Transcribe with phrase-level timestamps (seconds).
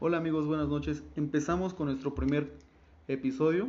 [0.00, 1.04] Hola amigos, buenas noches.
[1.14, 2.52] Empezamos con nuestro primer
[3.06, 3.68] episodio.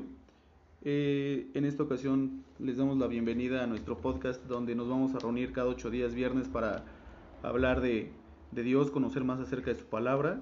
[0.83, 5.20] Eh, en esta ocasión les damos la bienvenida a nuestro podcast donde nos vamos a
[5.20, 6.86] reunir cada ocho días viernes para
[7.44, 8.12] hablar de,
[8.52, 10.41] Dios, conocer más acerca de su palabra.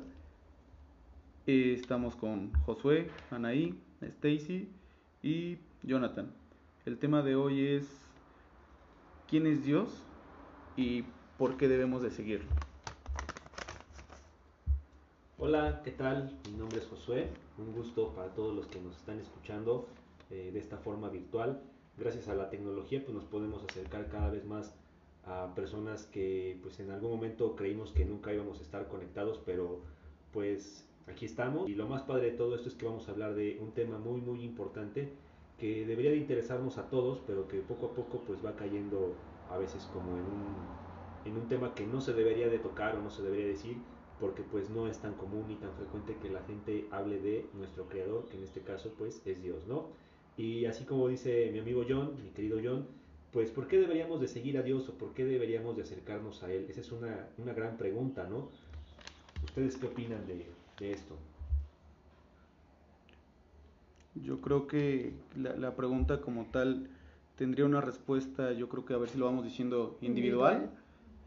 [1.48, 4.70] Eh, estamos con Josué, Anaí, Stacy
[5.22, 6.32] y Jonathan.
[6.86, 7.88] El tema de hoy es
[9.28, 9.90] ¿quién es Dios
[10.78, 11.04] y
[11.38, 12.71] por qué debemos de seguirlo?
[15.44, 16.38] Hola, ¿qué tal?
[16.52, 17.28] Mi nombre es Josué.
[17.58, 19.88] Un gusto para todos los que nos están escuchando
[20.30, 21.64] eh, de esta forma virtual.
[21.98, 24.76] Gracias a la tecnología pues nos podemos acercar cada vez más
[25.26, 29.80] a personas que pues en algún momento creímos que nunca íbamos a estar conectados, pero
[30.32, 31.68] pues aquí estamos.
[31.68, 33.98] Y lo más padre de todo esto es que vamos a hablar de un tema
[33.98, 35.12] muy muy importante
[35.58, 39.16] que debería de interesarnos a todos, pero que poco a poco pues va cayendo
[39.50, 40.56] a veces como en un,
[41.26, 43.78] en un tema que no se debería de tocar o no se debería decir
[44.22, 47.86] porque pues no es tan común ni tan frecuente que la gente hable de nuestro
[47.90, 49.88] creador, que en este caso pues es Dios, ¿no?
[50.38, 52.86] Y así como dice mi amigo John, mi querido John,
[53.34, 56.54] pues ¿por qué deberíamos de seguir a Dios o por qué deberíamos de acercarnos a
[56.54, 56.68] Él?
[56.70, 58.50] Esa es una, una gran pregunta, ¿no?
[59.44, 60.46] ¿Ustedes qué opinan de,
[60.80, 61.18] de esto?
[64.14, 66.90] Yo creo que la, la, pregunta como tal
[67.38, 70.54] tendría una respuesta, yo creo que a ver si lo vamos diciendo individual.
[70.54, 70.81] individual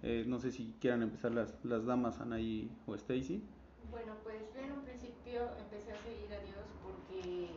[0.07, 3.43] eh, no sé si quieran empezar las, las damas, Anaí o Stacy.
[3.91, 7.49] Bueno, pues yo en un principio empecé a seguir a Dios porque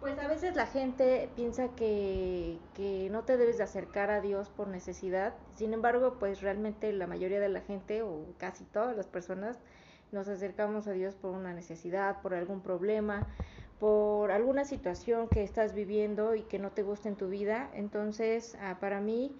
[0.00, 4.50] pues a veces la gente piensa que, que, no te debes de acercar a Dios
[4.50, 5.32] por necesidad.
[5.54, 9.60] Sin embargo, pues realmente la mayoría de la gente o casi todas las personas
[10.10, 13.26] nos acercamos a Dios por una necesidad, por algún problema,
[13.80, 17.70] por alguna situación que estás viviendo y que no te gusta en tu vida.
[17.72, 19.34] Entonces, ah, para mí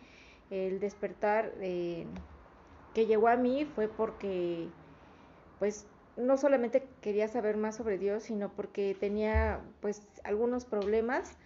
[0.53, 4.69] el despertar que llegó a mí fue porque,
[5.59, 5.86] pues,
[6.17, 11.39] no solamente quería saber más sobre Dios, sino porque tenía, pues, algunos problemas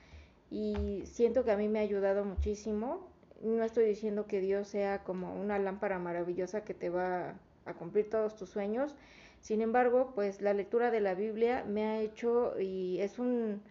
[0.50, 3.08] y siento que a mí me ha ayudado muchísimo.
[3.42, 8.10] No estoy diciendo que Dios sea como una lámpara maravillosa que te va a cumplir
[8.10, 8.96] todos tus sueños.
[9.40, 13.62] Sin embargo, pues la lectura de la Biblia me ha hecho y es un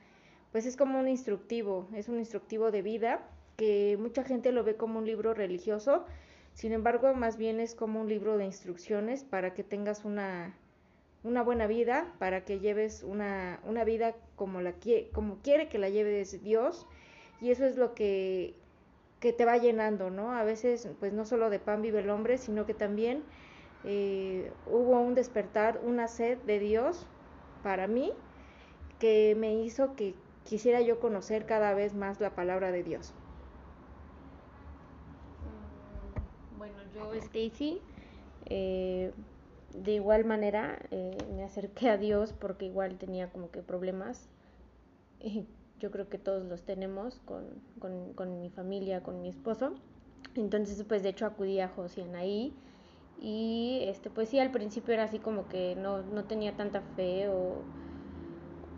[0.53, 3.27] pues es como un instructivo, es un instructivo de vida
[3.57, 6.05] que mucha gente lo ve como un libro religioso,
[6.53, 10.55] sin embargo, más bien es como un libro de instrucciones para que tengas una,
[11.23, 14.73] una buena vida, para que lleves una, una vida como, la,
[15.11, 16.87] como quiere que la lleves Dios,
[17.41, 18.55] y eso es lo que,
[19.19, 20.31] que te va llenando, ¿no?
[20.31, 23.23] A veces, pues no solo de pan vive el hombre, sino que también
[23.83, 27.05] eh, hubo un despertar, una sed de Dios
[27.63, 28.13] para mí,
[28.99, 30.15] que me hizo que
[30.45, 33.13] quisiera yo conocer cada vez más la palabra de Dios.
[36.95, 37.79] Yo, Stacy,
[38.45, 39.11] eh,
[39.73, 44.27] de igual manera eh, me acerqué a Dios porque igual tenía como que problemas.
[45.79, 47.43] yo creo que todos los tenemos con,
[47.79, 49.73] con, con, mi familia, con mi esposo.
[50.35, 52.53] Entonces, pues de hecho acudí a Josiana ahí.
[53.21, 57.29] Y este, pues sí, al principio era así como que no, no tenía tanta fe
[57.29, 57.63] o,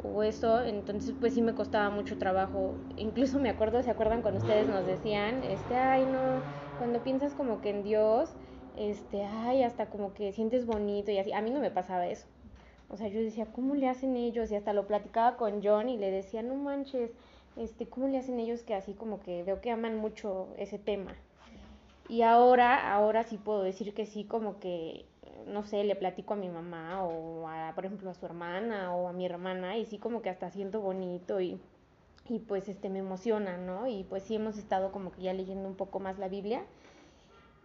[0.03, 2.75] o eso, entonces pues sí me costaba mucho trabajo.
[2.97, 7.61] Incluso me acuerdo, ¿se acuerdan cuando ustedes nos decían, este, ay no, cuando piensas como
[7.61, 8.29] que en Dios,
[8.77, 11.33] este, ay, hasta como que sientes bonito y así.
[11.33, 12.27] A mí no me pasaba eso.
[12.89, 14.51] O sea, yo decía, ¿cómo le hacen ellos?
[14.51, 17.11] Y hasta lo platicaba con John y le decía, no manches,
[17.57, 21.15] este, ¿cómo le hacen ellos que así como que veo que aman mucho ese tema?
[22.07, 25.05] Y ahora, ahora sí puedo decir que sí, como que,
[25.47, 29.07] no sé, le platico a mi mamá o a, por ejemplo, a su hermana o
[29.09, 31.59] a mi hermana y sí como que hasta siento bonito y
[32.29, 33.87] y pues este me emociona, ¿no?
[33.87, 36.65] Y pues sí hemos estado como que ya leyendo un poco más la Biblia.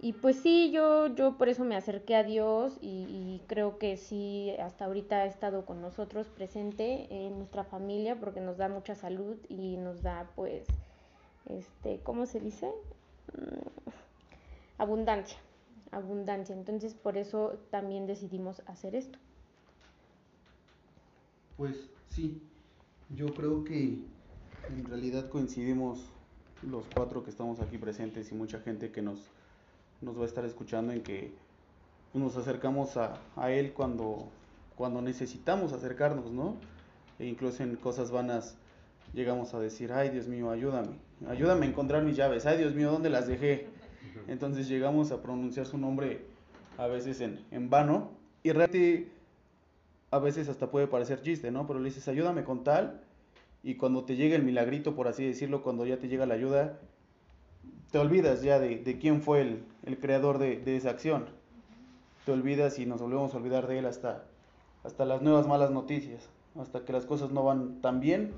[0.01, 4.53] Y pues sí, yo, yo por eso me acerqué a Dios y, creo que sí,
[4.59, 9.37] hasta ahorita ha estado con nosotros presente en nuestra familia porque nos da mucha salud
[9.49, 10.67] y nos da pues,
[11.47, 12.73] este, ¿cómo se dice?
[13.33, 13.91] Mm,
[14.79, 15.39] abundancia,
[15.93, 16.57] abundancia.
[16.57, 19.21] Entonces por eso también decidimos hacer esto.
[21.57, 22.43] Pues sí,
[23.15, 24.01] yo creo que
[24.79, 26.01] en realidad coincidimos
[26.63, 29.19] los cuatro que estamos aquí presentes y mucha gente que nos,
[30.01, 31.33] nos va a estar escuchando en que
[32.15, 34.29] nos acercamos a, a Él cuando,
[34.77, 36.57] cuando necesitamos acercarnos, ¿no?
[37.19, 38.57] E incluso en cosas vanas
[39.13, 40.97] llegamos a decir, ay Dios mío, ayúdame,
[41.29, 43.69] ayúdame a encontrar mis llaves, ay Dios mío, ¿dónde las dejé?
[44.29, 46.25] Entonces llegamos a pronunciar su nombre
[46.79, 48.11] a veces en, en vano
[48.43, 49.11] y realmente
[50.11, 51.67] a veces hasta puede parecer chiste, ¿no?
[51.67, 53.03] Pero le dices, ayúdame con tal
[53.63, 56.79] y cuando te llega el milagrito, por así decirlo, cuando ya te llega la ayuda,
[57.91, 61.27] te olvidas ya de, quién fue el, creador de, esa acción.
[62.25, 64.25] te olvidas y nos volvemos a olvidar de Él hasta,
[64.83, 66.29] hasta las nuevas malas noticias,
[66.59, 68.33] hasta que las cosas no van tan bien,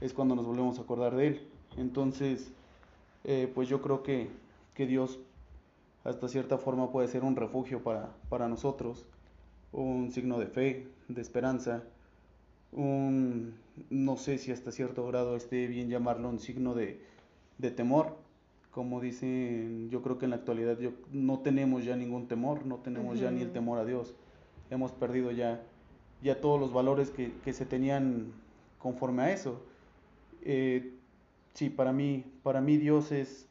[0.00, 1.48] es cuando nos volvemos a acordar de Él.
[1.76, 2.52] Entonces,
[3.24, 4.30] eh, pues yo creo que,
[4.74, 5.18] que Dios
[6.04, 9.04] hasta cierta forma puede ser un refugio para, para nosotros,
[9.72, 11.82] un signo de fe, de esperanza,
[12.72, 13.54] un,
[13.90, 17.00] no sé si hasta cierto grado esté bien llamarlo un signo de,
[17.58, 18.16] de temor,
[18.70, 22.78] como dicen, yo creo que en la actualidad yo, no tenemos ya ningún temor, no
[22.78, 24.14] tenemos ya ni el temor a Dios,
[24.70, 25.62] hemos perdido ya,
[26.22, 28.32] ya todos los valores que, que se tenían
[28.78, 29.62] conforme a eso.
[30.42, 30.92] Eh,
[31.54, 33.48] sí, para mí, para mí Dios es,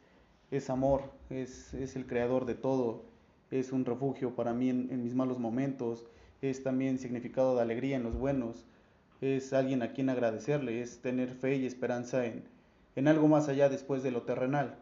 [0.52, 3.04] es amor, es, es, el creador de todo,
[3.50, 6.06] es un refugio para mí en, en mis malos momentos,
[6.42, 8.66] es también significado de alegría en los buenos,
[9.21, 12.44] es alguien a quien agradecerle, es tener fe y esperanza en,
[12.95, 14.75] en algo más allá después de lo terrenal.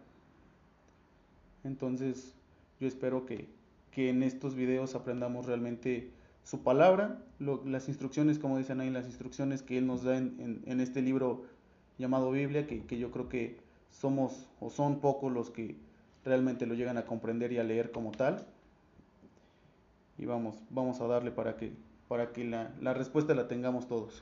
[1.64, 2.34] Entonces,
[2.80, 3.48] yo espero que,
[3.92, 6.10] que en estos videos aprendamos realmente
[6.44, 10.62] su palabra, las instrucciones, como dicen ahí, las instrucciones que Él nos da en, en,
[10.66, 11.46] en este libro
[11.98, 15.76] llamado Biblia, que, que, yo creo que somos o son pocos los que
[16.26, 18.46] realmente lo llegan a comprender y a leer como tal.
[20.18, 21.74] Y vamos, vamos a darle para que,
[22.12, 24.22] para que la, la respuesta la tengamos todos.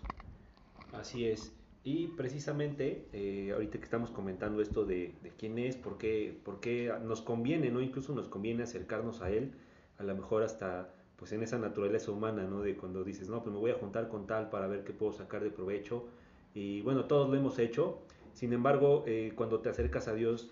[0.93, 1.51] Así es.
[1.83, 6.59] Y precisamente, eh, ahorita que estamos comentando esto de, de, quién es, por qué, por
[6.59, 7.81] qué nos conviene, ¿no?
[7.81, 9.53] Incluso nos conviene acercarnos a Él,
[9.97, 12.61] a lo mejor hasta pues en esa naturaleza humana, ¿no?
[12.61, 15.11] De cuando dices, no, pues me voy a juntar con tal para ver qué puedo
[15.11, 16.05] sacar de provecho.
[16.53, 18.03] Y bueno, todos lo hemos hecho.
[18.33, 20.51] Sin embargo, eh, cuando te acercas a Dios,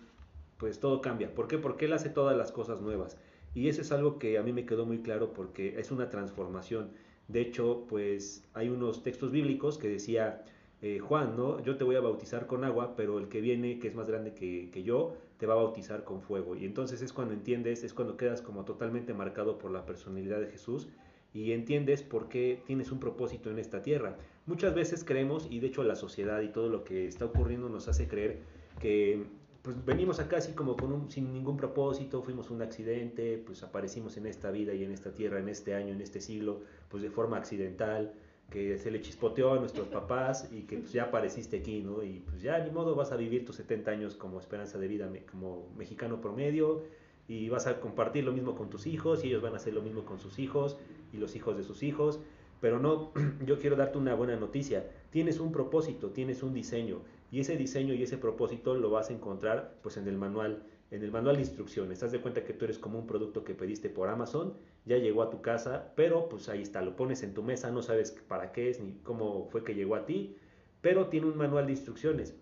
[0.58, 1.36] pues todo cambia.
[1.36, 1.60] ¿Por qué?
[1.60, 3.16] Porque Él hace todas las cosas nuevas.
[3.54, 7.06] Y eso es algo que a mí me quedó muy claro porque es una transformación.
[7.28, 10.46] De hecho, pues hay unos textos bíblicos que decía,
[10.82, 11.62] eh, Juan, ¿no?
[11.64, 14.34] Yo te voy a bautizar con agua, pero el que viene, que es más grande
[14.34, 16.56] que, que, yo, te va a bautizar con fuego.
[16.56, 20.48] Y entonces es cuando entiendes, es cuando quedas como totalmente marcado por la personalidad de
[20.48, 20.88] Jesús
[21.34, 24.18] y entiendes por qué tienes un propósito en esta tierra.
[24.46, 27.88] Muchas veces creemos, y de hecho la sociedad y todo lo que está ocurriendo nos
[27.88, 28.40] hace creer
[28.80, 29.26] que
[29.68, 34.16] pues venimos acá así como con un, sin ningún propósito, fuimos un accidente, pues aparecimos
[34.16, 37.10] en esta vida y en esta tierra, en este año, en este siglo, pues de
[37.10, 38.14] forma accidental,
[38.50, 42.02] que se le chispoteó a nuestros papás y que pues ya apareciste aquí, ¿no?
[42.02, 45.12] Y pues ya ni modo vas a vivir tus 70 años como esperanza de vida
[45.30, 46.84] como mexicano promedio
[47.28, 49.82] y vas a compartir lo mismo con tus hijos y ellos van a hacer lo
[49.82, 50.78] mismo con sus hijos
[51.12, 52.22] y los hijos de sus hijos.
[52.62, 53.12] Pero no,
[53.46, 54.90] yo quiero darte una buena noticia.
[55.10, 57.02] Tienes un propósito, tienes un diseño
[57.32, 61.04] y ese diseño y ese propósito lo vas a encontrar pues en el manual en
[61.04, 62.02] el manual de instrucciones.
[62.04, 64.54] Haz de cuenta que tú eres como un producto que pediste por Amazon,
[64.86, 67.82] ya llegó a tu casa, pero pues ahí está, lo pones en tu mesa, no
[67.82, 70.38] sabes para qué es ni cómo fue que llegó a ti,
[70.82, 72.36] pero tiene un manual de instrucciones.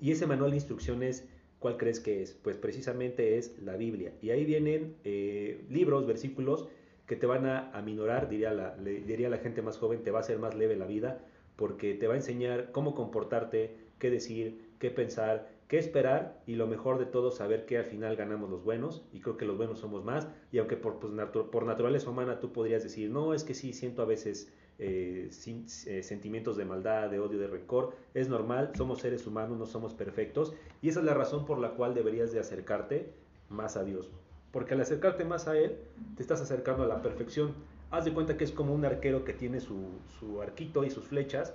[0.00, 1.26] Y ese manual de instrucciones,
[1.58, 2.34] ¿cuál crees que es?
[2.34, 4.12] Pues precisamente es la Biblia.
[4.20, 6.68] Y ahí vienen eh, libros, versículos
[7.06, 10.22] que te van a aminorar, diría la, diría la gente más joven, te va a
[10.22, 11.24] hacer más leve la vida,
[11.56, 16.66] porque te va a enseñar cómo comportarte, qué decir, qué pensar, qué esperar y lo
[16.66, 19.78] mejor de todo saber que al final ganamos los buenos y creo que los buenos
[19.78, 21.10] somos más y aunque por, pues,
[21.50, 25.64] por naturaleza humana tú podrías decir no es que sí siento a veces eh, sin,
[25.86, 29.94] eh, sentimientos de maldad de odio de rencor es normal somos seres humanos no somos
[29.94, 30.52] perfectos
[30.82, 33.08] y esa es la razón por la cual deberías de acercarte
[33.48, 34.10] más a Dios
[34.52, 35.78] porque al acercarte más a él
[36.14, 37.54] te estás acercando a la perfección.
[37.90, 39.88] Haz de cuenta que es como un arquero que tiene su,
[40.20, 41.54] su arquito y sus flechas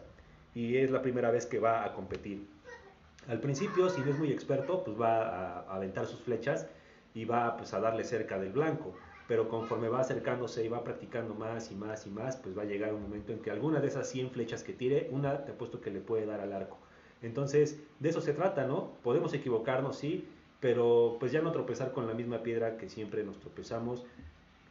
[0.56, 2.46] y es la primera vez que va a competir
[3.30, 6.68] al principio, si no es muy experto, pues va a, aventar sus flechas
[7.14, 8.96] y va pues, a darle cerca del blanco.
[9.28, 12.66] Pero conforme va acercándose y va practicando más y más y más, pues va a
[12.66, 15.80] llegar un momento en que alguna de esas 100 flechas que tire, una te apuesto
[15.80, 16.80] que le puede dar al arco.
[17.22, 18.94] Entonces, de eso se trata, ¿no?
[19.04, 20.28] Podemos equivocarnos, sí,
[20.60, 24.08] pero pues ya no tropezar con la misma piedra que siempre nos tropezamos.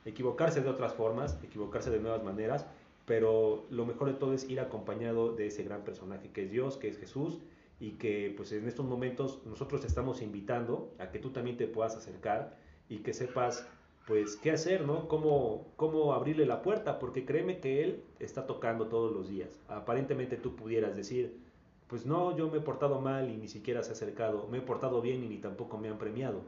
[0.04, 2.66] Equivocarse de otras formas, equivocarse de nuevas maneras,
[3.08, 6.76] pero lo mejor de todo es ir acompañado de ese gran personaje que es Dios,
[6.76, 7.38] que es Jesús,
[7.80, 11.66] y que pues en estos momentos nosotros te estamos invitando a que tú también te
[11.66, 13.66] puedas acercar y que sepas
[14.06, 15.08] pues qué hacer, ¿no?
[15.08, 19.58] Cómo, cómo abrirle la puerta, porque créeme que Él está tocando todos los días.
[19.68, 21.38] Aparentemente tú pudieras decir,
[21.86, 24.62] pues no, yo me he portado mal y ni siquiera se ha acercado, me he
[24.62, 26.42] portado bien y ni tampoco me han premiado.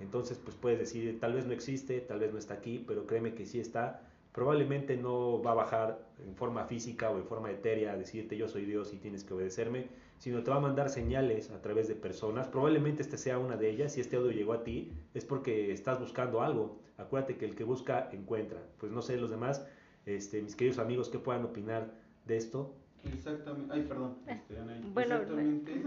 [0.00, 3.34] Entonces pues puedes decir, tal vez no existe, tal vez no está aquí, pero créeme
[3.34, 4.07] que sí está.
[4.38, 8.46] Probablemente no va a bajar en forma física o en forma etérea a decirte yo
[8.46, 11.96] soy Dios y tienes que obedecerme, sino te va a mandar señales a través de
[11.96, 12.46] personas.
[12.46, 13.94] Probablemente este sea una de ellas.
[13.94, 16.78] Si este audio llegó a ti, es porque estás buscando algo.
[16.98, 18.60] Acuérdate que el que busca, encuentra.
[18.78, 19.66] Pues no sé, los demás,
[20.06, 21.90] este, mis queridos amigos, ¿qué puedan opinar
[22.24, 22.76] de esto?
[23.12, 23.74] Exactamente.
[23.74, 24.18] Ay, perdón.
[24.28, 25.82] Este, Ana, bueno, exactamente.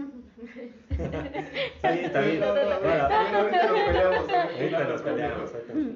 [1.76, 2.42] está bien, está bien.
[2.42, 5.52] Ahorita nos peleamos, ahorita nos peleamos.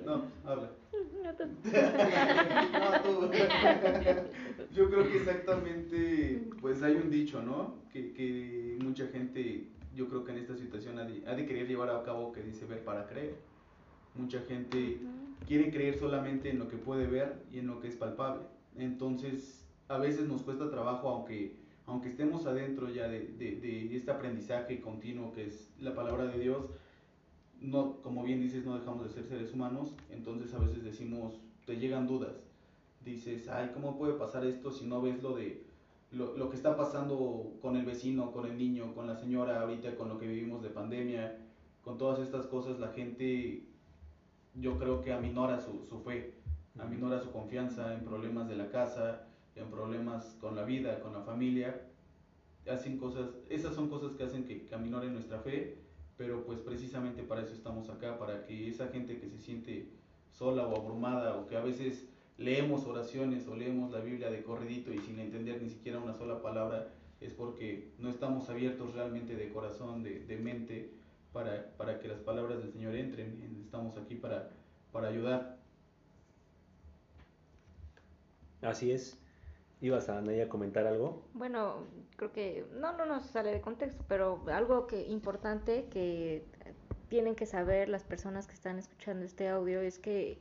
[0.06, 0.70] No, habla.
[1.44, 3.48] No te
[4.74, 7.74] Yo creo que exactamente, pues hay un dicho, ¿no?
[7.92, 11.68] Que, que mucha gente, yo creo que en esta situación ha de, ha de querer
[11.68, 13.34] llevar a cabo que dice ver para creer.
[14.14, 14.98] Mucha gente
[15.46, 18.42] quiere creer solamente en lo que puede ver y en lo que es palpable.
[18.78, 24.10] Entonces, a veces nos cuesta trabajo, aunque, aunque estemos adentro ya de, de, de este
[24.10, 26.66] aprendizaje continuo que es la palabra de Dios,
[27.60, 31.76] no, como bien dices, no dejamos de ser seres humanos, entonces a veces decimos, te
[31.76, 32.34] llegan dudas.
[33.04, 35.64] Dices, ay, ¿cómo puede pasar esto si no ves lo de
[36.12, 39.96] lo, lo, que está pasando con el vecino, con el niño, con la señora ahorita,
[39.96, 41.36] con lo que vivimos de pandemia,
[41.82, 43.64] con todas estas cosas, la gente
[44.54, 46.34] yo creo que aminora su, su fe,
[46.78, 51.22] aminora su confianza en problemas de la casa, en problemas con la vida, con la
[51.22, 51.82] familia.
[52.70, 55.85] Hacen cosas, esas son cosas que hacen que, que aminoren nuestra fe
[56.16, 59.88] pero pues precisamente para eso estamos acá, para que esa gente que se siente
[60.32, 62.06] sola o abrumada o que a veces
[62.38, 66.42] leemos oraciones o leemos la Biblia de corredito y sin entender ni siquiera una sola
[66.42, 70.90] palabra, es porque no estamos abiertos realmente de corazón, de, de mente,
[71.32, 73.62] para, para, que las palabras del Señor entren.
[73.64, 74.50] Estamos aquí para,
[74.92, 75.58] para ayudar.
[78.62, 79.18] Así es.
[79.80, 81.22] ¿Ibas a Anaya a comentar algo?
[81.34, 81.84] Bueno,
[82.16, 86.44] creo que no, no nos sale de contexto, pero algo que importante que
[87.08, 90.38] tienen que saber las personas que están escuchando este audio es que,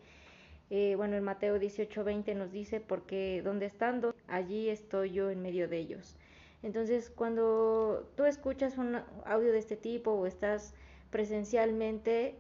[0.70, 5.68] eh, bueno, en Mateo 18:20 nos dice, porque donde estando, allí estoy yo en medio
[5.68, 6.15] de ellos.
[6.63, 10.74] Entonces, cuando tú escuchas un audio de este tipo o estás
[11.12, 12.36] presencialmente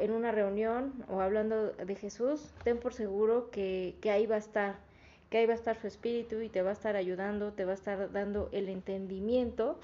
[0.00, 4.38] en una reunión o hablando de Jesús, ten por seguro que, que ahí va a
[4.38, 4.89] estar
[5.30, 7.70] que ahí va a estar su espíritu y te va a estar ayudando, te va
[7.70, 9.78] a estar dando el entendimiento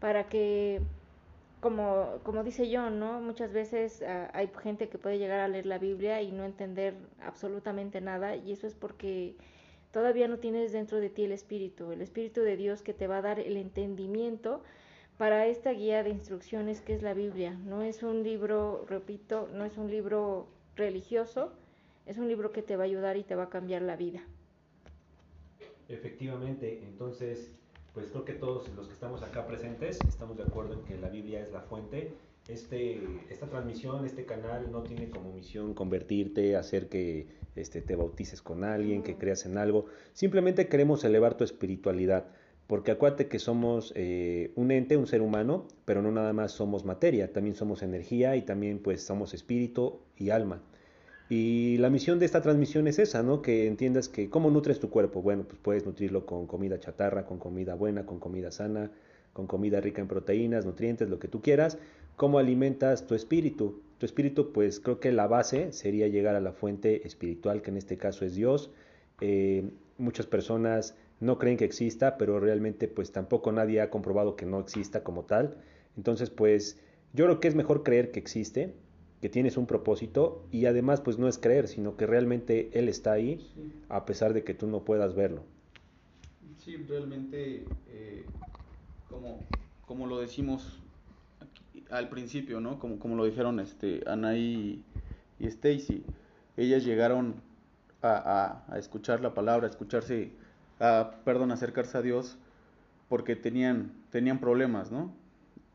[0.00, 0.82] para que,
[1.60, 3.20] como, como dice John, ¿no?
[3.20, 6.94] Muchas veces uh, hay gente que puede llegar a leer la Biblia y no entender
[7.22, 9.34] absolutamente nada y eso es porque
[9.92, 13.18] todavía no tienes dentro de ti el espíritu, el espíritu de Dios que te va
[13.18, 14.62] a dar el entendimiento
[15.16, 17.56] para esta guía de instrucciones que es la Biblia.
[17.64, 21.52] No es un libro, repito, no es un libro religioso,
[22.04, 24.22] es un libro que te va a ayudar y te va a cambiar la vida.
[25.92, 27.50] Efectivamente, entonces,
[27.92, 31.10] pues creo que todos los que estamos acá presentes estamos de acuerdo en que la
[31.10, 32.14] Biblia es la fuente.
[32.48, 38.40] Este, esta transmisión, este canal no tiene como misión convertirte, hacer que este, te bautices
[38.40, 39.84] con alguien, que creas en algo.
[40.14, 42.24] Simplemente queremos elevar tu espiritualidad.
[42.66, 46.86] Porque acuérdate que somos eh, un ente, un ser humano, pero no nada más somos
[46.86, 50.62] materia, también somos energía y también pues somos espíritu y alma.
[51.34, 53.40] Y la misión de esta transmisión es esa, ¿no?
[53.40, 55.22] Que entiendas que cómo nutres tu cuerpo.
[55.22, 58.90] Bueno, pues puedes nutrirlo con comida chatarra, con comida buena, con comida sana,
[59.32, 61.78] con comida rica en proteínas, nutrientes, lo que tú quieras.
[62.16, 63.80] ¿Cómo alimentas tu espíritu?
[63.96, 67.78] Tu espíritu, pues creo que la base sería llegar a la fuente espiritual, que en
[67.78, 68.70] este caso es Dios.
[69.22, 74.44] Eh, muchas personas no creen que exista, pero realmente pues tampoco nadie ha comprobado que
[74.44, 75.56] no exista como tal.
[75.96, 76.78] Entonces, pues
[77.14, 78.74] yo creo que es mejor creer que existe
[79.22, 83.12] que tienes un propósito y además pues no es creer, sino que realmente Él está
[83.12, 83.72] ahí sí.
[83.88, 85.44] a pesar de que tú no puedas verlo.
[86.58, 88.24] Sí, realmente, eh,
[89.08, 89.38] como,
[89.86, 90.80] como lo decimos
[91.40, 92.80] aquí, al principio, ¿no?
[92.80, 94.82] Como, como lo dijeron este, Ana y,
[95.38, 96.02] y Stacy,
[96.56, 97.36] ellas llegaron
[98.02, 100.32] a, a, a, escuchar la palabra, a escucharse,
[100.80, 102.38] a, perdón, acercarse a Dios
[103.08, 105.12] porque tenían, tenían problemas, ¿no?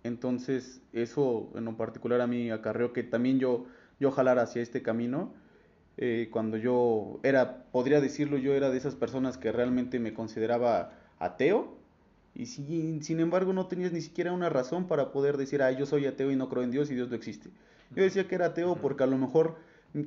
[0.08, 3.66] Entonces, eso en lo particular a mí acarreó que también yo,
[4.00, 5.34] yo jalara hacia este camino.
[5.98, 10.94] Eh, cuando yo era, podría decirlo, yo era de esas personas que realmente me consideraba
[11.20, 11.78] ateo.
[12.36, 15.86] Y sin, sin embargo no tenías ni siquiera una razón para poder decir, ah, yo
[15.86, 17.50] soy ateo y no creo en Dios y Dios no existe.
[17.96, 19.56] Yo decía que era ateo porque a lo mejor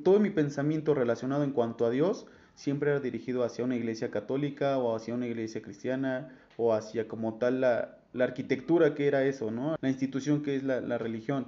[0.03, 4.77] todo mi pensamiento relacionado en cuanto a Dios siempre era dirigido hacia una iglesia católica
[4.77, 9.51] o hacia una iglesia cristiana o hacia como tal la, la arquitectura que era eso,
[9.51, 9.75] ¿no?
[9.81, 11.47] La institución que es la, la religión.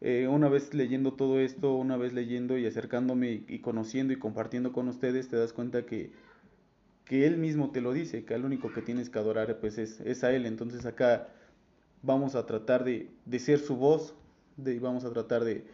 [0.00, 4.72] Eh, una vez leyendo todo esto, una vez leyendo y acercándome y, conociendo y compartiendo
[4.72, 6.10] con ustedes, te das cuenta que,
[7.04, 10.00] que Él mismo te lo dice, que al único que tienes que adorar pues es,
[10.00, 10.46] es a Él.
[10.46, 11.28] Entonces acá
[12.02, 14.14] vamos a tratar de, de ser su voz,
[14.56, 15.64] de, vamos a tratar de,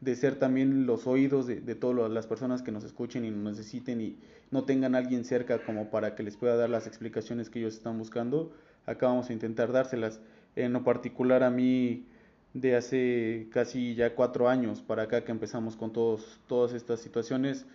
[0.00, 3.56] de ser también los oídos de, de todas las personas que nos escuchen y nos
[3.56, 4.18] necesiten y
[4.50, 7.74] no tengan a alguien cerca como para que les pueda dar las explicaciones que ellos
[7.74, 8.52] están buscando
[8.88, 10.20] acá vamos a intentar dárselas.
[10.56, 12.06] En lo particular a mí
[12.54, 17.66] de hace casi ya cuatro años para acá que empezamos con todos, todas estas situaciones,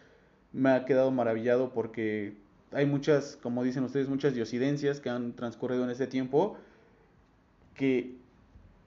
[0.51, 2.36] me ha quedado maravillado porque
[2.72, 6.58] hay muchas, como dicen ustedes, muchas diosidencias que han transcurrido en ese tiempo
[7.75, 8.15] que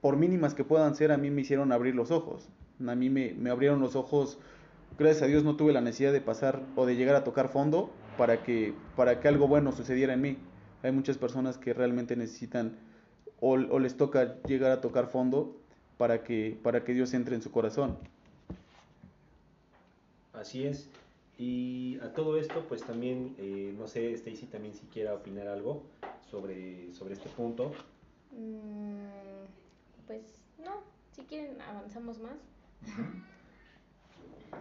[0.01, 2.47] por mínimas que puedan ser, a mí me hicieron abrir los ojos.
[2.85, 4.37] A mí me, me abrieron los ojos
[4.97, 7.91] gracias a Dios no tuve la necesidad de pasar o de llegar a tocar fondo
[8.17, 10.37] para que, para que algo bueno sucediera en mí.
[10.87, 12.77] Hay muchas personas que realmente necesitan
[13.41, 15.53] o, o les toca llegar a tocar fondo
[15.97, 17.97] para que, para que Dios entre en su corazón.
[20.31, 20.87] Así es.
[21.37, 25.83] Y a todo esto, pues también, eh, no sé, Stacy también si quiera opinar algo
[26.31, 27.73] sobre, sobre este punto.
[28.31, 30.21] Mm, pues
[30.63, 32.37] no, si quieren avanzamos más.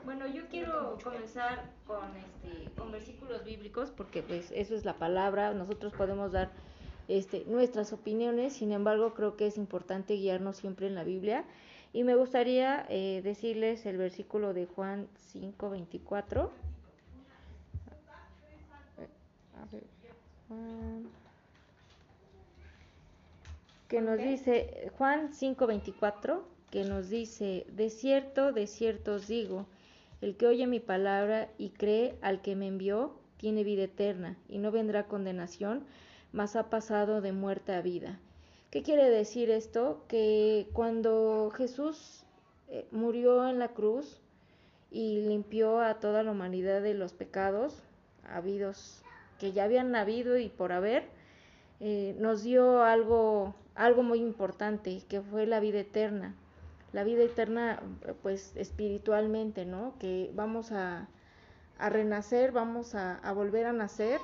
[0.05, 5.53] Bueno, yo quiero comenzar con este con versículos bíblicos porque pues eso es la palabra,
[5.55, 6.50] nosotros podemos dar
[7.09, 11.45] este nuestras opiniones, sin embargo, creo que es importante guiarnos siempre en la Biblia.
[11.93, 16.50] Y me gustaría eh, decirles el versículo de Juan 5:24.
[19.57, 19.85] A ver,
[20.49, 21.07] Juan
[23.88, 29.67] que nos dice Juan 5:24, que nos dice, de cierto, de cierto os digo,
[30.20, 34.58] el que oye mi palabra y cree al que me envió, tiene vida eterna y
[34.58, 35.85] no vendrá condenación,
[36.32, 38.18] mas ha pasado de muerte a vida.
[38.70, 40.04] ¿Qué quiere decir esto?
[40.08, 42.25] Que cuando Jesús
[42.68, 44.20] eh, murió en la cruz
[44.90, 47.82] y limpió a toda la humanidad de los pecados
[48.28, 49.02] habidos,
[49.38, 51.04] que ya habían habido y por haber,
[51.80, 56.35] eh, nos dio algo, algo muy importante, que fue la vida eterna.
[56.97, 59.99] La vida eterna, eh, pues espiritualmente, ¿no?
[59.99, 61.11] Que vamos a,
[61.79, 64.19] a renacer, vamos a, volver a nacer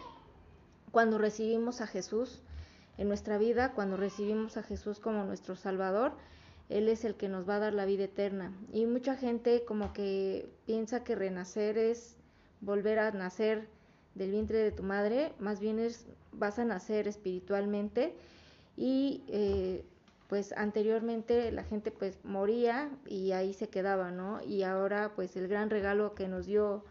[0.90, 2.40] cuando recibimos a Jesús
[2.96, 6.12] en nuestra vida, cuando recibimos a Jesús como nuestro Salvador,
[6.70, 8.52] Él es el que nos va a dar la vida eterna.
[8.72, 12.16] Y mucha gente como que piensa que renacer es
[12.62, 13.68] volver a nacer
[14.14, 18.14] del vientre de tu madre, más bien es vas a nacer espiritualmente
[18.76, 19.84] y eh,
[20.32, 24.42] pues anteriormente la gente pues moría y ahí se quedaba, ¿no?
[24.42, 26.86] Y ahora pues el gran regalo que nos dio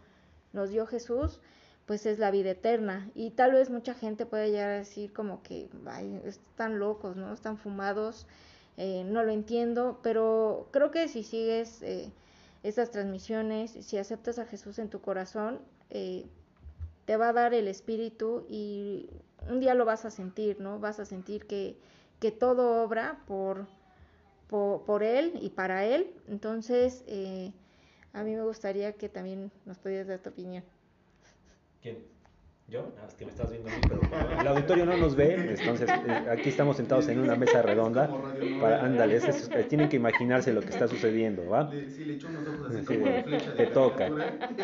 [0.52, 1.40] nos dio Jesús
[1.84, 5.42] pues es la vida eterna y tal vez mucha gente puede llegar a decir como
[5.42, 7.34] que ay, están locos, ¿no?
[7.34, 8.28] Están fumados,
[8.76, 12.12] eh, no lo entiendo, pero creo que si sigues eh,
[12.62, 15.58] estas transmisiones, si aceptas a Jesús en tu corazón,
[15.90, 16.26] eh,
[17.06, 19.10] te va a dar el espíritu y
[19.50, 20.78] un día lo vas a sentir, ¿no?
[20.78, 21.76] Vas a sentir que,
[22.22, 23.66] que todo obra por,
[24.48, 26.06] por, por Él y para Él.
[26.28, 27.52] Entonces, eh,
[28.14, 30.64] a mí me gustaría que también nos pudieras dar tu opinión.
[31.82, 31.98] ¿Quién?
[32.68, 32.92] ¿Yo?
[33.02, 34.08] Ah, es que me estás viendo a mí, pero
[34.38, 38.10] el auditorio no nos ve, entonces eh, aquí estamos sentados en una mesa redonda.
[38.58, 41.82] Para, ándale, es- es- eh, tienen que imaginarse lo que está sucediendo, ¿va?
[41.88, 44.12] Si le echó unos ojos así Sí, como de flecha de te toca.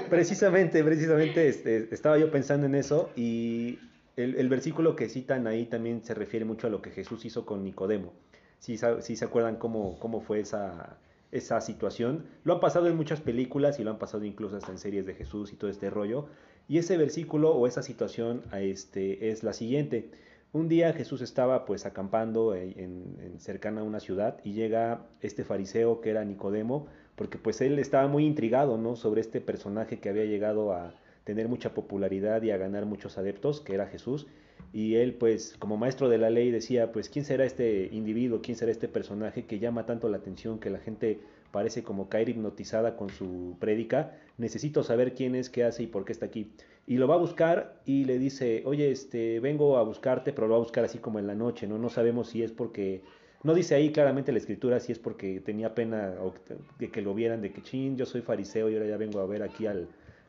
[0.09, 3.88] Precisamente, precisamente este, estaba yo pensando en eso y
[4.22, 7.64] el, versículo que citan ahí también se refiere mucho a lo que Jesús hizo con
[7.64, 8.12] Nicodemo.
[8.59, 10.98] Si si se acuerdan cómo, cómo fue esa,
[11.33, 12.24] esa situación.
[12.44, 15.14] Lo han pasado en muchas películas y lo han pasado incluso hasta en series de
[15.14, 16.26] Jesús y todo este rollo.
[16.68, 20.11] Y ese versículo o esa situación este, es la siguiente.
[20.52, 25.44] Un día Jesús estaba pues acampando en, en- cercana a una ciudad y llega este
[25.44, 28.96] fariseo que era Nicodemo, porque pues él estaba muy intrigado, ¿no?
[28.96, 30.94] Sobre este personaje que había llegado a
[31.29, 34.27] tener mucha popularidad y a ganar muchos adeptos, que era Jesús.
[34.73, 38.41] Y él pues como maestro de la ley decía, pues ¿quién será este individuo?
[38.41, 42.31] ¿Quién será este personaje que llama tanto la atención que la gente parece como caer
[42.31, 44.17] hipnotizada con su prédica?
[44.38, 46.51] Necesito saber quién es, qué hace y por qué está aquí.
[46.87, 50.55] Y lo va a buscar y le dice, oye, este, vengo a buscarte, pero lo
[50.55, 51.77] va a buscar así como en la noche, ¿no?
[51.77, 53.03] No sabemos si es porque,
[53.43, 56.33] no dice ahí claramente la escritura si es porque tenía pena o
[56.79, 59.27] de que lo vieran, de que, chin, yo soy fariseo y ahora ya vengo a
[59.27, 59.88] ver aquí al,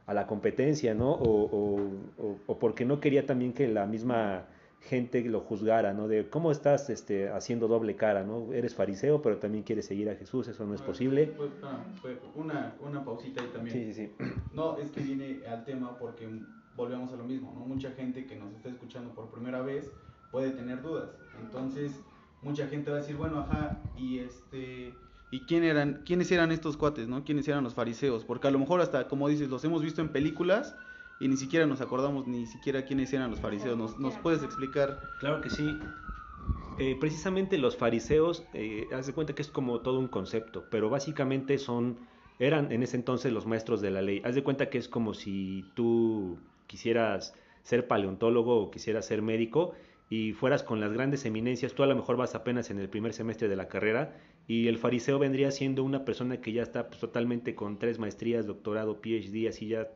[0.10, 1.12] a la competencia, ¿no?
[1.12, 1.50] O,
[2.18, 4.46] o, o, porque no quería también que la misma
[4.82, 6.08] gente lo juzgara, ¿no?
[6.08, 8.52] De cómo estás este, haciendo doble cara, ¿no?
[8.52, 11.28] Eres fariseo, pero también quieres seguir a Jesús, eso no es posible.
[11.38, 13.76] Fue- ah, fue una, una pausita ahí también.
[13.76, 14.26] Sí, sí, sí.
[14.54, 16.28] No, es que viene al tema porque
[16.76, 17.66] volvemos a lo mismo, ¿no?
[17.66, 19.92] Mucha gente que nos está escuchando por primera vez
[20.32, 21.10] puede tener dudas.
[21.40, 22.02] Entonces,
[22.42, 24.98] mucha gente va a decir, bueno, ajá, y este
[25.32, 27.24] ¿y quién eran quiénes eran estos cuates, ¿no?
[27.24, 28.26] ¿Quiénes eran los fariseos?
[28.26, 30.76] Porque a lo mejor hasta como dices, los hemos visto en películas
[31.20, 33.78] y ni siquiera nos acordamos ni siquiera quiénes eran los fariseos.
[33.78, 35.00] ¿Nos, nos puedes explicar?
[35.20, 35.78] Claro que sí.
[36.80, 40.90] Eh, precisamente los fariseos, eh, haz de cuenta que es como todo un concepto, pero
[40.90, 41.98] básicamente son,
[42.40, 44.22] eran en ese entonces los maestros de la ley.
[44.24, 46.38] Haz de cuenta que es como si tú
[46.68, 49.74] quisieras ser paleontólogo o quisieras ser médico
[50.10, 53.12] y fueras con las grandes eminencias, tú a lo mejor vas apenas en el primer
[53.12, 54.16] semestre de la carrera
[54.50, 58.48] y el fariseo vendría siendo una persona que ya está pues, totalmente con tres maestrías,
[58.48, 59.88] doctorado, PhD, así ya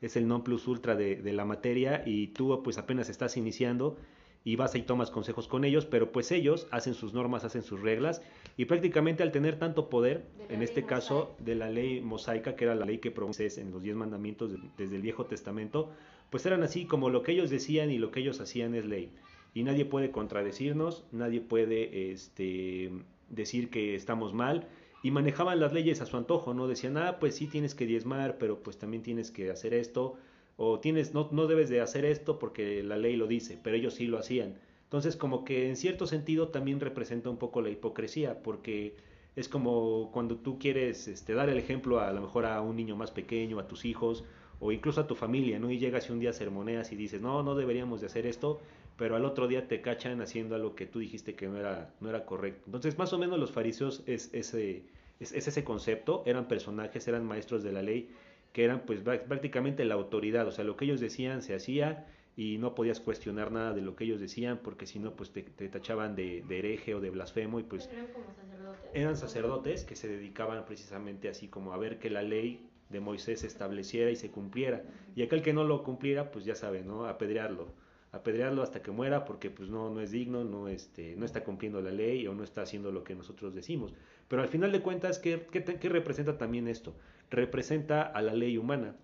[0.00, 3.98] es el non plus ultra de, de la materia y tú pues apenas estás iniciando
[4.44, 7.82] y vas y tomas consejos con ellos, pero pues ellos hacen sus normas, hacen sus
[7.82, 8.22] reglas
[8.56, 12.74] y prácticamente al tener tanto poder, en este caso de la ley mosaica, que era
[12.74, 15.90] la ley que promueve en los diez mandamientos desde el Viejo Testamento,
[16.30, 19.10] pues eran así como lo que ellos decían y lo que ellos hacían es ley.
[19.52, 22.90] Y nadie puede contradecirnos, nadie puede este,
[23.28, 24.68] decir que estamos mal
[25.02, 26.66] y manejaban las leyes a su antojo, ¿no?
[26.66, 30.16] Decían, ah, pues sí tienes que diezmar, pero pues también tienes que hacer esto
[30.56, 33.94] o tienes, no, no debes de hacer esto porque la ley lo dice, pero ellos
[33.94, 34.58] sí lo hacían.
[34.84, 38.96] Entonces, como que en cierto sentido también representa un poco la hipocresía, porque
[39.36, 42.96] es como cuando tú quieres este, dar el ejemplo a, lo mejor a un niño
[42.96, 44.24] más pequeño, a tus hijos,
[44.60, 45.70] o incluso a tu familia, ¿no?
[45.70, 48.60] Y llegas y un día sermoneas y dices, no, no deberíamos de hacer esto,
[48.98, 52.10] pero al otro día te cachan haciendo algo que tú dijiste que no era, no
[52.10, 52.64] era correcto.
[52.66, 54.82] Entonces, más o menos los fariseos es, ese,
[55.20, 58.10] es ese concepto, eran personajes, eran maestros de la ley,
[58.52, 62.58] que eran pues prácticamente la autoridad, o sea, lo que ellos decían se hacía y
[62.58, 66.16] no podías cuestionar nada de lo que ellos decían porque si no pues te, tachaban
[66.16, 68.90] de, hereje o de blasfemo y pues eran como sacerdotes.
[68.94, 73.40] Eran sacerdotes que se dedicaban precisamente así como a ver que la ley de Moisés
[73.40, 74.82] se estableciera y se cumpliera
[75.14, 77.06] y aquel que no lo cumpliera pues ya sabe, ¿no?
[77.06, 77.74] Apedrearlo
[78.12, 81.80] apedrearlo hasta que muera porque pues no, no es digno, no, este, no está cumpliendo
[81.80, 83.92] la ley o no está haciendo lo que nosotros decimos.
[84.28, 86.94] Pero al final de cuentas, ¿qué, qué, representa también esto?
[87.30, 88.96] Representa a la ley humana.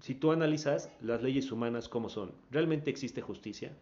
[0.00, 2.32] Si tú analizas las leyes humanas, ¿cómo son?
[2.50, 3.72] ¿Realmente existe justicia?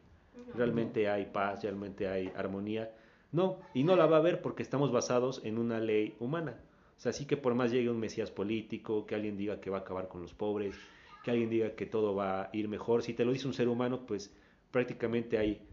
[0.55, 1.63] ¿Realmente hay paz?
[1.63, 2.93] ¿Realmente hay armonía?
[3.33, 6.61] No, y no la va a haber porque estamos basados en una ley humana.
[6.97, 9.79] O sea, así que por más llegue un mesías político, que alguien diga que va
[9.79, 10.77] a acabar con los pobres,
[11.25, 13.03] que alguien diga que todo va a ir mejor.
[13.03, 14.33] Si te lo dice un ser humano, pues
[14.71, 15.67] prácticamente hay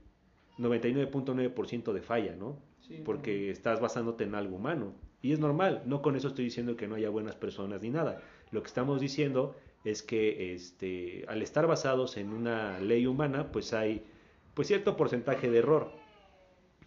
[0.57, 2.57] 99.9% de falla, ¿no?
[3.05, 4.93] Porque estás basándote en algo humano.
[5.21, 8.21] Y es normal, no con eso estoy diciendo que no haya buenas personas ni nada.
[8.51, 13.73] Lo que estamos diciendo es que este, al estar basados en una ley humana, pues
[13.73, 14.03] hay
[14.53, 15.91] pues cierto porcentaje de error.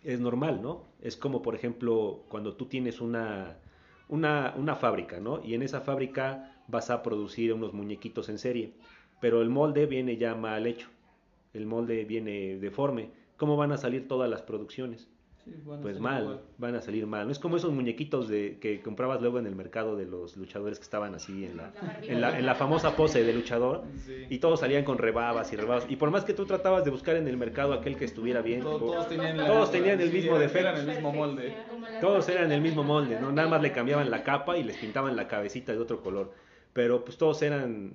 [0.03, 0.85] Es normal, ¿no?
[1.01, 3.59] Es como, por ejemplo, cuando tú tienes una,
[4.09, 5.43] una, una fábrica, ¿no?
[5.43, 8.73] Y en esa fábrica vas a producir unos muñequitos en serie,
[9.21, 10.89] pero el molde viene ya mal hecho,
[11.53, 13.11] el molde viene deforme.
[13.37, 15.09] ¿Cómo van a salir todas las producciones?
[15.83, 17.27] pues mal, van a salir mal.
[17.27, 20.79] No es como esos muñequitos de que comprabas luego en el mercado de los luchadores
[20.79, 21.73] que estaban así en la,
[22.03, 23.83] en la, en la famosa pose de luchador
[24.31, 25.87] y todos salían con rebabas y rebabas.
[25.89, 28.61] Y por más que tú tratabas de buscar en el mercado aquel que estuviera bien,
[28.61, 29.07] todos,
[29.71, 30.71] tenían, el mismo defecto.
[30.71, 31.55] el mismo molde.
[32.01, 33.31] Todos eran el mismo molde, ¿no?
[33.31, 36.33] Nada más le cambiaban la capa y les pintaban la cabecita de otro color
[36.75, 37.95] pero pues todos eran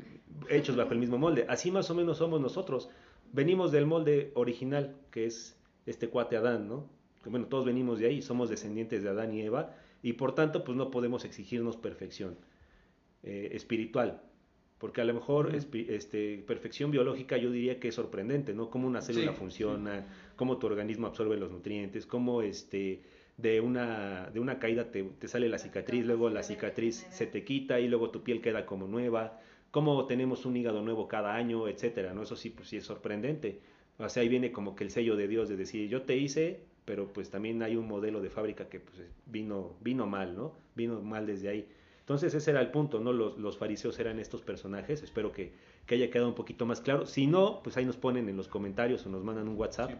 [0.49, 1.45] hechos bajo el mismo molde.
[1.47, 2.89] Así más o menos somos nosotros.
[3.31, 6.89] Venimos del molde original, que es este cuate Adán, ¿no?
[7.25, 10.77] Bueno, todos venimos de ahí, somos descendientes de Adán y Eva, y por tanto, pues
[10.77, 12.37] no podemos exigirnos perfección
[13.21, 14.21] eh, espiritual.
[14.77, 18.69] Porque a lo mejor este, perfección biológica yo diría que es sorprendente, ¿no?
[18.69, 23.01] Cómo una célula funciona, cómo tu organismo absorbe los nutrientes, cómo este,
[23.41, 27.43] de una, de una caída te, te, sale la cicatriz, luego la cicatriz se te
[27.43, 29.39] quita y luego tu piel queda como nueva,
[29.71, 32.23] cómo tenemos un hígado nuevo cada año, etcétera, ¿no?
[32.23, 33.59] Eso sí, pues sí es sorprendente.
[33.97, 36.61] O sea, ahí viene como que el sello de Dios de decir, yo te hice,
[36.85, 40.53] pero pues también hay un modelo de fábrica que pues vino, vino mal, ¿no?
[40.75, 41.67] Vino mal desde ahí.
[41.99, 43.13] Entonces ese era el punto, ¿no?
[43.13, 45.51] Los, los fariseos eran estos personajes, espero que,
[45.89, 47.05] que, haya quedado un poquito más claro.
[47.05, 49.91] Si no, pues ahí nos ponen en los comentarios o nos mandan un WhatsApp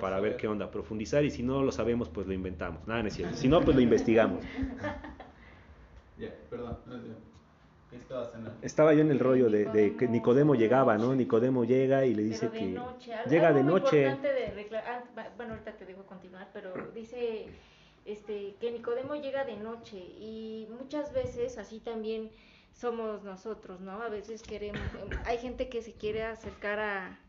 [0.00, 2.86] para, ver qué onda, profundizar y si no lo sabemos, pues lo inventamos.
[2.86, 3.36] Nada, no es cierto.
[3.36, 4.44] Si no, pues lo investigamos.
[6.18, 6.76] Ya, perdón.
[8.60, 11.14] Estaba yo en el rollo de, de, que Nicodemo llegaba, ¿no?
[11.14, 12.76] Nicodemo llega y le dice que
[13.30, 14.08] llega de noche.
[14.08, 15.04] Ah,
[15.36, 17.46] bueno, ahorita te dejo continuar, pero dice
[18.04, 22.30] este, que Nicodemo llega de noche y muchas veces así también
[22.78, 24.02] somos nosotros, ¿no?
[24.02, 24.92] A veces queremos,
[25.24, 27.20] hay gente que se quiere acercar a,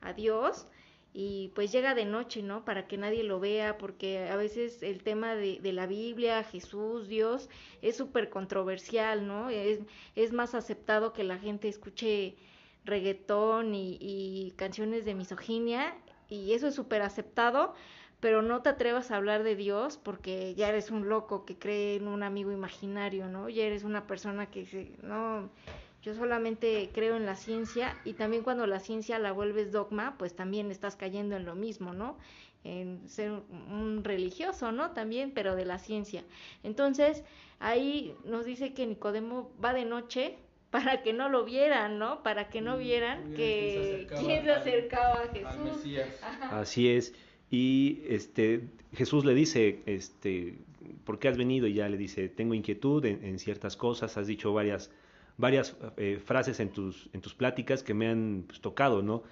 [0.00, 0.68] a Dios
[1.12, 2.64] y pues llega de noche, ¿no?
[2.64, 7.08] Para que nadie lo vea, porque a veces el tema de, de la Biblia, Jesús,
[7.08, 7.50] Dios,
[7.82, 9.50] es súper controversial, ¿no?
[9.50, 9.80] Es,
[10.14, 12.36] es más aceptado que la gente escuche
[12.84, 15.96] reggaetón y, y canciones de misoginia,
[16.28, 17.74] y eso es súper aceptado,
[18.22, 21.96] pero no te atrevas a hablar de Dios porque ya eres un loco que cree
[21.96, 23.48] en un amigo imaginario, ¿no?
[23.48, 25.50] Ya eres una persona que dice, no,
[26.02, 30.36] yo solamente creo en la ciencia y también cuando la ciencia la vuelves dogma, pues
[30.36, 32.16] también estás cayendo en lo mismo, ¿no?
[32.62, 34.92] En ser un religioso, ¿no?
[34.92, 36.22] También, pero de la ciencia.
[36.62, 37.24] Entonces,
[37.58, 40.38] ahí nos dice que Nicodemo va de noche
[40.70, 42.22] para que no lo vieran, ¿no?
[42.22, 45.84] Para que no mm, vieran que quién se acercaba, a Jesús.
[46.52, 47.12] Así es.
[47.52, 50.58] Y este, Jesús le dice, este,
[51.04, 51.68] ¿por qué has venido?
[51.68, 54.90] Y ya le dice, tengo inquietud en, ciertas cosas, has dicho varias,
[55.36, 59.22] varias eh, frases en tus, en tus pláticas que me han pues, tocado, ¿no?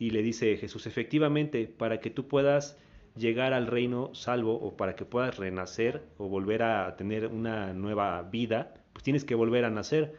[0.00, 2.78] y le dice Jesús, efectivamente, para que tú puedas
[3.16, 8.22] llegar al reino salvo o para que puedas renacer o volver a tener una nueva
[8.22, 10.14] vida, pues tienes que volver a nacer.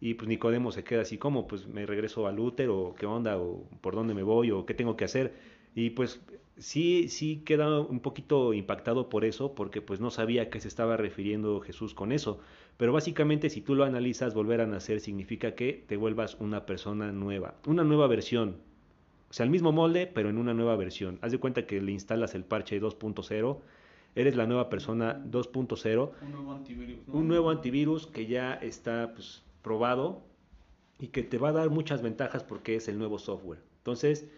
[0.00, 3.38] Y pues Nicodemo se queda así como, pues me regreso al útero, o qué onda,
[3.38, 5.32] o por dónde me voy, o qué tengo que hacer.
[5.74, 6.20] Y pues
[6.58, 10.68] sí, sí queda un poquito impactado por eso, porque pues no sabía a qué se
[10.68, 12.40] estaba refiriendo Jesús con eso.
[12.76, 17.12] Pero básicamente si tú lo analizas, volver a nacer significa que te vuelvas una persona
[17.12, 18.56] nueva, una nueva versión.
[19.28, 21.18] O sea, el mismo molde, pero en una nueva versión.
[21.20, 23.58] Haz de cuenta que le instalas el parche 2.0,
[24.14, 26.10] eres la nueva persona 2.0.
[26.22, 27.08] Un nuevo antivirus.
[27.08, 27.14] ¿no?
[27.14, 30.22] Un nuevo antivirus que ya está pues, probado
[30.98, 33.60] y que te va a dar muchas ventajas porque es el nuevo software.
[33.78, 34.28] Entonces,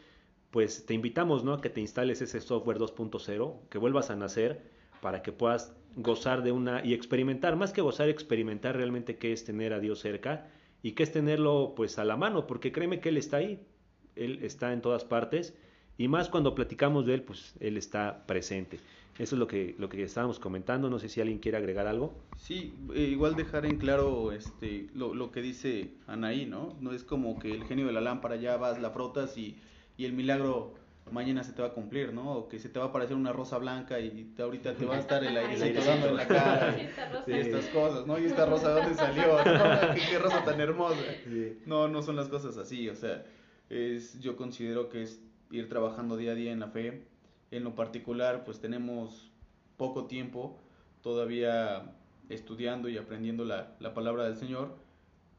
[0.51, 1.55] pues te invitamos ¿no?
[1.55, 4.63] a que te instales ese software 2.0, que vuelvas a nacer
[5.01, 9.45] para que puedas gozar de una y experimentar, más que gozar, experimentar realmente qué es
[9.45, 10.49] tener a Dios cerca
[10.83, 13.61] y qué es tenerlo pues a la mano, porque créeme que Él está ahí,
[14.17, 15.55] Él está en todas partes
[15.99, 18.79] y más cuando platicamos de Él, pues Él está presente.
[19.19, 22.15] Eso es lo que, lo que estábamos comentando, no sé si alguien quiere agregar algo.
[22.37, 26.77] Sí, eh, igual dejar en claro este, lo, lo que dice Anaí, ¿no?
[26.81, 29.57] No es como que el genio de la lámpara ya vas, la frotas y,
[29.99, 30.75] y el milagro
[31.11, 32.33] mañana se te va a cumplir, ¿no?
[32.35, 34.97] O que se te va a aparecer una rosa blanca y te- ahorita te va
[34.97, 37.25] a estar el airecito dando en la cara y, Esta rosa.
[37.31, 38.19] y estas cosas, ¿no?
[38.19, 39.27] Y esta rosa, ¿dónde salió?
[39.43, 41.01] No, ¿Qué, qué rosa tan hermosa.
[41.65, 43.25] No, no son las cosas así, o sea,
[43.71, 47.05] es, yo considero que es ir trabajando día a día en la fe.
[47.51, 49.31] En lo particular, pues tenemos
[49.79, 50.59] poco tiempo
[51.03, 51.95] todavía
[52.29, 54.77] estudiando y aprendiendo la, la palabra del Señor,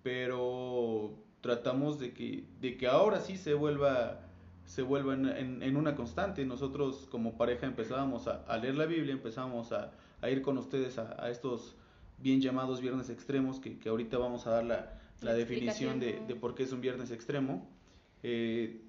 [0.02, 4.22] pero tratamos de que, de que ahora sí se vuelva,
[4.70, 6.46] se vuelva en, en- en una constante.
[6.46, 10.98] Nosotros como pareja empezábamos a, a leer la Biblia, empezábamos a, a ir con ustedes
[11.00, 11.76] a, a estos
[12.20, 14.76] bien llamados viernes extremos, que, que ahorita vamos a dar la,
[15.22, 17.68] la La definición de, de por qué es un viernes extremo.
[18.24, 18.82] Eh,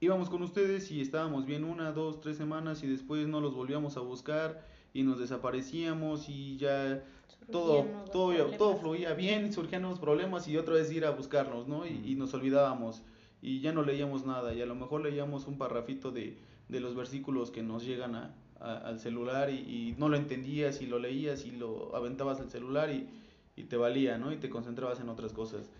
[0.00, 3.96] íbamos con ustedes y estábamos bien una, dos, tres semanas y después no los volvíamos
[3.96, 7.02] a buscar y nos desaparecíamos y ya
[7.50, 8.58] todo, Surgían todo, problemas.
[8.58, 11.86] todo fluía bien, surgían nuevos problemas y otra vez ir a buscarlos, ¿no?
[11.86, 13.02] Y, y nos olvidábamos
[13.42, 16.94] y ya no leíamos nada y a lo mejor leíamos un parrafito de, de los
[16.94, 21.50] versículos que nos llegan a, al celular y, no lo entendías y lo leías y
[21.50, 23.08] lo aventabas al celular y,
[23.56, 24.32] y te valía, ¿no?
[24.32, 25.70] Y te concentrabas en otras cosas.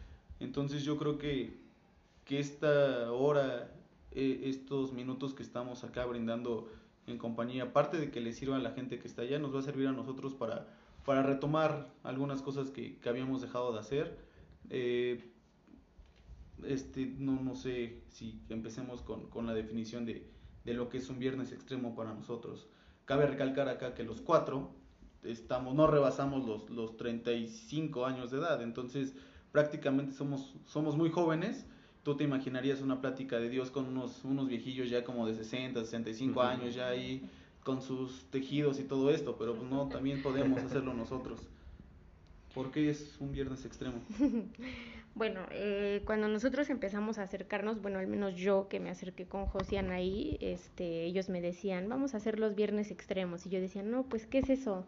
[0.41, 1.57] Entonces yo creo que,
[2.25, 3.73] que esta hora,
[4.11, 6.69] eh, estos minutos que estamos acá brindando
[7.07, 9.61] en compañía, aparte de que le sirva a la gente que está allá, nos va
[9.61, 10.67] a servir a nosotros para,
[11.05, 14.19] para retomar algunas cosas que, que habíamos dejado de hacer.
[14.71, 15.32] Eh,
[16.65, 20.31] este, no, no sé si empecemos con, con la definición de,
[20.65, 22.67] de lo que es un viernes extremo para nosotros.
[23.05, 24.71] Cabe recalcar acá que los cuatro
[25.23, 29.15] estamos, no rebasamos los, los 35 años de edad, entonces
[29.53, 31.67] prácticamente somos, somos muy jóvenes.
[32.03, 35.85] Tú te imaginarías una plática de Dios con unos, unos viejillos ya como de 60,
[35.85, 36.41] 65 Ujú.
[36.41, 37.29] años, ya ahí
[37.63, 41.41] con sus tejidos y todo esto, pero pues no, también podemos hacerlo nosotros.
[42.55, 44.01] ¿Por qué es un viernes extremo?
[45.15, 49.45] Bueno, eh, cuando nosotros empezamos a acercarnos, bueno, al menos yo que me acerqué con
[49.45, 53.45] José y Anaí, este, ellos me decían, vamos a hacer los viernes extremos.
[53.45, 54.87] Y yo decía, no, pues, ¿qué es eso?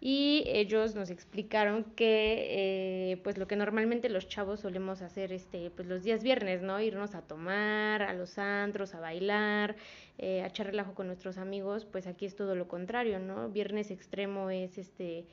[0.00, 5.70] Y ellos nos explicaron que, eh, pues, lo que normalmente los chavos solemos hacer, este,
[5.70, 6.80] pues, los días viernes, ¿no?
[6.80, 9.76] Irnos a tomar, a los antros, a bailar,
[10.18, 13.48] eh, a echar relajo con nuestros amigos, pues aquí es todo lo contrario, ¿no?
[13.48, 15.26] Viernes extremo es, este,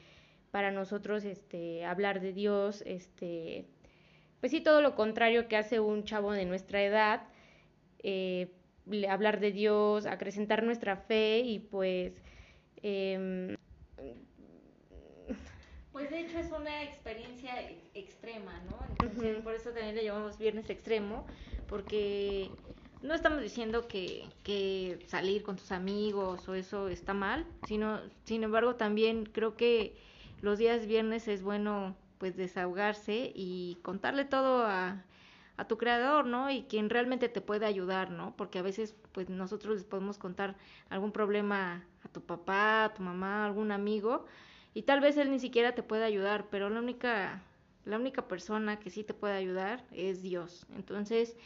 [0.51, 3.65] para nosotros, este, hablar de Dios, este,
[4.39, 7.29] pues sí, todo lo contrario que hace un chavo de nuestra edad,
[7.99, 8.55] eh,
[9.09, 12.23] hablar de Dios, acrecentar nuestra fe y pues
[12.77, 13.55] em,
[15.91, 18.83] Pues de hecho es una experiencia ex- extrema, ¿no?
[18.89, 19.43] Entonces Ujú.
[19.43, 21.25] por eso también le llamamos viernes extremo,
[21.67, 22.51] porque
[23.01, 28.43] no estamos diciendo que, que salir con tus amigos o eso está mal, sino, sin
[28.43, 29.97] embargo también creo que
[30.41, 35.05] los días viernes es bueno pues desahogarse y contarle todo a,
[35.57, 36.51] a tu creador, ¿no?
[36.51, 38.35] Y quien realmente te puede ayudar, ¿no?
[38.37, 40.55] Porque a veces pues nosotros les podemos contar
[40.89, 44.25] algún problema a tu papá, a tu mamá, a algún amigo
[44.73, 47.43] y tal vez él ni siquiera te pueda ayudar, pero la única
[47.85, 50.67] la única persona que sí te puede ayudar es Dios.
[50.75, 51.37] Entonces,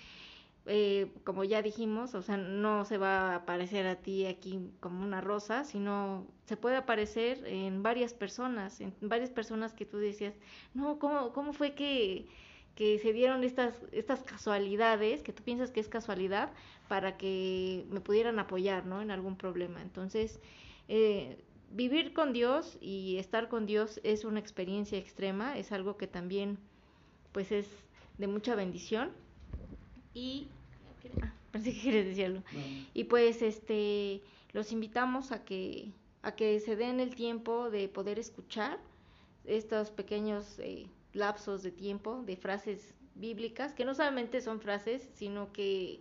[0.65, 5.03] eh, como ya dijimos, o sea, no se va a aparecer a ti aquí como
[5.03, 10.33] una rosa, sino se puede aparecer en varias personas, en varias personas que tú decías,
[10.73, 12.27] no, ¿cómo, cómo fue que,
[12.75, 16.51] que se dieron estas, estas casualidades, que tú piensas que es casualidad,
[16.87, 19.01] para que me pudieran apoyar, ¿no?
[19.01, 19.81] En algún problema.
[19.81, 20.39] Entonces,
[20.87, 26.07] eh, vivir con Dios y estar con Dios es una experiencia extrema, es algo que
[26.07, 26.57] también,
[27.31, 27.67] pues, es
[28.17, 29.11] de mucha bendición.
[30.13, 30.47] Y
[31.51, 32.43] pensé que querías decirlo.
[32.93, 34.21] Y pues este
[34.53, 38.79] los invitamos a que a que se den el tiempo de poder escuchar
[39.45, 45.51] estos pequeños eh, lapsos de tiempo de frases bíblicas, que no solamente son frases, sino
[45.51, 45.99] que,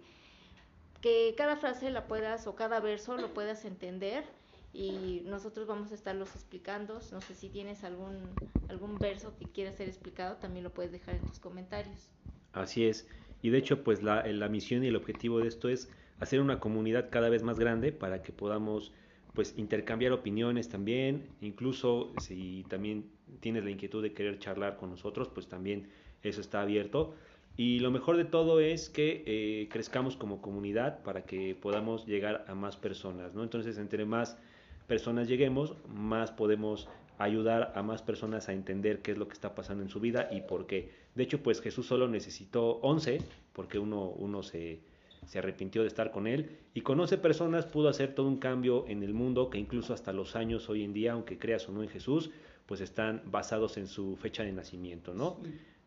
[1.00, 4.24] que cada frase la puedas o cada verso lo puedas entender
[4.72, 7.00] y nosotros vamos a estarlos explicando.
[7.10, 8.22] No sé si tienes algún,
[8.68, 12.08] algún verso que quieras ser explicado, también lo puedes dejar en tus comentarios.
[12.52, 13.06] Así es.
[13.42, 16.60] Y de hecho, pues la, la misión y el objetivo de esto es hacer una
[16.60, 18.92] comunidad cada vez más grande para que podamos
[19.34, 23.06] pues intercambiar opiniones también, incluso si también
[23.40, 25.88] tienes la inquietud de querer charlar con nosotros, pues también
[26.22, 27.14] eso está abierto.
[27.56, 32.44] Y lo mejor de todo es que eh, crezcamos como comunidad para que podamos llegar
[32.48, 33.42] a más personas, ¿no?
[33.42, 34.38] Entonces, entre más
[34.86, 39.54] personas lleguemos, más podemos ayudar a más personas a entender qué es lo que está
[39.54, 40.90] pasando en su vida y por qué.
[41.14, 43.20] De hecho, pues Jesús solo necesitó 11,
[43.52, 44.80] porque uno, uno se,
[45.26, 48.86] se arrepintió de estar con él, y con 11 personas pudo hacer todo un cambio
[48.88, 51.82] en el mundo que incluso hasta los años hoy en día, aunque creas o no
[51.82, 52.30] en Jesús,
[52.66, 55.38] pues están basados en su fecha de nacimiento, ¿no?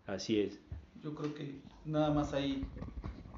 [0.05, 0.59] Así es.
[1.03, 2.63] Yo creo que nada más ahí,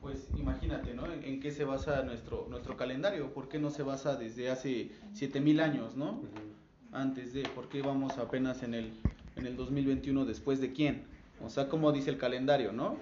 [0.01, 1.11] pues imagínate, ¿no?
[1.11, 3.33] ¿En, qué se basa nuestro, nuestro calendario?
[3.33, 6.21] ¿Por qué no se basa desde hace 7000 años, ¿no?
[6.91, 8.91] Antes de, ¿por qué vamos apenas en el,
[9.35, 11.03] en el 2021 después de quién?
[11.43, 12.97] O sea, como dice el calendario, ¿no?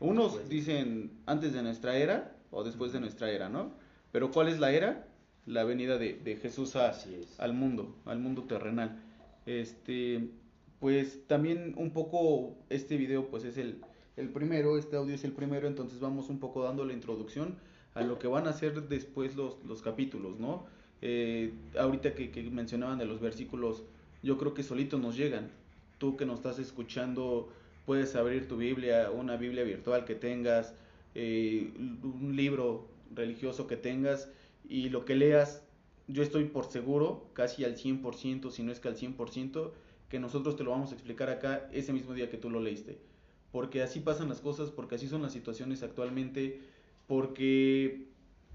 [0.00, 3.72] Unos dicen antes de nuestra era o después de nuestra era, ¿no?
[4.12, 5.06] Pero ¿cuál es la era?
[5.46, 9.00] La venida de, de Jesús al mundo, al mundo terrenal.
[9.46, 10.28] Este,
[10.80, 13.80] pues también un poco este video pues es el,
[14.16, 17.56] el primero, este audio es el primero, entonces vamos un poco dando la introducción
[17.94, 20.66] a lo que van a ser después los, los capítulos, ¿no?
[21.00, 23.84] Eh, ahorita que, mencionaban de los versículos,
[24.22, 25.50] yo creo que solitos nos llegan.
[25.98, 27.48] Tú que nos estás escuchando,
[27.86, 30.74] puedes abrir tu Biblia, una Biblia virtual que tengas,
[31.14, 34.28] eh, un libro religioso que tengas
[34.68, 35.64] y lo que leas,
[36.06, 39.72] yo estoy por seguro, casi al 100%, si no es que al 100%,
[40.08, 42.98] que nosotros te lo vamos a explicar acá ese mismo día que tú lo leíste.
[43.52, 46.60] Porque así pasan las cosas, porque así son las situaciones actualmente,
[47.06, 48.06] porque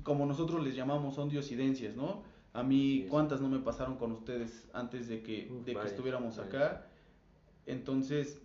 [0.04, 2.24] como nosotros les llamamos son diosidencias, ¿no?
[2.54, 6.86] A mí, ¿cuántas no me pasaron con ustedes antes de que, de que estuviéramos acá?
[7.66, 8.39] Entonces,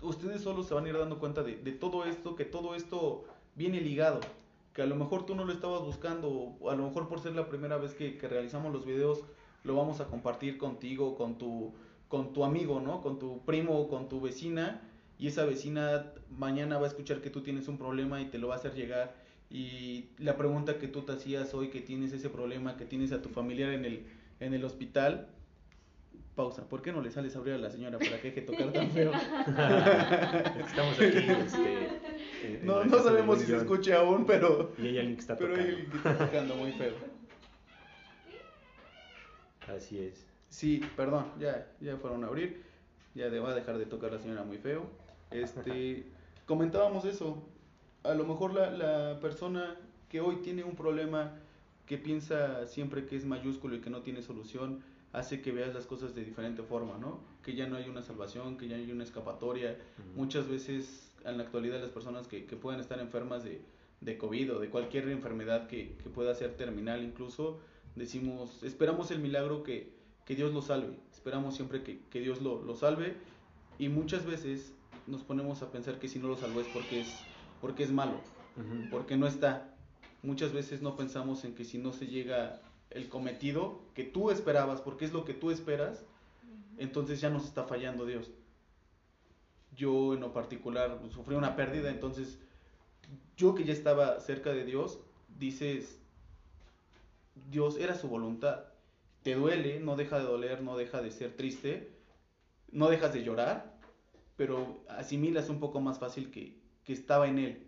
[0.00, 3.24] ustedes solo se van a ir dando cuenta de, de, todo esto, que todo esto
[3.56, 4.20] viene ligado,
[4.72, 7.34] que a lo mejor tú no lo estabas buscando, o a lo mejor por ser
[7.34, 9.24] la primera vez que, que realizamos los videos,
[9.64, 11.72] lo vamos a compartir contigo, con tu,
[12.08, 13.00] con tu amigo, ¿no?
[13.00, 14.82] Con tu primo, con tu vecina,
[15.18, 18.48] y esa vecina mañana va a escuchar que tú tienes un problema y te lo
[18.48, 19.23] va a hacer llegar.
[19.50, 23.22] Y la pregunta que tú te hacías hoy, que tienes ese problema, que tienes a
[23.22, 24.06] tu familiar en el,
[24.40, 25.28] en el hospital,
[26.34, 28.72] pausa, ¿por qué no le sales a abrir a la señora para que deje tocar
[28.72, 29.12] tan feo?
[30.66, 34.72] Estamos aquí, este, no, no sabemos si se escuche aún, pero...
[34.78, 35.68] Y hay alguien que está pero tocando.
[35.68, 36.94] hay alguien que está tocando muy feo.
[39.68, 40.26] Así es.
[40.48, 42.62] Sí, perdón, ya, ya fueron a abrir.
[43.14, 44.90] Ya va a dejar de tocar la señora muy feo.
[45.30, 46.04] Este,
[46.46, 47.42] comentábamos eso.
[48.04, 49.76] A lo mejor la, la persona
[50.08, 51.32] que hoy tiene un problema
[51.86, 55.86] que piensa siempre que es mayúsculo y que no tiene solución, hace que veas las
[55.86, 57.20] cosas de diferente forma, ¿no?
[57.42, 59.70] Que ya no hay una salvación, que ya no hay una escapatoria.
[59.70, 60.16] Uh -huh.
[60.16, 63.60] Muchas veces en la actualidad las personas que, que pueden estar enfermas de,
[64.00, 67.58] de COVID o de cualquier enfermedad que, que pueda ser terminal incluso,
[67.96, 69.92] decimos, esperamos el milagro que,
[70.24, 73.14] que Dios lo salve, esperamos siempre que, que Dios lo, lo, salve
[73.78, 74.72] y muchas veces
[75.06, 77.14] nos ponemos a pensar que si no lo salvó es porque es,
[77.64, 78.20] porque es malo,
[78.58, 78.90] uh -huh.
[78.90, 79.74] porque no está.
[80.22, 84.82] Muchas veces no pensamos en que si no se llega el cometido que tú esperabas,
[84.82, 86.74] porque es lo que tú esperas, uh -huh.
[86.76, 88.30] entonces ya nos está fallando Dios.
[89.74, 92.38] Yo en lo particular sufrí una pérdida, entonces
[93.34, 94.98] yo que ya estaba cerca de Dios,
[95.38, 95.98] dices,
[97.50, 98.66] Dios era su voluntad.
[99.22, 101.96] Te duele, no deja de doler, no deja de ser triste,
[102.72, 103.74] no dejas de llorar,
[104.36, 107.66] pero asimilas un poco más fácil que, que estaba en Él,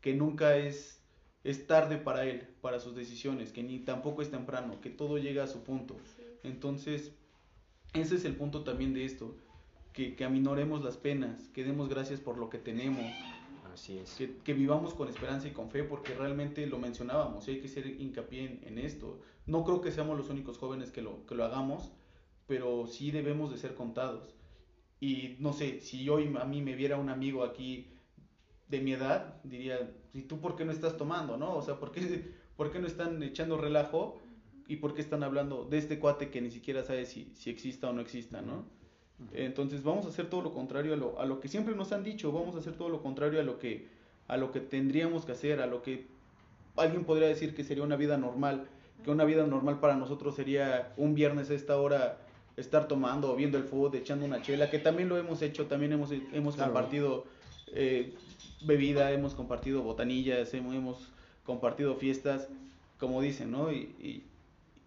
[0.00, 1.02] que nunca es,
[1.44, 5.44] es tarde para Él, para sus decisiones, que ni tampoco es temprano, que todo llega
[5.44, 5.96] a su punto.
[6.42, 7.12] Entonces,
[7.94, 9.36] ese es el punto también de esto,
[9.92, 13.04] que, que aminoremos las penas, que demos gracias por lo que tenemos,
[13.72, 14.14] Así es.
[14.14, 17.66] que, que, vivamos con esperanza y con fe, porque realmente lo mencionábamos, y hay que
[17.66, 19.20] hacer hincapié en, en, esto.
[19.46, 21.92] No creo que seamos los únicos jóvenes que lo, que lo hagamos,
[22.46, 24.34] pero sí debemos de ser contados.
[25.00, 27.95] Y no sé, si hoy a mí me viera un amigo aquí
[28.68, 31.54] de mi edad, diría, ¿y tú por qué no estás tomando, no?
[31.54, 34.20] O sea, ¿por qué, por qué no están echando relajo?
[34.68, 37.88] ¿Y por qué están hablando de este cuate que ni siquiera sabe si, si exista
[37.88, 38.64] o no exista, no?
[39.32, 42.02] Entonces vamos a hacer todo lo contrario a lo, a lo que siempre nos han
[42.02, 43.86] dicho, vamos a hacer todo lo contrario a lo que
[44.28, 46.06] a lo que tendríamos que hacer, a lo que
[46.76, 48.66] alguien podría decir que sería una vida normal,
[49.04, 52.18] que una vida normal para nosotros sería un viernes a esta hora
[52.56, 56.10] estar tomando, viendo el fútbol, echando una chela, que también lo hemos hecho, también hemos,
[56.10, 57.24] hemos compartido
[57.68, 58.14] eh,
[58.64, 61.12] bebida, hemos compartido botanillas, hemos,
[61.44, 62.48] compartido fiestas,
[62.98, 63.72] como dicen, ¿no?
[63.72, 64.24] Y,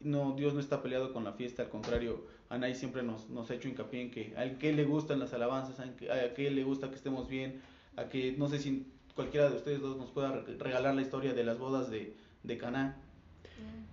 [0.01, 3.55] no, Dios no está peleado con la fiesta, al contrario, Anaí siempre nos, nos ha
[3.55, 6.95] hecho hincapié en que a qué le gustan las alabanzas, a qué le gusta que
[6.95, 7.61] estemos bien,
[7.97, 11.43] a que no sé si cualquiera de ustedes dos nos pueda regalar la historia de
[11.43, 12.13] las bodas de,
[12.43, 12.95] de Caná.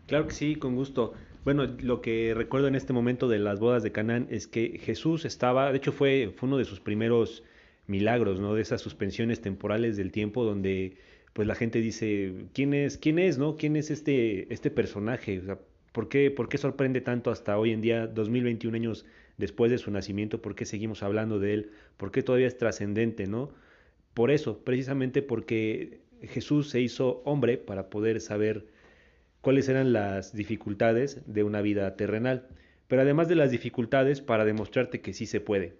[0.06, 1.14] Claro que sí, con gusto.
[1.44, 5.24] Bueno, lo que recuerdo en este momento de las bodas de Canaán es que Jesús
[5.24, 7.42] estaba, de hecho fue, fue uno de sus primeros
[7.86, 8.54] milagros, ¿no?
[8.54, 10.96] De esas suspensiones temporales del tiempo donde
[11.32, 13.56] pues la gente dice, ¿quién es, quién es, no?
[13.56, 15.42] ¿Quién es este, este personaje?
[15.92, 19.04] ¿por, qué, ¿Por qué sorprende tanto hasta hoy en día, 2021 años
[19.36, 20.40] después de su nacimiento?
[20.40, 21.70] ¿Por qué seguimos hablando de él?
[21.98, 23.50] ¿Por qué todavía es trascendente, no?
[24.14, 28.66] Por eso, precisamente porque Jesús se hizo hombre para poder saber
[29.42, 32.48] cuáles eran las dificultades de una vida terrenal,
[32.88, 35.74] pero además de las dificultades para demostrarte que sí se puede,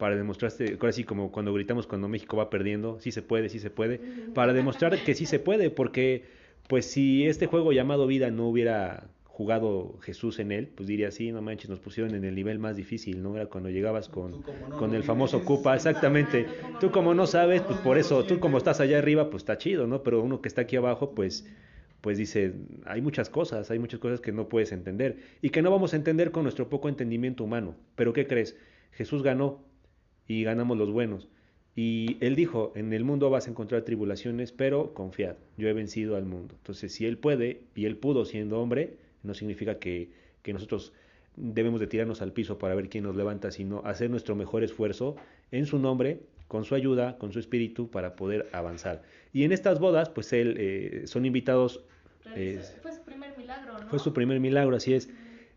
[0.00, 3.68] para demostrarte, así como cuando gritamos cuando México va perdiendo, sí se puede, sí se
[3.68, 4.00] puede,
[4.34, 6.24] para demostrar que sí se puede, porque
[6.68, 11.30] pues si este juego llamado vida no hubiera jugado Jesús en él, pues diría sí,
[11.32, 13.36] no manches, nos pusieron en el nivel más difícil, ¿no?
[13.36, 14.42] Era cuando llegabas con,
[14.78, 16.46] con el famoso Cupa, exactamente.
[16.80, 19.86] Tú como no sabes, pues por eso, tú como estás allá arriba, pues está chido,
[19.86, 20.02] ¿no?
[20.02, 21.46] Pero uno que está aquí abajo, pues
[22.00, 22.54] pues dice,
[22.86, 25.96] hay muchas cosas, hay muchas cosas que no puedes entender y que no vamos a
[25.96, 27.74] entender con nuestro poco entendimiento humano.
[27.96, 28.56] Pero ¿qué crees?
[28.92, 29.60] Jesús ganó
[30.30, 31.26] y ganamos los buenos.
[31.74, 36.14] Y él dijo, en el mundo vas a encontrar tribulaciones, pero confiad, yo he vencido
[36.14, 36.54] al mundo.
[36.56, 40.12] Entonces, si él puede y él pudo siendo hombre, no significa que,
[40.42, 40.92] que nosotros
[41.34, 45.16] debemos de tirarnos al piso para ver quién nos levanta, sino hacer nuestro mejor esfuerzo
[45.50, 49.02] en su nombre, con su ayuda, con su espíritu, para poder avanzar.
[49.32, 51.84] Y en estas bodas, pues él, eh, son invitados...
[52.36, 53.88] Eh, fue su primer milagro, ¿no?
[53.88, 55.10] Fue su primer milagro, así es.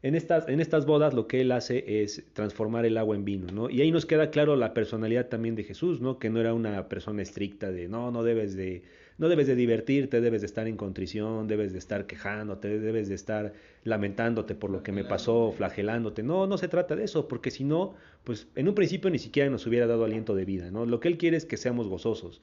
[0.04, 3.48] En estas, en estas bodas lo que él hace es transformar el agua en vino,
[3.54, 3.70] ¿no?
[3.70, 6.20] Y ahí nos queda claro la personalidad también de Jesús, ¿no?
[6.20, 8.84] Que no era una persona estricta de, no, no debes de,
[9.18, 13.16] no debes de divertirte, debes de estar en contrición, debes de estar quejándote, debes de
[13.16, 13.54] estar
[13.86, 16.22] lamentándote por lo que me pasó, flagelándote.
[16.22, 17.96] No, no se trata de eso, porque si no,
[18.26, 20.86] pues en un principio ni siquiera nos hubiera dado aliento de vida, ¿no?
[20.86, 22.42] Lo que él quiere es que seamos gozosos.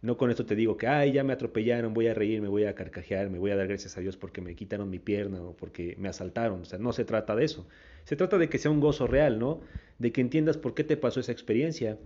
[0.00, 2.64] No con esto te digo que, ay, ya me atropellaron, voy a reír, me voy
[2.64, 5.56] a carcajear, me voy a dar gracias a Dios porque me quitaron mi pierna o
[5.56, 6.62] porque me asaltaron.
[6.62, 7.66] O sea, no se trata de eso.
[8.04, 9.60] Se trata de que sea un gozo real, ¿no?
[9.98, 11.98] De que entiendas por qué te pasó esa experiencia.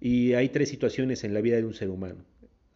[0.00, 2.24] Y hay tres situaciones en la vida de un ser humano.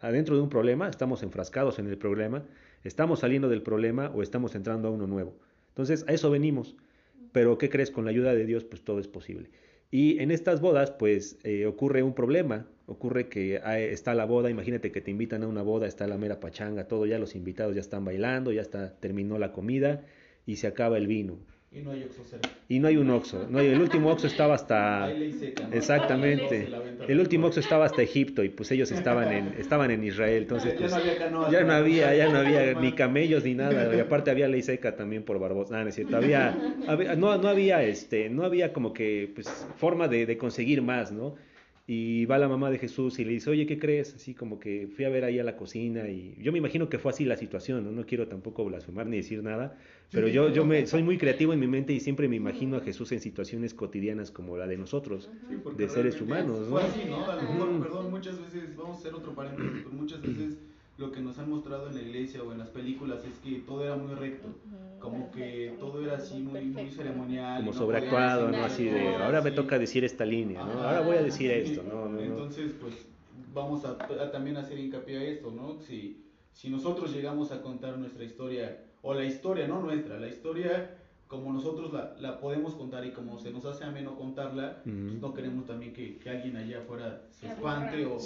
[0.00, 2.44] Adentro de un problema, estamos enfrascados en el problema,
[2.82, 5.36] estamos saliendo del problema o estamos entrando a uno nuevo.
[5.68, 6.76] Entonces, a eso venimos.
[7.30, 7.90] Pero, ¿qué crees?
[7.90, 9.50] Con la ayuda de Dios, pues todo es posible.
[9.94, 13.60] Y en estas bodas, pues eh, ocurre un problema, ocurre que
[13.92, 17.04] está la boda, imagínate que te invitan a una boda, está la mera pachanga, todo,
[17.04, 20.06] ya los invitados ya están bailando, ya está, terminó la comida
[20.46, 21.40] y se acaba el vino.
[21.74, 22.22] Y no hay oxo
[22.68, 23.46] Y no hay un oxo.
[23.48, 25.10] No hay, el último oxo estaba hasta...
[25.72, 26.68] Exactamente.
[27.08, 30.42] El último oxo estaba hasta Egipto y pues ellos estaban en, estaban en Israel.
[30.42, 30.94] Entonces pues,
[31.50, 33.94] ya no había ya no había ni camellos ni nada.
[33.96, 35.80] Y aparte había ley seca también por Barbosa.
[35.80, 36.16] Ah, no es cierto.
[36.16, 36.54] Había,
[37.16, 41.36] no, no había este, no había como que pues forma de, de conseguir más, ¿no?
[41.84, 44.14] Y va la mamá de Jesús y le dice, oye, ¿qué crees?
[44.14, 46.98] Así como que fui a ver ahí a la cocina y yo me imagino que
[46.98, 47.90] fue así la situación, ¿no?
[47.90, 49.76] No quiero tampoco blasfemar ni decir nada,
[50.12, 52.80] pero yo, yo me, soy muy creativo en mi mente y siempre me imagino a
[52.82, 55.28] Jesús en situaciones cotidianas como la de nosotros,
[55.76, 56.66] de seres humanos, ¿no?
[56.66, 57.28] Fue así, ¿no?
[57.28, 60.58] A lo mejor, perdón, muchas veces, vamos a hacer otro paréntesis, pero muchas veces
[60.98, 63.84] lo que nos han mostrado en la iglesia o en las películas es que todo
[63.84, 64.48] era muy recto,
[65.00, 67.60] como que todo era así muy, muy ceremonial.
[67.60, 68.64] Como sobreactuado, ¿no?
[68.64, 70.82] Así de, ahora me toca decir esta línea, ¿no?
[70.82, 72.18] Ahora voy a decir esto, ¿no?
[72.20, 73.06] Entonces, pues
[73.54, 73.98] vamos a,
[74.30, 75.80] también hacer hincapié a esto, ¿no?
[75.80, 80.98] Si, si nosotros llegamos a contar nuestra historia, o la historia, no nuestra, la historia
[81.32, 85.32] como nosotros la, la, podemos contar y como se nos hace ameno contarla, pues no
[85.32, 88.18] queremos también que, que, alguien allá afuera se espante o,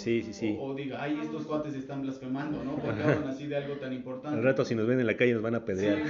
[0.60, 2.74] o, diga, ay, estos cuates están blasfemando, ¿no?
[2.74, 4.36] Porque hablan así de algo tan importante.
[4.36, 6.00] Al rato si nos ven en la calle nos van a pedrear.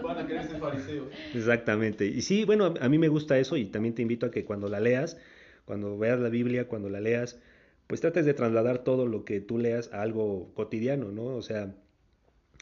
[0.00, 1.08] van, a, querer ser fariseos.
[1.34, 2.06] Exactamente.
[2.06, 4.68] Y sí, bueno, a mí me gusta eso y también te invito a que cuando
[4.68, 5.18] la leas,
[5.64, 7.40] cuando veas la Biblia, cuando la leas,
[7.88, 11.24] pues trates de trasladar todo lo que tú leas a algo cotidiano, ¿no?
[11.24, 11.74] O sea,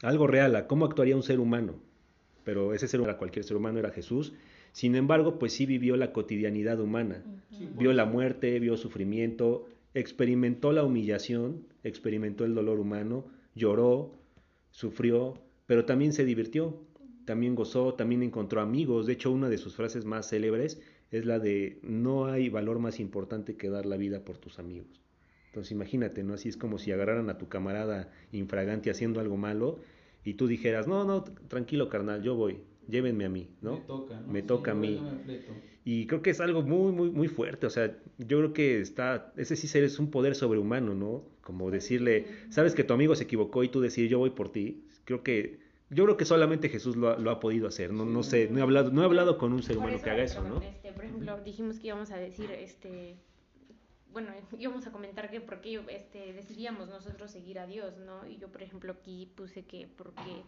[0.01, 1.85] algo real, a cómo actuaría un ser humano
[2.47, 4.31] pero ese ser humano, cualquier ser humano era Jesús.
[4.71, 7.21] Sin embargo, pues sí vivió la cotidianidad humana,
[7.77, 14.13] vio la muerte, vio sufrimiento, experimentó la humillación, experimentó el dolor humano, lloró,
[14.71, 15.33] sufrió,
[15.65, 16.79] pero también se divirtió,
[17.25, 19.07] también gozó, también encontró amigos.
[19.07, 20.81] De hecho, una de sus frases más célebres
[21.11, 25.01] es la de no hay valor más importante que dar la vida por tus amigos.
[25.47, 26.35] Entonces imagínate, ¿no?
[26.35, 29.79] Así es como si agarraran a tu camarada infragante haciendo algo malo
[30.23, 33.73] y tú dijeras, no, no, tranquilo carnal, yo voy, llévenme a mí, ¿no?
[33.77, 34.27] Me toca, ¿no?
[34.27, 35.01] Me Sí, toca a mí.
[35.25, 35.39] me.
[35.85, 37.65] Y creo que es algo muy, muy, muy fuerte.
[37.65, 41.23] O sea, yo creo que está, ese sí es un poder sobrehumano, ¿no?
[41.41, 44.83] Como decirle, sabes que tu amigo se equivocó y tú decir, yo voy por ti.
[45.05, 45.59] Creo que,
[45.89, 47.93] yo creo que solamente Jesús lo ha, lo ha podido hacer.
[47.93, 50.09] No, no sé, no he hablado, no he hablado con un ser Por humano que
[50.09, 50.61] haga eso, ¿no?
[50.61, 53.15] este, por ejemplo, dijimos que íbamos a decir, este,
[54.17, 58.27] bueno, íbamos a comentar que por qué este, decidíamos nosotros seguir a Dios, ¿no?
[58.27, 60.41] Y yo, por ejemplo, aquí puse que porque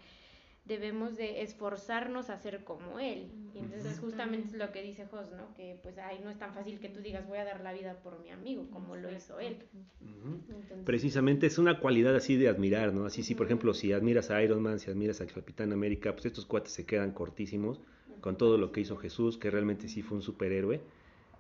[0.66, 3.28] debemos de esforzarnos a ser como Él.
[3.54, 5.54] Y entonces justamente es lo que dice Jos, ¿no?
[5.56, 8.00] Que pues, ay, no es tan fácil que tú digas, voy a dar la vida
[8.02, 9.58] por mi amigo, como lo hizo Él.
[10.02, 13.06] Entonces, Precisamente es una cualidad así de admirar, ¿no?
[13.06, 16.26] Así, sí, por ejemplo, si admiras a Iron Man, si admiras al Capitán América, pues
[16.26, 17.80] estos cuates se quedan cortísimos
[18.20, 20.82] con todo lo que hizo Jesús, que realmente sí fue un superhéroe,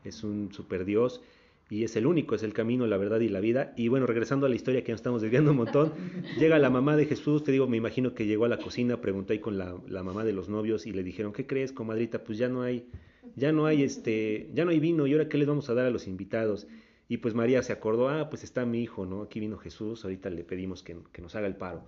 [0.03, 1.21] es un superdios
[1.69, 3.73] y es el único, es el camino, la verdad y la vida.
[3.77, 5.93] Y bueno, regresando a la historia que nos estamos desviando un montón,
[6.39, 9.33] llega la mamá de Jesús, te digo, me imagino que llegó a la cocina, preguntó
[9.33, 12.23] ahí con la, la mamá de los novios y le dijeron, ¿qué crees, comadrita?
[12.23, 12.87] Pues ya no hay,
[13.35, 15.85] ya no hay este, ya no hay vino, ¿y ahora qué les vamos a dar
[15.85, 16.67] a los invitados?
[17.07, 19.23] Y pues María se acordó, ah, pues está mi hijo, ¿no?
[19.23, 21.85] Aquí vino Jesús, ahorita le pedimos que, que nos haga el paro.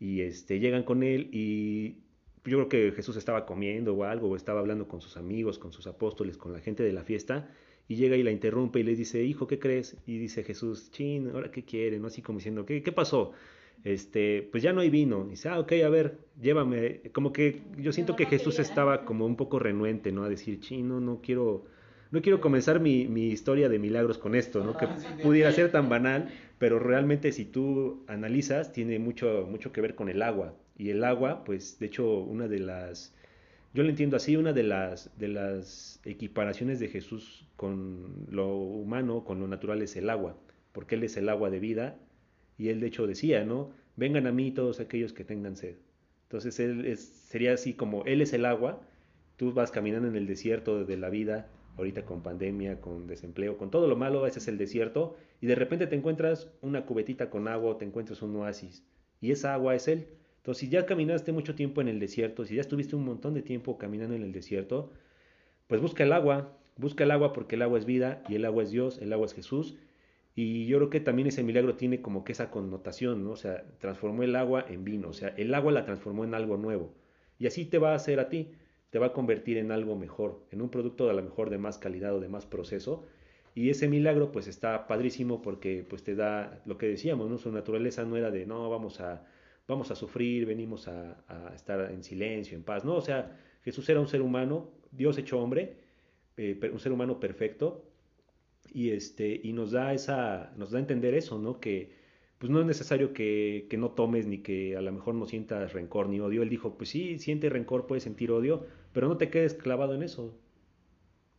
[0.00, 1.98] Y este, llegan con él y
[2.44, 5.72] yo creo que Jesús estaba comiendo o algo, o estaba hablando con sus amigos, con
[5.72, 7.50] sus apóstoles, con la gente de la fiesta,
[7.90, 9.96] y llega y la interrumpe y les dice, hijo, ¿qué crees?
[10.06, 11.98] Y dice Jesús, chin, ¿ahora qué quiere?
[11.98, 12.06] ¿No?
[12.06, 13.32] Así como diciendo, ¿qué, qué pasó?
[13.82, 15.26] Este, pues ya no hay vino.
[15.26, 17.00] Y dice, ah, ok, a ver, llévame.
[17.12, 20.22] Como que yo siento que Jesús estaba como un poco renuente, ¿no?
[20.22, 21.64] A decir, chino, no quiero,
[22.12, 24.76] no quiero comenzar mi, mi historia de milagros con esto, ¿no?
[24.76, 25.08] Que sí.
[25.24, 30.08] pudiera ser tan banal, pero realmente si tú analizas, tiene mucho, mucho que ver con
[30.08, 30.54] el agua.
[30.78, 33.12] Y el agua, pues, de hecho, una de las,
[33.72, 39.46] yo lo entiendo así, una de las, equiparaciones de Jesús con lo humano, con lo
[39.46, 40.36] natural es el agua,
[40.72, 41.98] porque Él es el agua de vida,
[42.58, 43.70] y Él de hecho decía, ¿no?
[43.96, 45.76] Vengan a mí todos aquellos que tengan sed.
[46.24, 48.80] Entonces Él sería así como Él es el agua,
[49.36, 53.70] tú vas caminando en el desierto de la vida, ahorita con pandemia, con desempleo, con
[53.70, 57.46] todo lo malo, ese es el desierto, y de repente te encuentras una cubetita con
[57.46, 58.84] agua o te encuentras un oasis,
[59.20, 60.08] y esa agua es Él.
[60.40, 63.42] Entonces, si ya caminaste mucho tiempo en el desierto, si ya estuviste un montón de
[63.42, 64.90] tiempo caminando en el desierto,
[65.66, 68.62] pues busca el agua, busca el agua porque el agua es vida y el agua
[68.62, 69.76] es Dios, el agua es Jesús.
[70.34, 73.32] Y yo creo que también ese milagro tiene como que esa connotación, ¿no?
[73.32, 76.56] O sea, transformó el agua en vino, o sea, el agua la transformó en algo
[76.56, 76.94] nuevo.
[77.38, 78.52] Y así te va a hacer a ti,
[78.88, 81.76] te va a convertir en algo mejor, en un producto a lo mejor de más
[81.76, 83.04] calidad o de más proceso.
[83.54, 87.36] Y ese milagro pues está padrísimo porque pues te da lo que decíamos, ¿no?
[87.36, 89.26] Su naturaleza no era de, no, vamos a,
[89.70, 92.96] vamos a sufrir, venimos a, estar en silencio, en paz, ¿no?
[92.96, 95.76] O sea, Jesús era un ser humano, Dios hecho hombre,
[96.36, 97.84] eh, un ser humano perfecto,
[98.72, 101.92] y este y nos da esa nos da a entender eso no que
[102.38, 105.72] pues no es necesario que, que no tomes ni que a lo mejor no sientas
[105.74, 106.42] rencor ni odio.
[106.42, 110.02] Él dijo pues sí siente rencor puedes sentir odio pero no te quedes clavado en
[110.02, 110.34] eso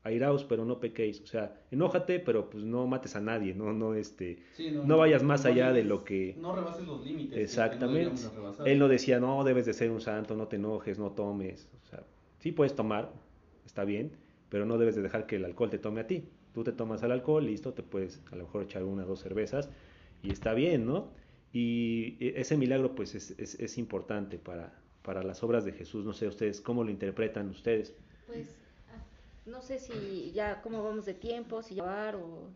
[0.04, 3.94] airaos pero no pequéis o sea enójate pero pues no mates a nadie no no
[3.96, 7.38] este Sí, No vayas más allá de lo que- No rebases los límites.
[7.40, 8.22] Exactamente.
[8.66, 11.68] Él no decía, no, debes de ser un santo, no te enojes, no tomes.
[11.84, 12.04] O sea,
[12.40, 13.12] sí puedes tomar,
[13.66, 14.12] está bien,
[14.50, 16.24] pero no debes de dejar que el alcohol te tome a ti.
[16.54, 19.20] Tú te tomas el alcohol, listo, te puedes a lo mejor echar una o dos
[19.22, 19.70] cervezas
[20.22, 21.10] y está bien, ¿no?
[21.54, 26.06] Y e- ese milagro pues es, es, es importante para, para las obras de Jesús.
[26.06, 27.96] No sé ustedes, ¿cómo lo interpretan ustedes?
[28.28, 28.56] Pues
[29.46, 32.50] no sé si ya cómo vamos de tiempo, si va o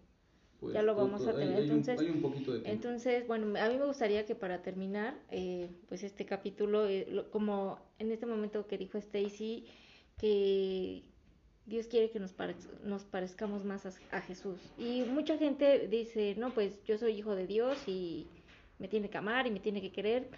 [0.60, 2.72] Pues, ya lo vamos a hay- tener, hay un- entonces- hay un poquito de tiempo.
[2.88, 7.30] Entonces, bueno, a mí me gustaría que para terminar, eh, pues este capítulo, eh, lo-
[7.32, 9.66] como en este momento que dijo Stacy,
[10.18, 11.04] que
[11.66, 14.60] Dios quiere que nos, pare- nos parezcamos más a, a Jesús.
[14.78, 18.28] Y mucha gente dice, no, pues yo soy hijo de Dios y
[18.80, 20.30] me tiene que amar y me tiene que querer.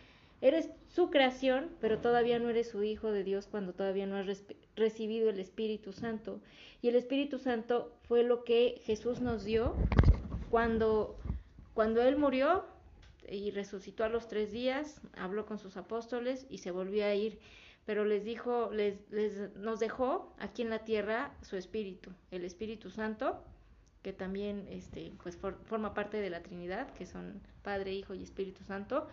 [0.42, 4.44] Eres su creación, pero todavía no eres su hijo de Dios cuando todavía no has
[4.76, 6.42] recibido el Espíritu Santo.
[6.82, 9.82] Y el Espíritu Santo fue lo que Jesús nos dio
[10.50, 11.20] cuando,
[11.74, 12.66] cuando Él murió
[13.28, 17.40] y resucitó a los tres días, habló con sus apóstoles y se volvió a ir.
[17.86, 22.90] Pero les dijo, les, les, nos dejó aquí en la tierra su Espíritu, el Espíritu
[22.90, 23.44] Santo,
[24.02, 28.24] que también este, pues, for- forma parte de la Trinidad, que son Padre, Hijo y
[28.24, 29.08] Espíritu Santo.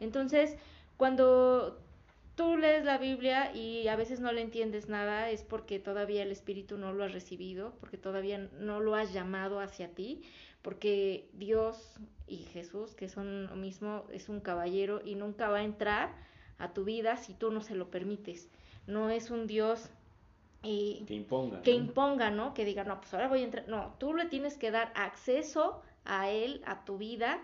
[0.00, 0.56] Entonces,
[0.96, 1.78] cuando
[2.34, 6.30] tú lees la Biblia y a veces no le entiendes nada, es porque todavía el
[6.30, 10.22] Espíritu no lo has recibido, porque todavía no lo has llamado hacia ti,
[10.62, 15.64] porque Dios y Jesús, que son lo mismo, es un caballero y nunca va a
[15.64, 16.14] entrar
[16.58, 18.48] a tu vida si tú no se lo permites.
[18.86, 19.90] No es un Dios
[20.62, 21.62] eh, Que imponga.
[21.62, 21.78] que ¿no?
[21.78, 22.54] imponga, ¿no?
[22.54, 23.68] Que diga, no, pues ahora voy a entrar.
[23.68, 27.40] No, tú le tienes que dar acceso a Él, a tu vida,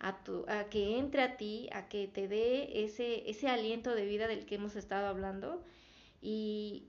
[0.00, 4.46] a, que entre a ti, a que te dé ese, ese aliento de vida del
[4.46, 5.62] que hemos estado hablando.
[6.22, 6.88] Y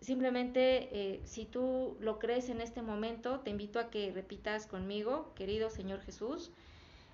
[0.00, 5.32] simplemente, eh, si tú lo crees en este momento, te invito a que repitas conmigo,
[5.34, 6.52] querido Señor Jesús,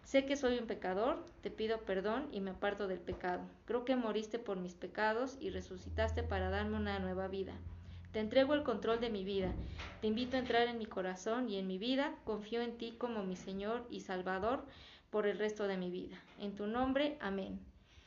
[0.04, 3.42] sé que soy un pecador, te pido perdón y me aparto del pecado.
[3.64, 7.54] Creo que moriste por mis pecados y resucitaste para darme una nueva vida.
[8.12, 9.50] Te entrego el control de mi vida.
[10.02, 12.14] Te invito a entrar en mi corazón y en mi vida.
[12.24, 14.66] Confío en ti como mi Señor y Salvador
[15.12, 16.16] por el resto de mi vida.
[16.40, 17.60] En tu nombre, amén.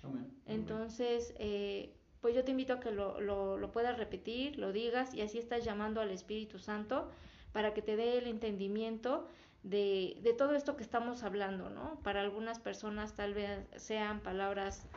[0.04, 0.30] Amén.
[0.48, 5.14] Entonces, eh, pues yo te invito a que lo, lo, lo puedas repetir, lo digas
[5.14, 7.10] y así estás llamando al Espíritu Santo
[7.54, 9.28] para que te dé el entendimiento
[9.62, 12.00] de, de, todo esto que estamos hablando, ¿no?
[12.04, 14.88] Para algunas personas tal vez sean palabras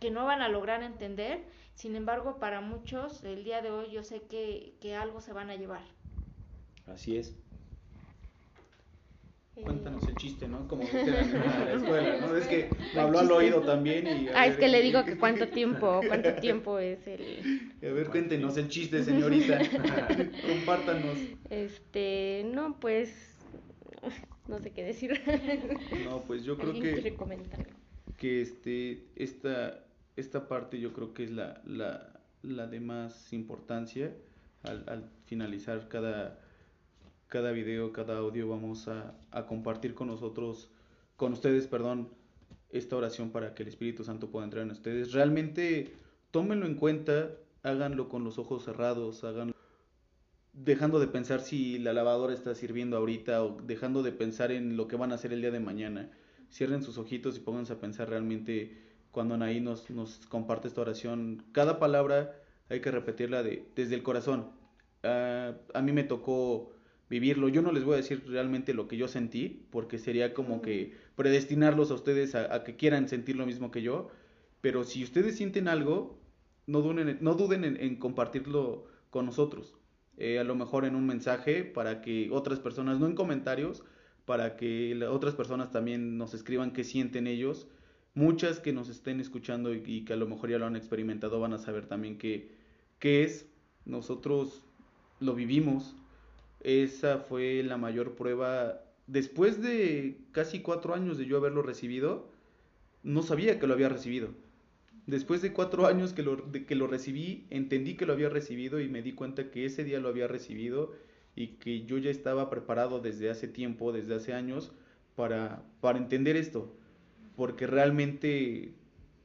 [0.00, 1.42] que no van a lograr entender,
[1.74, 5.48] sin embargo, para muchos, el día de hoy yo sé que, que algo se van
[5.48, 5.82] a llevar.
[6.86, 7.34] Así es.
[9.54, 10.66] Cuéntanos el chiste, ¿no?
[10.66, 12.36] Como que te dan en la escuela, ¿no?
[12.36, 14.28] Es que me habló al oído también y...
[14.34, 17.72] Ah, es que le digo que cuánto tiempo, cuánto tiempo es el...
[17.82, 19.58] A ver, cuéntenos el chiste, señorita.
[20.48, 21.18] Compártanos.
[21.50, 23.36] Este, no, pues,
[24.48, 25.20] no sé qué decir.
[26.04, 27.66] No, pues yo creo ¿Alguien quiere que,
[28.16, 29.84] que este, esta,
[30.16, 34.14] esta parte yo creo que es la, la, la de más importancia.
[34.62, 36.38] Al, al finalizar cada,
[37.32, 39.14] cada video, cada audio, vamos a,
[39.48, 40.68] compartir con nosotros,
[41.16, 42.10] con ustedes, perdón,
[42.68, 45.14] esta oración para que el Espíritu Santo pueda entrar en ustedes.
[45.14, 45.94] Realmente
[46.30, 47.30] tómenlo en cuenta,
[47.62, 49.54] háganlo con los ojos cerrados, háganlo
[50.52, 54.86] dejando de pensar si la lavadora está sirviendo ahorita o dejando de pensar en lo
[54.86, 56.10] que van a hacer el día de mañana.
[56.50, 58.76] Cierren sus ojitos y pónganse a pensar realmente
[59.10, 61.42] cuando Anaí nos, nos comparte esta oración.
[61.52, 62.36] Cada palabra
[62.68, 64.50] hay que repetirla de, desde el corazón.
[65.02, 66.71] Ah, a mí me tocó
[67.12, 67.48] vivirlo.
[67.48, 70.92] Yo no les voy a decir realmente lo que yo sentí, porque sería como que
[71.16, 74.08] predestinarlos a ustedes a, a que quieran sentir lo mismo que yo.
[74.60, 76.18] Pero si ustedes sienten algo,
[76.66, 79.74] no duden, no duden en, en compartirlo con nosotros.
[80.16, 83.82] Eh, a lo mejor en un mensaje para que otras personas, no en comentarios,
[84.24, 87.66] para que la- otras personas también nos escriban qué sienten ellos.
[88.14, 91.40] Muchas que nos estén escuchando y, y que a lo mejor ya lo han experimentado
[91.40, 92.50] van a saber también qué,
[92.98, 93.46] qué es.
[93.84, 94.64] Nosotros
[95.20, 95.96] lo vivimos.
[96.62, 98.82] Esa fue la mayor prueba.
[99.06, 102.30] Después de casi cuatro años de yo haberlo recibido,
[103.02, 104.28] no sabía que lo había recibido.
[105.06, 108.80] Después de cuatro años que lo, de que lo recibí, entendí que lo había recibido
[108.80, 110.92] y me di cuenta que ese día lo había recibido
[111.34, 114.72] y que yo ya estaba preparado desde hace tiempo, desde hace años,
[115.16, 116.72] para, para entender esto.
[117.36, 118.74] Porque realmente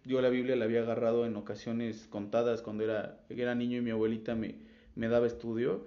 [0.06, 3.92] yo la Biblia la había agarrado en ocasiones contadas cuando era, era niño y mi
[3.92, 4.56] abuelita me,
[4.96, 5.86] me daba estudio.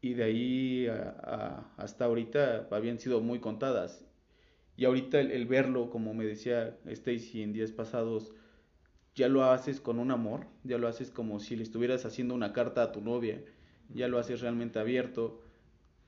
[0.00, 4.04] Y de ahí a- a- hasta ahorita habían sido muy contadas.
[4.76, 8.32] Y ahorita el, el verlo, como me decía Stacy en días pasados,
[9.14, 12.52] ya lo haces con un amor, ya lo haces como si le estuvieras haciendo una
[12.52, 13.42] carta a tu novia,
[13.88, 15.42] ya lo haces realmente abierto,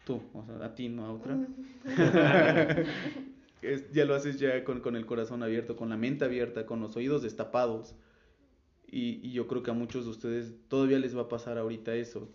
[0.04, 1.40] tú, o sea, a ti, no a otra.
[3.62, 6.80] Es- ya lo haces ya con, con el corazón abierto, con la mente abierta, con
[6.80, 7.96] los oídos destapados.
[8.90, 11.94] Y, y yo creo que a muchos de ustedes todavía les va a pasar ahorita
[11.94, 12.28] eso.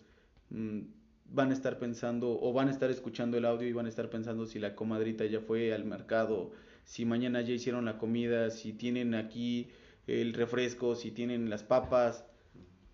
[1.34, 4.10] Van a estar pensando o van a estar escuchando el audio y van a estar
[4.10, 6.52] pensando si la comadrita ya fue al mercado,
[6.86, 9.70] si mañana ya hicieron la comida, si tienen aquí
[10.08, 12.24] el refresco, si tienen las papas.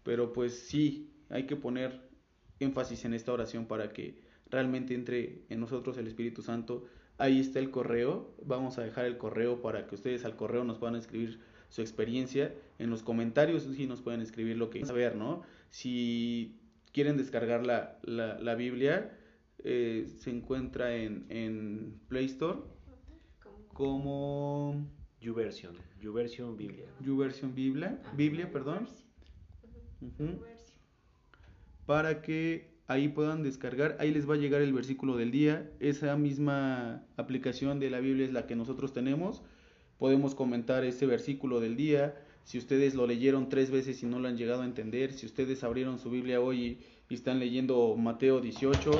[0.03, 2.09] Pero pues sí, hay que poner
[2.59, 6.85] énfasis en esta oración para que realmente entre en nosotros el Espíritu Santo.
[7.17, 8.33] Ahí está el correo.
[8.45, 12.53] Vamos a dejar el correo para que ustedes al correo nos puedan escribir su experiencia.
[12.77, 15.41] En los comentarios sí nos pueden escribir lo que saber, ¿no?
[15.69, 16.57] Si
[16.93, 19.17] quieren descargar la, la, la Biblia,
[19.63, 22.59] eh, se encuentra en, en Play Store
[23.73, 24.87] como
[25.21, 26.85] YouVersion, YouVersion Biblia.
[27.01, 28.87] YouVersion Biblia, Biblia, perdón.
[31.85, 35.69] Para que ahí puedan descargar, ahí les va a llegar el versículo del día.
[35.79, 39.43] Esa misma aplicación de la Biblia es la que nosotros tenemos.
[39.97, 42.15] Podemos comentar ese versículo del día.
[42.43, 45.63] Si ustedes lo leyeron tres veces y no lo han llegado a entender, si ustedes
[45.63, 46.79] abrieron su Biblia hoy y,
[47.09, 48.91] y están leyendo Mateo 18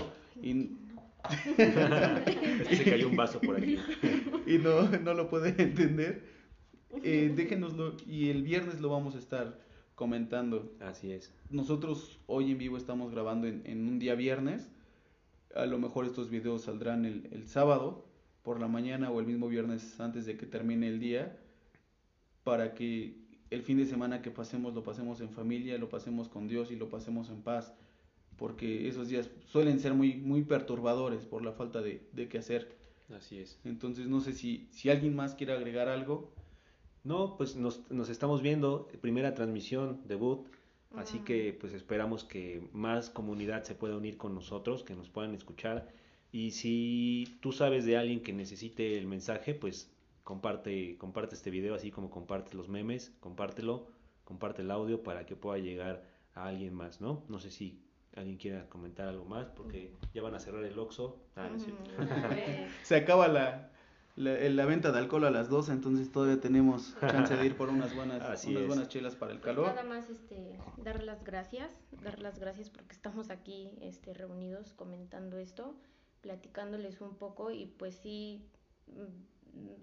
[0.44, 0.72] y,
[1.58, 3.78] se cayó un vaso por aquí.
[4.48, 6.24] y no, no lo pueden entender,
[7.04, 9.60] eh, déjenoslo y el viernes lo vamos a estar
[9.96, 10.72] comentando.
[10.80, 11.34] Así es.
[11.50, 14.70] Nosotros hoy en vivo estamos grabando en, en un día viernes.
[15.56, 18.06] A lo mejor estos videos saldrán el, el sábado
[18.44, 21.38] por la mañana o el mismo viernes antes de que termine el día
[22.44, 23.19] para que
[23.50, 26.76] el fin de semana que pasemos lo pasemos en familia, lo pasemos con Dios y
[26.76, 27.74] lo pasemos en paz,
[28.38, 32.78] porque esos días suelen ser muy, muy perturbadores por la falta de, de qué hacer.
[33.16, 33.60] Así es.
[33.66, 36.32] Entonces no sé si, si alguien más quiere agregar algo.
[37.04, 40.48] No, pues nos, nos estamos viendo, primera transmisión, debut,
[40.96, 45.34] así que pues esperamos que más comunidad se pueda unir con nosotros, que nos puedan
[45.34, 45.92] escuchar.
[46.32, 49.90] Y si tú sabes de alguien que necesite el mensaje, pues
[50.30, 53.88] comparte, comparte este video, así como comparte los memes, compártelo,
[54.26, 56.04] comparte el audio para que pueda llegar
[56.36, 57.24] a alguien más, ¿no?
[57.30, 57.82] No sé si
[58.16, 61.18] alguien quiera comentar algo más, porque ya van a cerrar el Oxxo.
[61.36, 61.82] Ah, no es cierto.
[61.98, 63.72] Ujú, Se acaba la,
[64.18, 67.70] la, la venta de alcohol a las 12, entonces todavía tenemos chance de ir por
[67.70, 68.68] unas buenas, Así unas es.
[68.68, 69.70] buenas chelas para el Pues calor.
[69.70, 71.72] nada más este dar las gracias,
[72.04, 75.74] dar las gracias porque estamos aquí este reunidos comentando esto,
[76.22, 78.46] platicándoles un poco y pues sí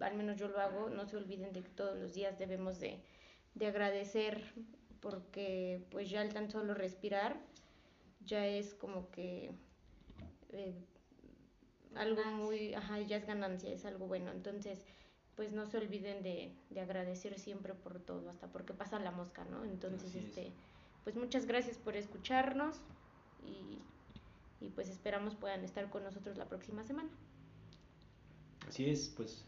[0.01, 3.01] al menos yo lo hago, no se olviden de que todos los días debemos de,
[3.55, 4.43] de agradecer
[5.01, 7.37] porque pues ya el tan solo respirar
[8.25, 9.53] ya es como que
[10.51, 10.75] eh,
[11.95, 14.33] algo muy, ajá, ya es ganancia, es algo bueno.
[14.33, 14.83] Entonces,
[15.37, 19.45] pues no se olviden de, de agradecer siempre por todo, hasta porque pasa la mosca,
[19.45, 19.65] ¿no?
[19.65, 20.25] Entonces, Así es.
[20.27, 20.53] este,
[21.05, 22.81] pues muchas gracias por escucharnos
[23.45, 23.79] y,
[24.65, 27.11] y pues esperamos puedan estar con nosotros la próxima semana.
[28.69, 29.45] Así es, pues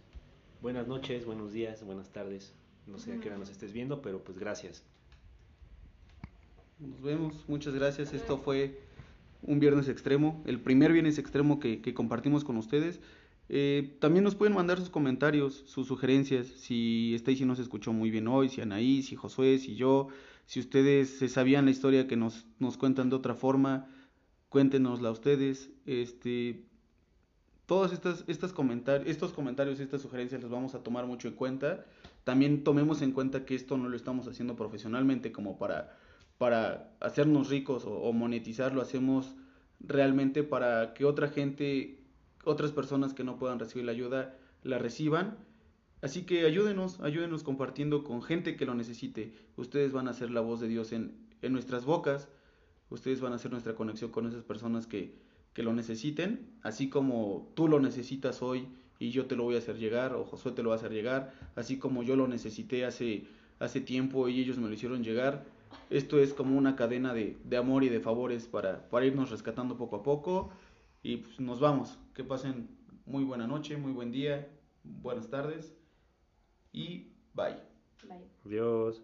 [0.62, 2.52] buenas noches, buenos días, buenas tardes.
[2.86, 4.82] No sé a qué hora nos estés viendo, pero pues gracias.
[6.78, 8.14] Nos vemos, muchas gracias.
[8.14, 8.80] Esto fue
[9.42, 13.00] un viernes extremo, el primer viernes extremo que, que compartimos con ustedes.
[13.48, 18.28] Eh, también nos pueden mandar sus comentarios, sus sugerencias, si Stacy nos escuchó muy bien
[18.28, 20.08] hoy, si Anaí, si Josué, si yo,
[20.46, 23.86] si ustedes se sabían la historia que nos, nos cuentan de otra forma,
[24.50, 25.70] cuéntenosla ustedes.
[25.86, 26.67] Este,
[27.68, 31.84] todos estos comentarios, estas sugerencias los vamos a tomar mucho en cuenta.
[32.24, 35.94] También tomemos en cuenta que esto no lo estamos haciendo profesionalmente como para,
[36.38, 39.34] para hacernos ricos o, o monetizar, lo hacemos
[39.80, 42.00] realmente para que otra gente,
[42.42, 45.36] otras personas que no puedan recibir la ayuda, la reciban.
[46.00, 49.34] Así que ayúdenos, ayúdenos compartiendo con gente que lo necesite.
[49.56, 52.30] Ustedes van a ser la voz de Dios en, en nuestras bocas.
[52.88, 55.27] Ustedes van a hacer nuestra conexión con esas personas que,
[55.58, 58.68] que lo necesiten, así como tú lo necesitas hoy
[59.00, 60.92] y yo te lo voy a hacer llegar, o Josué te lo va a hacer
[60.92, 63.26] llegar, así como yo lo necesité hace,
[63.58, 65.44] hace tiempo y ellos me lo hicieron llegar.
[65.90, 69.76] Esto es como una cadena de, de amor y de favores para, para irnos rescatando
[69.76, 70.52] poco a poco
[71.02, 71.98] y pues nos vamos.
[72.14, 72.68] Que pasen
[73.04, 74.46] muy buena noche, muy buen día,
[74.84, 75.76] buenas tardes
[76.72, 77.56] y bye.
[78.08, 78.28] Bye.
[78.46, 79.02] Adiós.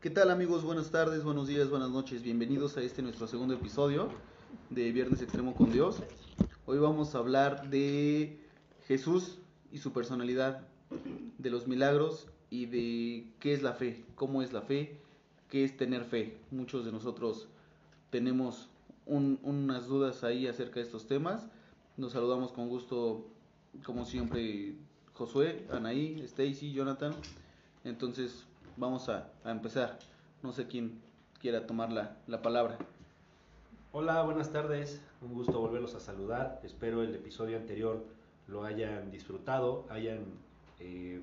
[0.00, 0.62] ¿Qué tal amigos?
[0.62, 2.22] Buenas tardes, buenos días, buenas noches.
[2.22, 4.08] Bienvenidos a este nuestro segundo episodio
[4.70, 5.96] de Viernes Extremo con Dios.
[6.66, 8.38] Hoy vamos a hablar de
[8.86, 9.38] Jesús
[9.72, 10.66] y su personalidad,
[11.38, 15.00] de los milagros y de qué es la fe, cómo es la fe,
[15.50, 16.38] qué es tener fe.
[16.50, 17.48] Muchos de nosotros
[18.10, 18.68] tenemos
[19.04, 21.48] un- unas dudas ahí acerca de estos temas.
[21.96, 23.26] Nos saludamos con gusto,
[23.84, 24.76] como siempre,
[25.14, 27.12] Josué, Anaí, Stacy, Jonathan.
[27.84, 28.44] Entonces,
[28.78, 29.98] vamos a, empezar.
[30.42, 31.00] No sé quién
[31.40, 32.78] quiera tomar la, la palabra.
[33.92, 35.02] Hola, buenas tardes.
[35.20, 36.60] Un gusto volverlos a saludar.
[36.62, 38.04] Espero el episodio anterior
[38.46, 40.20] lo hayan disfrutado, hayan
[40.80, 41.20] eh,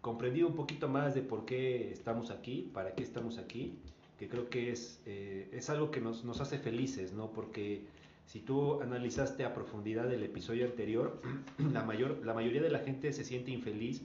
[0.00, 3.78] comprendido un poquito más de por qué estamos aquí, para qué estamos aquí,
[4.18, 7.30] que creo que es, eh, es algo que nos, nos hace felices, ¿no?
[7.30, 7.84] Porque
[8.26, 11.22] si tú analizaste a profundidad el episodio anterior,
[11.72, 14.02] la, mayor, la mayoría de la gente se siente infeliz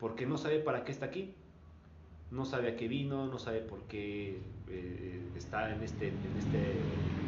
[0.00, 1.34] porque no sabe para qué está aquí
[2.30, 6.72] no sabe a qué vino, no sabe por qué eh, está en este, en, este,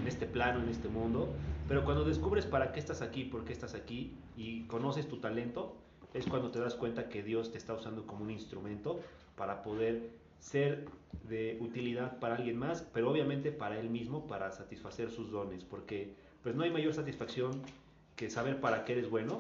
[0.01, 1.33] en este plano, en este mundo.
[1.69, 5.77] Pero cuando descubres para qué estás aquí, por qué estás aquí y conoces tu talento,
[6.15, 9.01] es cuando te das cuenta que Dios te está usando como un instrumento
[9.37, 10.87] para poder ser
[11.29, 16.15] de utilidad para alguien más, pero obviamente para Él mismo, para satisfacer sus dones, porque
[16.43, 17.63] pues no hay mayor satisfacción
[18.15, 19.39] que saber para qué eres bueno.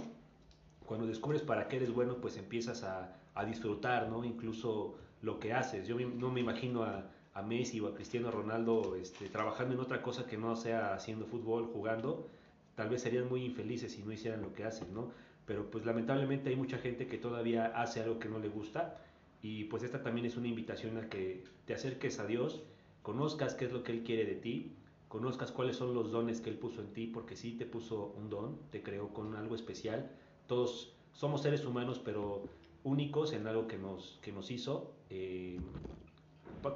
[0.84, 4.24] Cuando descubres para qué eres bueno, pues empiezas a, a disfrutar, ¿no?
[4.24, 5.86] Incluso lo que haces.
[5.86, 10.02] Yo no me imagino a, a Messi o a Cristiano Ronaldo este, trabajando en otra
[10.02, 12.28] cosa que no sea haciendo fútbol, jugando.
[12.74, 15.10] Tal vez serían muy infelices si no hicieran lo que hacen, ¿no?
[15.46, 18.98] Pero pues lamentablemente hay mucha gente que todavía hace algo que no le gusta
[19.42, 22.62] y pues esta también es una invitación a que te acerques a Dios,
[23.02, 24.72] conozcas qué es lo que Él quiere de ti,
[25.08, 28.28] conozcas cuáles son los dones que Él puso en ti, porque sí te puso un
[28.28, 30.10] don, te creó con algo especial.
[30.46, 32.48] Todos somos seres humanos, pero
[32.86, 35.58] únicos en algo que nos, que nos hizo, eh,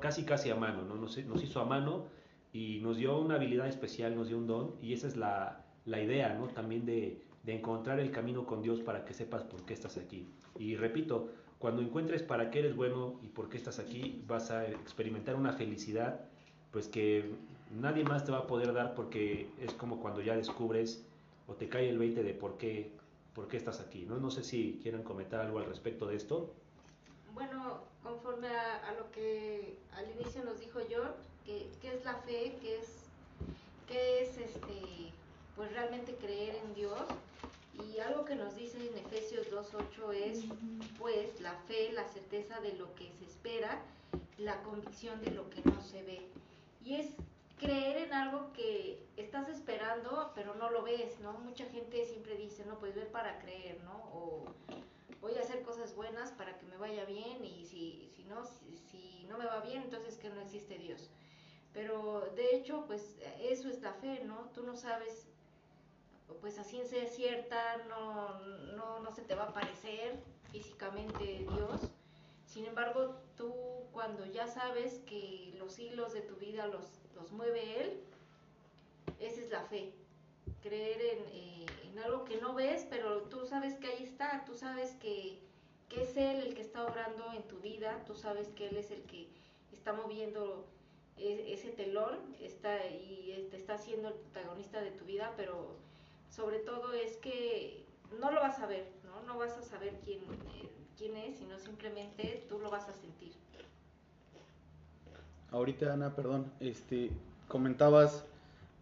[0.00, 0.96] casi casi a mano, ¿no?
[0.96, 2.06] Nos, nos hizo a mano
[2.52, 6.02] y nos dio una habilidad especial, nos dio un don, y esa es la, la
[6.02, 6.48] idea, ¿no?
[6.48, 10.28] También de, de encontrar el camino con Dios para que sepas por qué estás aquí.
[10.58, 14.66] Y repito, cuando encuentres para qué eres bueno y por qué estás aquí, vas a
[14.68, 16.24] experimentar una felicidad,
[16.72, 17.34] pues que
[17.70, 21.06] nadie más te va a poder dar porque es como cuando ya descubres
[21.46, 22.92] o te cae el 20 de por qué,
[23.40, 24.18] por qué estás aquí, ¿no?
[24.18, 26.52] No sé si quieran comentar algo al respecto de esto.
[27.32, 31.12] Bueno, conforme a, lo que al inicio nos dijo John,
[31.46, 32.88] que, es la fe, que es,
[33.88, 35.10] que es este,
[35.56, 37.00] pues realmente creer en Dios.
[37.82, 40.44] Y algo que nos dice en Efesios 2.8 es,
[40.98, 43.80] pues, la fe, la certeza de lo que se espera,
[44.36, 46.28] la convicción de lo que no se ve.
[46.84, 47.06] Y es
[47.60, 51.34] creer en algo que estás esperando, pero no lo ves, ¿no?
[51.34, 53.96] Mucha gente siempre dice, no, pues ver para creer, ¿no?
[54.14, 54.44] O
[55.20, 58.44] voy a hacer cosas buenas para que me vaya bien y si, si no,
[58.90, 61.10] si, no me va bien, entonces que no existe Dios.
[61.74, 64.50] Pero de hecho, pues eso es la fe, ¿no?
[64.54, 65.28] Tú no sabes,
[66.40, 68.40] pues a ciencia cierta, no,
[68.74, 70.18] no, no se te va a aparecer
[70.50, 71.90] físicamente Dios.
[72.46, 73.54] Sin embargo, tú
[73.92, 78.00] cuando ya sabes que los hilos de tu vida los, los mueve Él,
[79.18, 79.92] esa es la fe.
[80.62, 84.54] Creer en, eh, en algo que no ves, pero tú sabes que ahí está, tú
[84.54, 85.38] sabes que,
[85.88, 88.90] que, es Él el que está obrando en tu vida, tú sabes que Él es
[88.90, 89.28] el que
[89.72, 90.66] está moviendo
[91.16, 95.76] e, ese telón está, y te está siendo el protagonista de tu vida, pero
[96.30, 97.84] sobre todo es que
[98.18, 99.22] no lo vas a ver, ¿no?
[99.22, 100.20] No vas a saber quién,
[100.54, 103.32] eh, quién es, sino simplemente tú lo vas a sentir.
[105.52, 107.10] Ahorita, Ana, perdón, este,
[107.48, 108.24] comentabas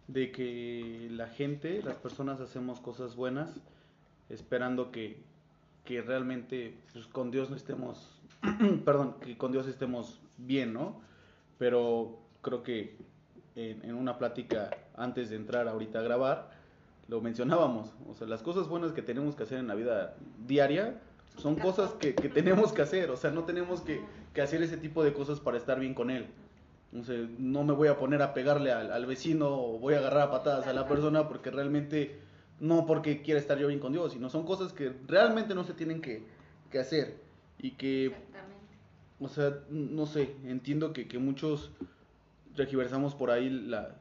[0.07, 3.49] de que la gente, las personas hacemos cosas buenas
[4.29, 5.17] esperando que,
[5.83, 8.21] que realmente pues, con Dios no estemos,
[8.85, 11.01] perdón, que con Dios estemos bien, ¿no?
[11.57, 12.95] Pero creo que
[13.55, 16.51] en, una plática antes de entrar ahorita a grabar,
[17.07, 20.15] lo mencionábamos, o sea, las cosas buenas que tenemos que hacer en la vida
[20.45, 21.01] diaria
[21.37, 25.13] son cosas que, tenemos que hacer, o sea, no tenemos que hacer ese tipo de
[25.13, 26.27] cosas para estar bien con Él.
[26.91, 27.03] No,
[27.37, 30.67] no me voy a poner a pegarle al, vecino o voy a agarrar a patadas
[30.67, 32.19] a la persona porque realmente,
[32.59, 35.73] no porque quiera estar yo bien con Dios, sino son cosas que realmente no se
[35.73, 36.23] tienen que,
[36.79, 37.17] hacer.
[37.59, 38.13] Y que,
[39.19, 41.71] o sea, no sé, entiendo que, que muchos
[42.55, 43.95] regiversamos por ahí la,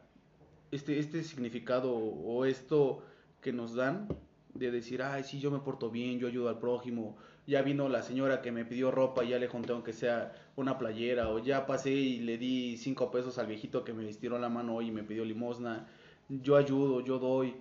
[0.71, 3.03] este, este significado o esto
[3.41, 4.09] que nos dan
[4.55, 7.17] de decir, ay, sí, yo me porto bien, yo ayudo al prójimo,
[7.49, 10.77] ya vino la señora que me pidió ropa y ya le junté aunque sea una
[10.77, 14.51] playera, o ya pasé y le di cinco pesos al viejito que me vistieron la
[14.51, 15.89] mano hoy y me pidió limosna,
[16.29, 17.57] yo ayudo, yo doy.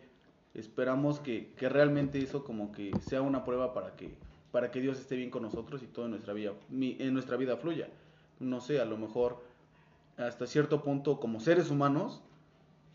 [0.54, 4.14] Esperamos que, que realmente eso como que sea una prueba para que,
[4.52, 7.56] para que Dios esté bien con nosotros y todo en nuestra vida, en nuestra vida
[7.56, 7.88] fluya.
[8.42, 9.42] No sé, a lo mejor
[10.18, 12.22] hasta cierto punto como seres humanos,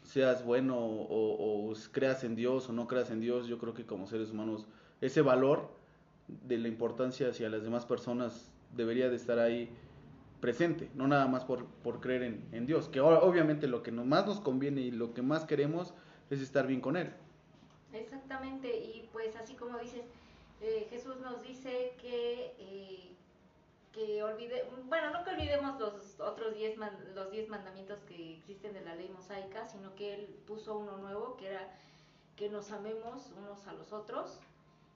[0.02, 3.86] seas bueno o, o, creas en Dios o no creas en Dios, yo creo que
[3.86, 4.66] como seres humanos
[5.00, 5.81] ese valor
[6.42, 9.68] de la importancia hacia las demás personas debería de estar ahí
[10.40, 14.26] presente, no nada más por, por creer en, en, Dios, que obviamente lo que más
[14.26, 15.94] nos conviene y lo que más queremos
[16.30, 17.12] es estar bien con Él.
[17.92, 20.02] Exactamente, y pues así como dices,
[20.60, 23.16] eh, Jesús nos dice que, eh,
[23.92, 26.76] que olvide, bueno, no que olvidemos los otros diez,
[27.14, 31.36] los diez mandamientos que existen de la ley mosaica, sino que Él puso uno nuevo,
[31.36, 31.68] que era
[32.36, 34.40] que nos amemos unos a los otros,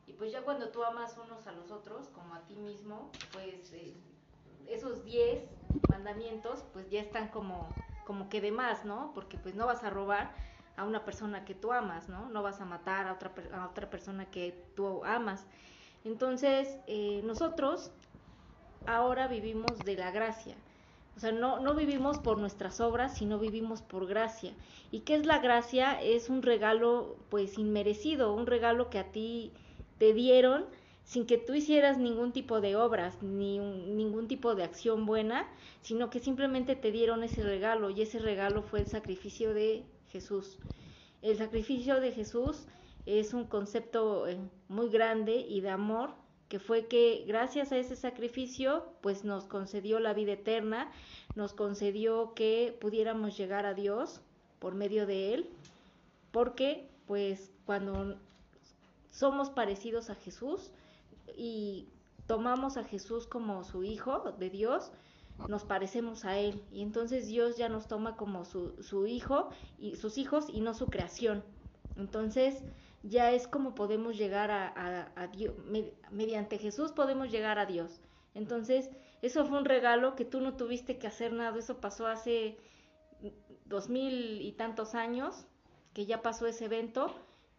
[0.07, 3.73] y pues ya cuando tú amas unos a los otros, como a ti mismo, pues
[3.73, 3.95] eh,
[4.69, 5.43] esos 10
[5.91, 7.73] mandamientos pues ya están como,
[8.07, 9.13] como que de más, ¿no?
[9.15, 10.33] Porque pues no vas a robar
[10.77, 12.29] a una persona que tú amas, ¿no?
[12.29, 15.47] No vas a matar a otra, a otra persona que tú amas.
[16.05, 17.91] Entonces, eh, nosotros
[18.87, 20.55] ahora vivimos de la gracia.
[21.17, 24.53] O sea, no, no vivimos por nuestras obras, sino vivimos por gracia.
[24.91, 26.01] ¿Y qué es la gracia?
[26.01, 29.55] Es un regalo pues inmerecido, un regalo que a ti
[29.99, 30.67] te dieron
[31.05, 35.49] sin que tú hicieras ningún tipo de obras, ni ningún tipo de acción buena,
[35.81, 40.59] sino que simplemente te dieron ese regalo y ese regalo fue el sacrificio de Jesús.
[41.23, 42.67] El sacrificio de Jesús
[43.07, 44.37] es un concepto eh,
[44.69, 46.11] muy grande y de amor
[46.49, 50.91] que fue que gracias a ese sacrificio pues nos concedió la vida eterna,
[51.35, 54.21] nos concedió que pudiéramos llegar a Dios
[54.59, 55.51] por medio de él,
[56.33, 58.17] porque pues cuando
[59.17, 60.71] somos parecidos a Jesús
[61.39, 61.89] y
[62.27, 64.93] tomamos a Jesús como su hijo de Dios,
[65.49, 66.63] nos parecemos a Él.
[66.71, 69.49] Y entonces Dios ya nos toma como su, su hijo
[69.79, 71.43] y sus hijos y no su creación.
[71.97, 72.63] Entonces
[73.03, 75.55] ya es como podemos llegar a, Dios,
[76.11, 78.03] mediante Jesús podemos llegar a Dios.
[78.35, 78.91] Entonces,
[79.23, 82.59] eso fue un regalo que tú no tuviste que hacer nada, eso pasó hace
[83.65, 85.47] dos mil y tantos años,
[85.95, 87.15] que ya pasó ese evento,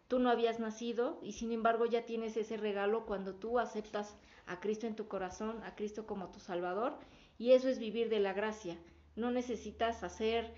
[0.08, 4.60] tú no habías nacido y sin embargo ya tienes ese regalo cuando tú aceptas a
[4.60, 6.96] Cristo en tu corazón, a Cristo como tu Salvador
[7.38, 8.76] y eso es vivir de la gracia.
[9.16, 10.52] No necesitas hacer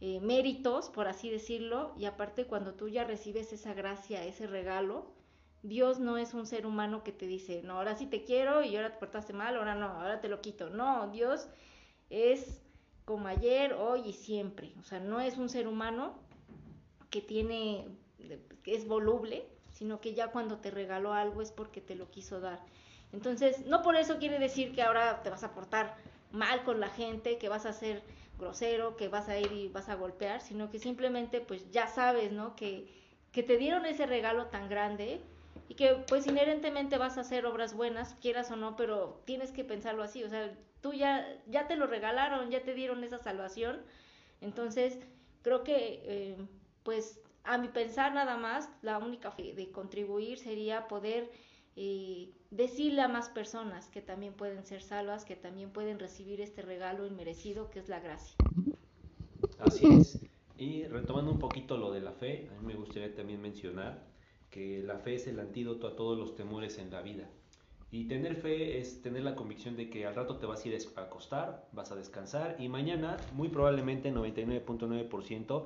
[0.00, 5.06] eh, méritos, por así decirlo, y aparte cuando tú ya recibes esa gracia, ese regalo,
[5.62, 8.76] Dios no es un ser humano que te dice, no, ahora sí te quiero y
[8.76, 10.68] ahora te portaste mal, ahora no, ahora te lo quito.
[10.70, 11.48] No, Dios
[12.10, 12.60] es
[13.04, 14.72] como ayer, hoy y siempre.
[14.78, 16.14] O sea, no es un ser humano
[17.10, 17.86] que tiene,
[18.64, 22.60] es voluble, sino que ya cuando te regaló algo es porque te lo quiso dar.
[23.12, 25.96] Entonces, no por eso quiere decir que ahora te vas a portar
[26.32, 28.02] mal con la gente, que vas a ser
[28.38, 32.32] grosero, que vas a ir y vas a golpear, sino que simplemente pues ya sabes,
[32.32, 32.56] ¿no?
[32.56, 32.86] Que,
[33.32, 35.20] que te dieron ese regalo tan grande
[35.68, 39.64] y que pues inherentemente vas a hacer obras buenas, quieras o no, pero tienes que
[39.64, 43.80] pensarlo así, o sea, tú ya, ya te lo regalaron, ya te dieron esa salvación,
[44.40, 44.98] entonces
[45.42, 46.36] creo que eh,
[46.82, 51.30] pues a mi pensar nada más, la única fe de contribuir sería poder
[51.76, 56.62] eh, decirle a más personas que también pueden ser salvas, que también pueden recibir este
[56.62, 58.36] regalo inmerecido que es la gracia.
[59.58, 60.20] Así es.
[60.58, 64.02] Y retomando un poquito lo de la fe, a mí me gustaría también mencionar
[64.50, 67.28] que la fe es el antídoto a todos los temores en la vida.
[67.90, 70.78] Y tener fe es tener la convicción de que al rato te vas a ir
[70.96, 75.64] a acostar, vas a descansar y mañana, muy probablemente 99.9%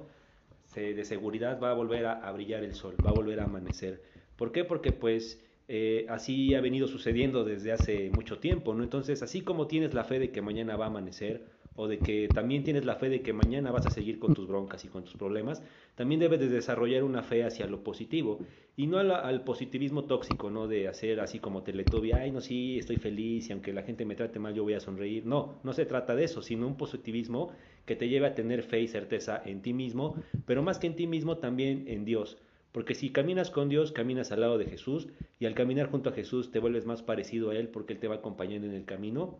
[0.75, 4.03] de seguridad va a volver a, brillar el sol, va a volver a amanecer.
[4.37, 4.65] ¿Por qué?
[4.65, 8.85] Porque pues eh, así ha venido sucediendo desde hace mucho tiempo, ¿no?
[8.85, 11.45] Entonces, así como tienes la fe de que mañana va a amanecer,
[11.81, 14.47] o de que también tienes la fe de que mañana vas a seguir con tus
[14.47, 15.63] broncas y con tus problemas,
[15.95, 18.39] también debes de desarrollar una fe hacia lo positivo
[18.77, 20.69] y no al, positivismo tóxico, ¿no?
[20.69, 24.15] De hacer así como teletubia, ay, no, sí, estoy feliz y aunque la gente me
[24.15, 25.25] trate mal yo voy a sonreír.
[25.25, 27.51] No, no se trata de eso, sino un positivismo
[27.87, 30.97] que te lleve a tener fe y certeza en ti mismo, pero más que en
[30.97, 32.37] ti mismo también en Dios.
[32.73, 35.09] Porque si caminas con Dios, caminas al lado de Jesús
[35.39, 38.07] y al caminar junto a Jesús te vuelves más parecido a Él porque Él te
[38.07, 39.39] va acompañando en el camino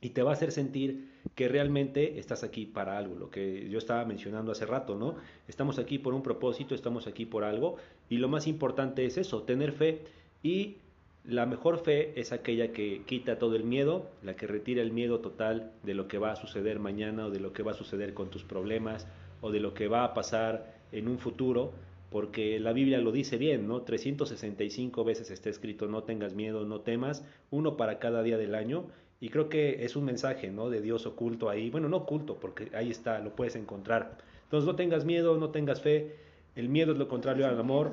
[0.00, 3.78] y te va a hacer sentir que realmente estás aquí para algo, lo que yo
[3.78, 5.16] estaba mencionando hace rato, ¿no?
[5.46, 7.76] Estamos aquí por un propósito, estamos aquí por algo
[8.08, 10.02] y lo más importante es eso, tener fe
[10.42, 10.76] y
[11.24, 15.20] la mejor fe es aquella que quita todo el miedo, la que retira el miedo
[15.20, 18.14] total de lo que va a suceder mañana o de lo que va a suceder
[18.14, 19.06] con tus problemas
[19.42, 21.72] o de lo que va a pasar en un futuro,
[22.10, 23.82] porque la Biblia lo dice bien, ¿no?
[23.82, 28.86] 365 veces está escrito no tengas miedo, no temas, uno para cada día del año
[29.20, 30.70] y creo que es un mensaje, ¿no?
[30.70, 31.70] De Dios oculto ahí.
[31.70, 34.16] Bueno, no oculto, porque ahí está, lo puedes encontrar.
[34.44, 36.16] Entonces no tengas miedo, no tengas fe.
[36.56, 37.92] El miedo es lo contrario al amor.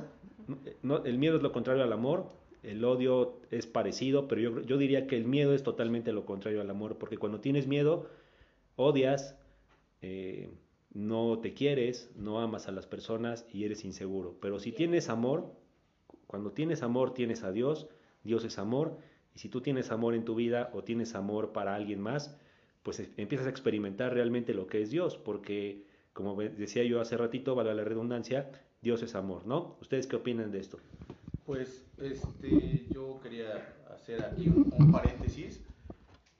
[0.82, 2.32] No, el miedo es lo contrario al amor.
[2.64, 6.62] El odio es parecido, pero yo, yo diría que el miedo es totalmente lo contrario
[6.62, 8.10] al amor, porque cuando tienes miedo,
[8.78, 9.38] odias,
[10.02, 10.50] eh,
[10.94, 14.38] no te quieres, no amas a las personas y eres inseguro.
[14.42, 15.52] Pero si tienes amor,
[16.26, 17.88] cuando tienes amor, tienes a Dios,
[18.24, 18.98] Dios es amor,
[19.38, 22.36] y si tú tienes amor en tu vida o tienes amor para alguien más,
[22.82, 27.54] pues empiezas a experimentar realmente lo que es Dios, porque como decía yo hace ratito,
[27.54, 28.50] vale la redundancia,
[28.82, 29.78] Dios es amor, ¿no?
[29.80, 30.80] ¿Ustedes qué opinan de esto?
[31.46, 35.62] Pues este, yo quería hacer aquí un, paréntesis.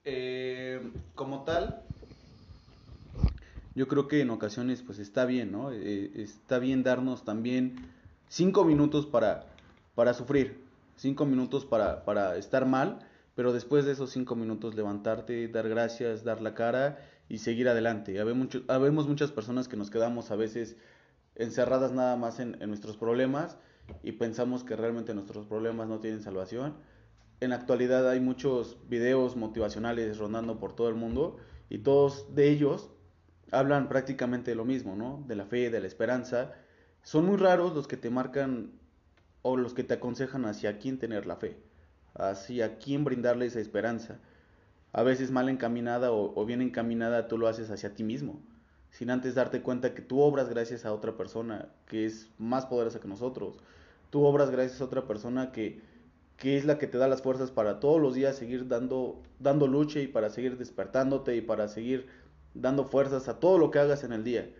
[0.04, 0.80] Eh,
[1.14, 1.82] como tal,
[3.76, 5.70] yo creo que en ocasiones pues está bien, ¿no?
[5.70, 7.76] Eh, está bien darnos también
[8.26, 9.44] cinco minutos para,
[9.94, 10.66] para sufrir,
[10.98, 12.98] cinco minutos para, para estar mal,
[13.34, 18.18] pero después de esos cinco minutos levantarte, dar gracias, dar la cara y seguir adelante.
[18.20, 20.76] Habemos, muchas personas que nos quedamos a veces
[21.36, 23.56] encerradas nada más en, nuestros problemas
[24.02, 26.76] y pensamos que realmente nuestros problemas no tienen salvación.
[27.40, 31.36] En la actualidad hay muchos videos motivacionales rondando por todo el mundo
[31.68, 32.90] y todos de ellos
[33.52, 35.24] hablan prácticamente de lo mismo, ¿no?
[35.28, 36.54] De la fe, de la esperanza.
[37.02, 38.72] Son muy raros los que te marcan
[39.48, 41.56] o los que te aconsejan hacia quién tener la fe,
[42.14, 44.18] hacia quién brindarle esa esperanza.
[44.92, 48.40] A veces mal encaminada o, bien encaminada tú lo haces hacia ti mismo,
[48.90, 53.00] sin antes darte cuenta que tú obras gracias a otra persona que es más poderosa
[53.00, 53.56] que nosotros.
[54.10, 55.82] Tú obras gracias a otra persona que,
[56.36, 59.66] que es la que te da las fuerzas para todos los días seguir dando, dando
[59.66, 62.06] lucha y para seguir despertándote y para seguir
[62.54, 64.50] dando fuerzas a todo lo que hagas en el día.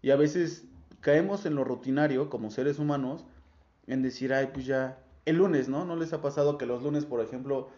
[0.00, 0.64] Y a veces
[1.00, 3.26] caemos en lo rutinario como seres humanos
[3.86, 5.84] en decir, ay, pues ya, el lunes, ¿no?
[5.84, 7.68] ¿No les ha pasado que los lunes, por ejemplo,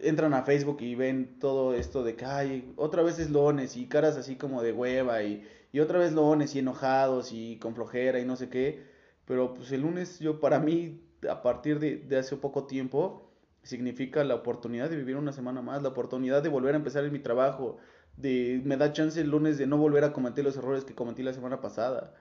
[0.00, 3.86] entran a Facebook y ven todo esto de que, ay, otra vez es lunes y
[3.86, 8.18] caras así como de hueva y, y otra vez lunes y enojados y con flojera
[8.20, 8.84] y no sé qué?
[9.26, 13.30] Pero pues el lunes yo para mí, a partir de, de hace poco tiempo,
[13.62, 17.12] significa la oportunidad de vivir una semana más, la oportunidad de volver a empezar en
[17.12, 17.78] mi trabajo,
[18.16, 21.22] de me da chance el lunes de no volver a cometer los errores que cometí
[21.22, 22.14] la semana pasada.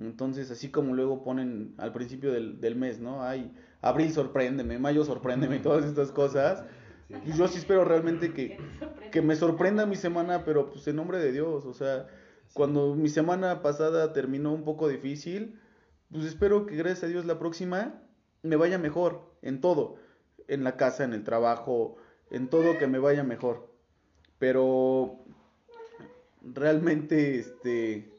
[0.00, 3.22] Entonces, así como luego ponen al principio del, del mes, ¿no?
[3.22, 6.64] Ay, abril sorpréndeme, mayo sorpréndeme y todas estas cosas.
[7.36, 8.58] Yo sí espero realmente que,
[9.10, 12.06] que me sorprenda mi semana, pero pues en nombre de Dios, o sea,
[12.54, 15.60] Cuando mi semana pasada terminó un poco difícil,
[16.10, 18.02] pues espero que gracias a Dios la próxima
[18.42, 19.96] me vaya mejor en todo,
[20.48, 21.96] en la casa, en el trabajo,
[22.30, 23.72] en todo que me vaya mejor.
[24.38, 25.18] Pero
[26.42, 28.10] realmente este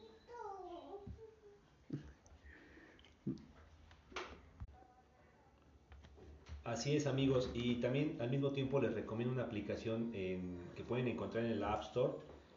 [6.70, 7.50] Así es amigos.
[7.52, 11.82] Y también al mismo tiempo les recomiendo una aplicación que pueden encontrar en el App
[11.82, 12.12] Store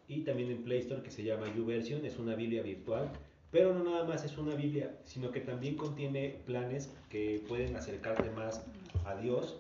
[0.08, 3.10] y también en Play Store que se llama YouVersion, es una Biblia virtual,
[3.50, 8.30] pero no nada más es una Biblia, sino que también contiene planes que pueden acercarte
[8.30, 8.64] más
[9.04, 9.60] a Dios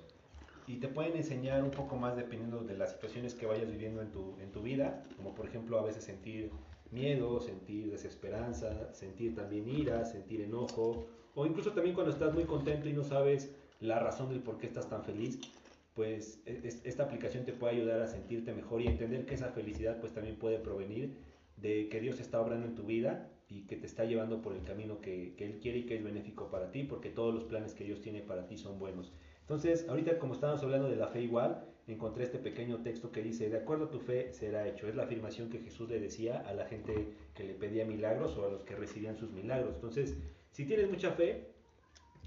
[0.68, 4.12] y te pueden enseñar un poco más dependiendo de las situaciones que vayas viviendo en
[4.12, 6.51] tu, en tu vida, como por ejemplo a veces sentir
[6.91, 12.88] miedo, sentir desesperanza, sentir también ira, sentir enojo, o incluso también cuando estás muy contento
[12.88, 15.40] y no sabes la razón del por qué estás tan feliz,
[15.94, 20.00] pues e, esta aplicación te puede ayudar a sentirte mejor y entender que esa felicidad
[20.00, 21.18] pues también puede provenir
[21.58, 24.64] de que Dios está obrando en tu vida y que te está llevando por el
[24.64, 27.84] camino que, Él quiere y que es benéfico para ti, porque todos los planes que
[27.84, 29.14] Dios tiene para ti son buenos.
[29.42, 33.50] Entonces, ahorita como estábamos hablando de la fe igual, encontré este pequeño texto que dice,
[33.50, 34.88] de acuerdo a tu fe será hecho.
[34.88, 38.46] Es la afirmación que Jesús le decía a la gente que le pedía milagros o
[38.46, 39.76] a los que recibían sus milagros.
[39.76, 40.18] Entonces,
[40.52, 41.50] si tienes mucha fe,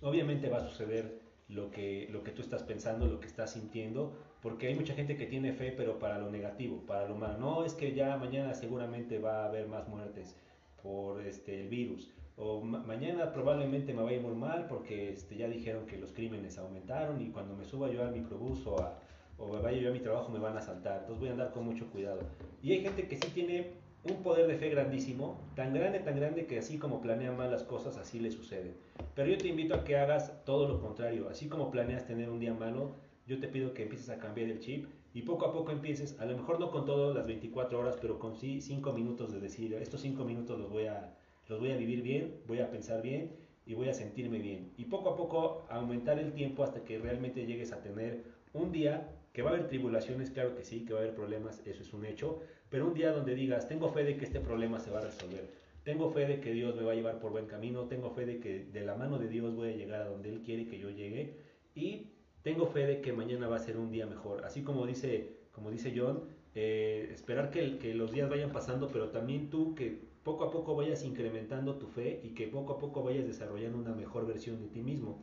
[0.02, 4.12] obviamente va a suceder lo que, lo que tú estás pensando, lo que estás sintiendo,
[4.42, 7.38] porque hay mucha gente que tiene fe, pero para lo negativo, para lo malo.
[7.38, 10.36] No, es que ya mañana seguramente va a haber más muertes
[10.82, 12.10] por este, el virus.
[12.36, 16.12] O mañana probablemente me vaya a ir muy mal porque este, ya dijeron que los
[16.12, 18.98] crímenes aumentaron y cuando me suba yo al microbús o, a,
[19.38, 20.98] o me vaya yo a mi trabajo me van a asaltar.
[21.00, 22.20] Entonces voy a andar con mucho cuidado.
[22.62, 23.72] Y hay gente que sí tiene
[24.10, 27.64] un poder de fe grandísimo, tan grande, tan grande que así como planean mal las
[27.64, 28.74] cosas, así le sucede.
[29.14, 31.28] Pero yo te invito a que hagas todo lo contrario.
[31.28, 32.92] Así como planeas tener un día malo,
[33.26, 36.26] yo te pido que empieces a cambiar el chip y poco a poco empieces, a
[36.26, 39.72] lo mejor no con todas las 24 horas, pero con sí 5 minutos de decir,
[39.74, 41.14] estos 5 minutos los voy, a,
[41.48, 43.32] los voy a vivir bien, voy a pensar bien
[43.64, 44.72] y voy a sentirme bien.
[44.76, 49.08] Y poco a poco aumentar el tiempo hasta que realmente llegues a tener un día
[49.36, 51.92] que va a haber tribulaciones, claro que sí, que va a haber problemas, eso es
[51.92, 55.00] un hecho, pero un día donde digas, tengo fe de que este problema se va
[55.00, 55.46] a resolver,
[55.84, 58.40] tengo fe de que Dios me va a llevar por buen camino, tengo fe de
[58.40, 60.88] que de la mano de Dios voy a llegar a donde Él quiere que yo
[60.88, 61.36] llegue
[61.74, 64.42] y tengo fe de que mañana va a ser un día mejor.
[64.46, 66.22] Así como dice, como dice John,
[66.54, 70.74] eh, esperar que, que los días vayan pasando, pero también tú que poco a poco
[70.74, 74.68] vayas incrementando tu fe y que poco a poco vayas desarrollando una mejor versión de
[74.68, 75.22] ti mismo.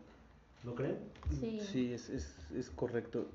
[0.63, 0.99] ¿No creen?
[1.31, 3.25] Sí, sí es, es, es correcto.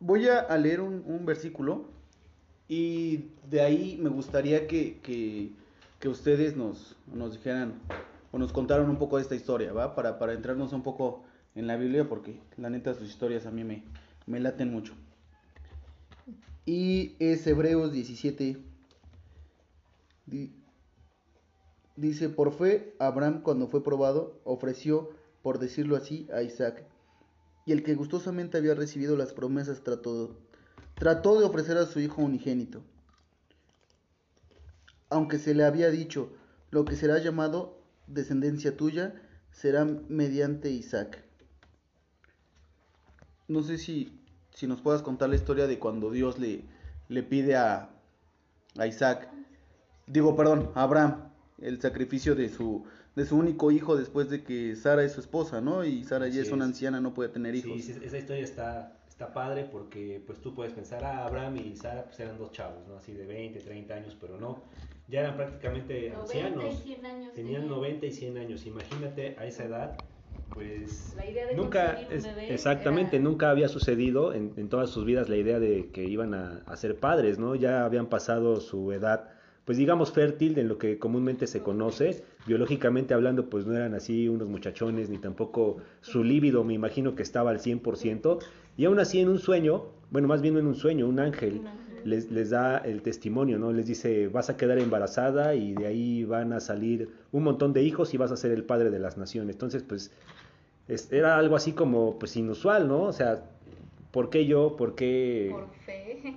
[0.00, 1.84] Voy a leer un, versículo
[2.68, 7.74] y de ahí me gustaría que, que, ustedes nos, nos, dijeran
[8.32, 9.94] o nos contaran un poco de esta historia, ¿va?
[9.94, 11.22] Para, para entrarnos un poco
[11.54, 13.82] en la Biblia, porque la neta sus historias a mí me,
[14.26, 14.94] me laten mucho.
[16.64, 18.56] Y es Hebreos 17.
[21.96, 25.10] Dice, por fe, Abraham cuando fue probado, ofreció,
[25.42, 26.84] por decirlo así, a Isaac.
[27.66, 30.36] Y el que gustosamente había recibido las promesas trató
[31.40, 32.82] de ofrecer a su hijo unigénito,
[35.10, 36.32] aunque se le había dicho,
[36.70, 41.24] lo que será llamado descendencia tuya será mediante Isaac.
[43.48, 44.20] No sé si,
[44.54, 46.64] si nos puedas contar la historia de cuando Dios le,
[47.08, 47.90] le pide a,
[48.78, 49.28] a Isaac,
[50.06, 52.84] digo, perdón, a Abraham, el sacrificio de su,
[53.16, 55.84] de su único hijo después de que Sara es su esposa, ¿no?
[55.84, 57.82] Y Sara ya es una anciana, no puede tener hijos.
[57.82, 62.04] Sí, esa historia está, está padre porque pues tú puedes pensar, ah, Abraham y Sara
[62.04, 62.96] pues eran dos chavos, ¿no?
[62.96, 64.62] Así de 20, 30 años, pero no,
[65.08, 66.84] ya eran prácticamente ancianos,
[67.34, 69.96] tenían 90 y 100 años, imagínate a esa edad,
[70.54, 71.14] pues
[71.56, 72.00] nunca,
[72.48, 76.62] exactamente, nunca había sucedido en, en, todas sus vidas la idea de que iban a,
[76.66, 77.54] a ser padres, ¿no?
[77.54, 79.28] Ya habían pasado su edad
[79.64, 84.28] pues digamos fértil en lo que comúnmente se conoce, biológicamente hablando pues no eran así
[84.28, 88.38] unos muchachones ni tampoco su líbido me imagino que estaba al 100%
[88.76, 91.62] y aún así en un sueño, bueno más bien en un sueño, un ángel
[92.04, 93.72] les, les da el testimonio, ¿no?
[93.72, 97.82] Les dice vas a quedar embarazada y de ahí van a salir un montón de
[97.82, 99.54] hijos y vas a ser el padre de las naciones.
[99.54, 100.10] Entonces pues
[101.10, 103.02] era algo así como pues inusual, ¿no?
[103.02, 103.44] O sea,
[104.10, 104.76] ¿por qué yo?
[104.76, 105.54] ¿Por qué?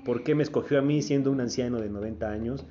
[0.06, 2.66] ¿Por qué me escogió a mí siendo un anciano de 90 años?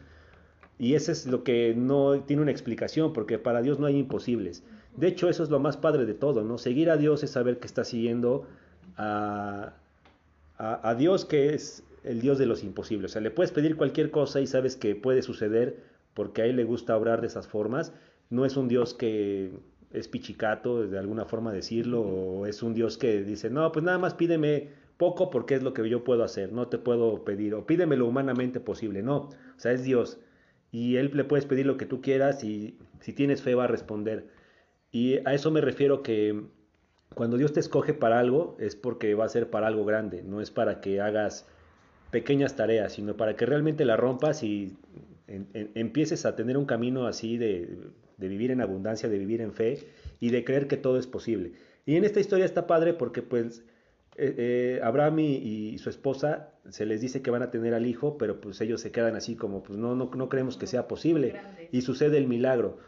[0.79, 4.63] Y eso es lo que no tiene una explicación, porque para Dios no hay imposibles.
[4.97, 6.59] De hecho, eso es lo más padre de todo, ¿no?
[6.59, 8.47] Seguir a Dios es saber que está siguiendo
[8.97, 9.75] a,
[10.59, 13.11] a, Dios, que es el Dios de los imposibles.
[13.11, 15.83] O sea, le puedes pedir cualquier cosa y sabes que puede suceder
[16.15, 17.93] porque a Él le gusta obrar de esas formas.
[18.29, 19.53] No es un Dios que
[19.93, 23.99] es pichicato, de alguna forma decirlo, o es un Dios que dice, no, pues nada
[23.99, 27.67] más pídeme poco porque es lo que yo puedo hacer, no te puedo pedir, o
[27.67, 29.03] pídeme lo humanamente posible.
[29.03, 30.19] No, o sea, es Dios
[30.73, 33.69] y él le puedes pedir lo que tú quieras y si tienes fe va a
[33.69, 34.27] responder.
[34.91, 36.43] Y a eso me refiero que
[37.15, 40.41] cuando Dios te escoge para algo es porque va a ser para algo grande, no
[40.41, 41.47] es para que hagas
[42.11, 44.77] pequeñas tareas, sino para que realmente la rompas y
[45.27, 47.79] empieces a tener un camino así de,
[48.19, 49.79] vivir en abundancia, de vivir en fe
[50.21, 51.53] y de creer que todo es posible.
[51.85, 53.65] Y en esta historia está padre porque pues
[54.17, 58.19] eh, eh, Abraham y, su esposa se les dice que van a tener al hijo,
[58.19, 61.41] pero pues ellos se quedan así como pues no, no, no creemos que sea posible.
[61.71, 62.79] Y sucede el milagro.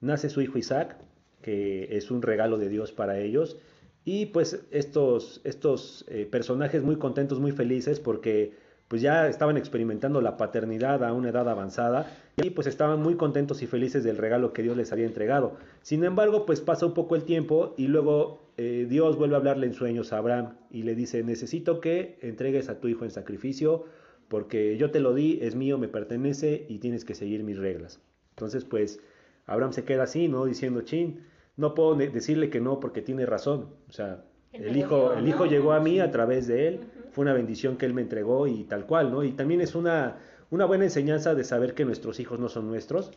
[0.00, 0.96] Nace su hijo Isaac,
[1.40, 3.58] que es un regalo de Dios para ellos.
[4.04, 8.52] Y pues estos, estos eh, personajes muy contentos, muy felices porque
[8.88, 13.62] pues ya estaban experimentando la paternidad a una edad avanzada y pues estaban muy contentos
[13.62, 15.56] y felices del regalo que Dios les había entregado.
[15.82, 19.66] Sin embargo, pues pasa un poco el tiempo y luego eh, Dios vuelve a hablarle
[19.66, 23.84] en sueños a Abraham y le dice, necesito que entregues a tu hijo en sacrificio
[24.28, 28.00] porque yo te lo di, es mío, me pertenece y tienes que seguir mis reglas.
[28.30, 29.00] Entonces, pues
[29.46, 30.46] Abraham se queda así, ¿no?
[30.46, 31.20] Diciendo, chin,
[31.56, 33.68] no puedo decirle que no porque tiene razón.
[33.88, 36.80] O sea, el hijo, el hijo llegó a mí a través de él,
[37.10, 39.22] fue una bendición que él me entregó y tal cual, ¿no?
[39.22, 40.18] Y también es una,
[40.50, 43.10] una buena enseñanza de saber que nuestros hijos no son nuestros,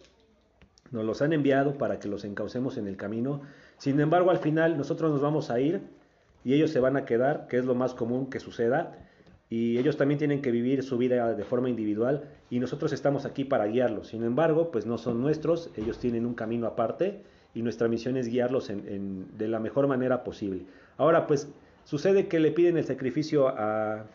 [0.92, 3.42] nos los han enviado para que los encaucemos en el camino.
[3.78, 5.82] Sin embargo, al final nosotros nos vamos a ir
[6.44, 8.98] y ellos se van a quedar, que es lo más común que suceda,
[9.50, 13.46] y ellos también tienen que vivir su vida de forma individual y nosotros estamos aquí
[13.46, 14.08] para guiarlos.
[14.08, 17.22] Sin embargo, pues no son nuestros, ellos tienen un camino aparte
[17.54, 20.66] y nuestra misión es guiarlos de la mejor manera posible.
[20.98, 21.48] Ahora, pues
[21.84, 24.06] sucede que le piden el sacrificio a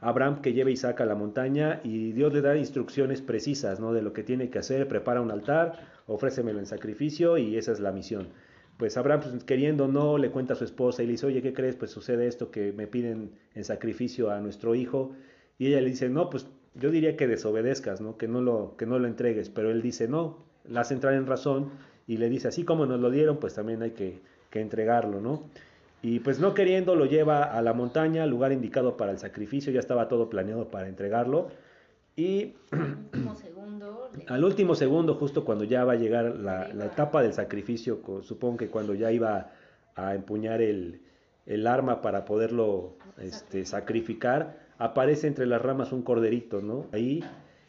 [0.00, 3.92] Abraham que lleve Isaac a la montaña y Dios le da instrucciones precisas ¿no?
[3.92, 7.80] de lo que tiene que hacer, prepara un altar, ofrécemelo en sacrificio y esa es
[7.80, 8.28] la misión.
[8.76, 11.52] Pues Abraham, pues, queriendo no, le cuenta a su esposa y le dice, oye, ¿qué
[11.52, 11.74] crees?
[11.74, 15.12] Pues sucede esto que me piden en sacrificio a nuestro hijo.
[15.58, 18.16] Y ella le dice, no, pues yo diría que desobedezcas, ¿no?
[18.16, 19.50] Que, no lo, que no lo entregues.
[19.50, 21.70] Pero él dice, no, la hace entrar en razón
[22.06, 24.20] y le dice, así como nos lo dieron, pues también hay que,
[24.50, 25.50] que entregarlo, ¿no?
[26.00, 29.80] Y pues no queriendo lo lleva a la montaña, lugar indicado para el sacrificio, ya
[29.80, 31.48] estaba todo planeado para entregarlo.
[32.14, 32.54] Y
[34.28, 38.68] al último segundo, justo cuando ya va a llegar la, etapa del sacrificio, supongo que
[38.68, 39.50] cuando ya iba
[39.96, 41.00] a empuñar el,
[41.66, 46.86] arma para poderlo este, sacrificar, aparece entre las ramas un corderito, ¿no?
[46.92, 47.24] Ahí,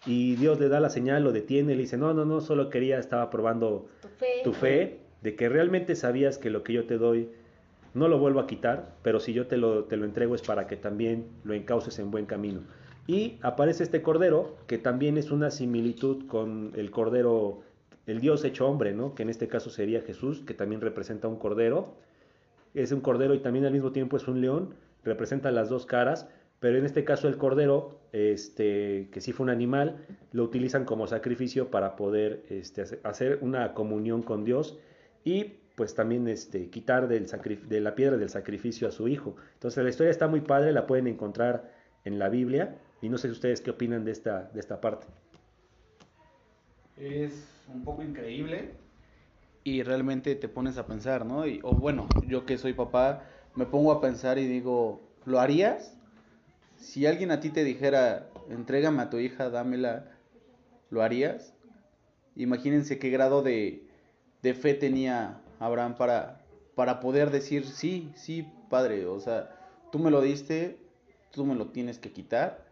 [0.05, 2.99] y Dios le da la señal, lo detiene, le dice, no, no, no, solo quería,
[2.99, 3.87] estaba probando
[4.43, 7.29] tu fe de que realmente sabías que lo que yo te doy
[7.93, 10.67] no lo vuelvo a quitar, pero si yo te lo, te lo entrego es para
[10.67, 12.61] que también lo encauces en buen camino.
[13.07, 17.61] Y aparece este cordero, que también es una similitud con el cordero,
[18.05, 19.15] el Dios hecho hombre, ¿no?
[19.15, 21.95] que en este caso sería Jesús, que también representa un cordero.
[22.75, 26.29] Es un cordero y también al mismo tiempo es un león, representa las dos caras,
[26.59, 31.07] pero en este caso el cordero, este, que sí fue un animal, lo utilizan como
[31.07, 34.77] sacrificio para poder este, hacer una comunión con Dios
[35.23, 37.25] y pues también este, quitar del
[37.69, 39.37] de la piedra del sacrificio a su hijo.
[39.53, 41.71] Entonces la historia está muy padre, la pueden encontrar
[42.03, 45.07] en la Biblia y no sé ustedes qué opinan de esta, de esta parte.
[46.97, 48.71] Es un poco increíble
[49.63, 51.47] y realmente te pones a pensar, ¿no?
[51.47, 53.23] Y, o bueno, yo que soy papá,
[53.55, 55.97] me pongo a pensar y digo, ¿lo harías?
[56.75, 60.11] Si alguien a ti te dijera, entrégame a tu hija, dámela,
[60.89, 61.53] ¿lo harías?
[62.35, 63.87] Imagínense qué grado de,
[64.41, 66.41] de fe tenía Abraham para,
[66.75, 69.55] para poder decir, sí, sí, padre, o sea,
[69.91, 70.77] tú me lo diste,
[71.31, 72.65] tú me lo tienes que quitar,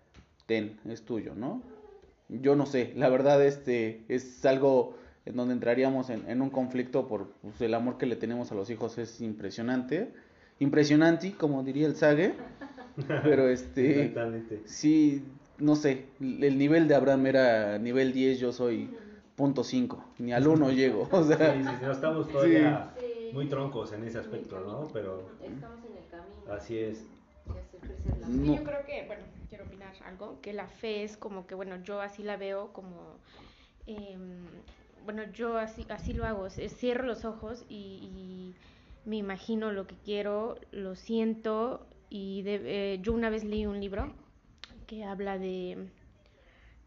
[0.45, 1.61] ten, es tuyo, ¿no?
[2.29, 7.33] Yo no sé, la verdad este es algo en donde entraríamos en, un conflicto por
[7.41, 10.13] pues, el amor que le tenemos a los hijos es impresionante,
[10.59, 12.33] impresionante, como diría el Sage,
[13.23, 14.13] pero este,
[14.65, 15.23] sí,
[15.57, 18.89] no sé, el nivel de Abraham era nivel 10, yo soy
[19.37, 21.07] punto cinco, ni al uno llego.
[21.11, 22.91] O sea, sí, sí, no estamos todavía
[23.31, 24.89] muy troncos en ese aspecto, ¿no?
[24.91, 26.51] Pero estamos en el camino.
[26.51, 27.05] Así es.
[27.47, 32.01] yo creo que, bueno, quiero opinar algo, que la fe es como que, bueno, yo
[32.01, 33.17] así la veo como,
[33.85, 34.17] eh,
[35.05, 38.55] bueno, yo así, así lo hago, cierro los ojos y,
[39.05, 44.11] me imagino lo que quiero, lo siento y eh, yo una vez leí un libro
[44.85, 45.87] que habla de,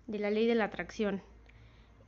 [0.07, 1.23] de la ley de la atracción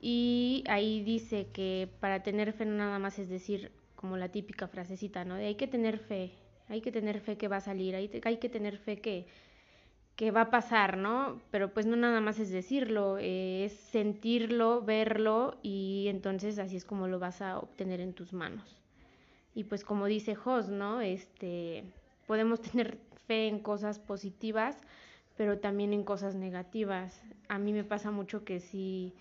[0.05, 4.67] y ahí dice que para tener fe no nada más es decir como la típica
[4.67, 5.37] frasecita, ¿no?
[5.37, 6.33] De hay que tener fe,
[6.69, 9.27] hay que tener fe que va a salir, hay, hay que tener fe que,
[10.17, 11.41] que va a pasar, ¿no?
[11.53, 16.85] Pero pues no nada más es decirlo, eh, es sentirlo, verlo y entonces así es
[16.85, 18.83] como lo vas a obtener en tus manos.
[19.55, 21.01] Y pues como dice Jos, ¿no?
[21.01, 21.85] Este,
[22.27, 22.99] podemos tener
[23.29, 24.77] fe en cosas positivas,
[25.37, 27.23] pero también en cosas negativas.
[27.47, 29.15] A mí me pasa mucho que si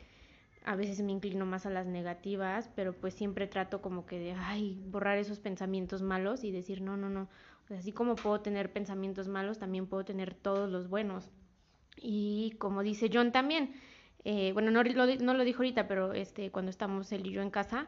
[0.64, 4.34] a veces me inclino más a las negativas, pero pues siempre trato como que de,
[4.34, 7.30] ay, borrar esos pensamientos malos y decir, no, no, no,
[7.70, 11.32] así como puedo tener pensamientos malos, también puedo tener todos los buenos.
[11.98, 13.74] Y como dice John también,
[14.24, 17.42] eh, bueno, no lo, no lo dijo ahorita, pero este, cuando estamos él y yo
[17.42, 17.88] en casa,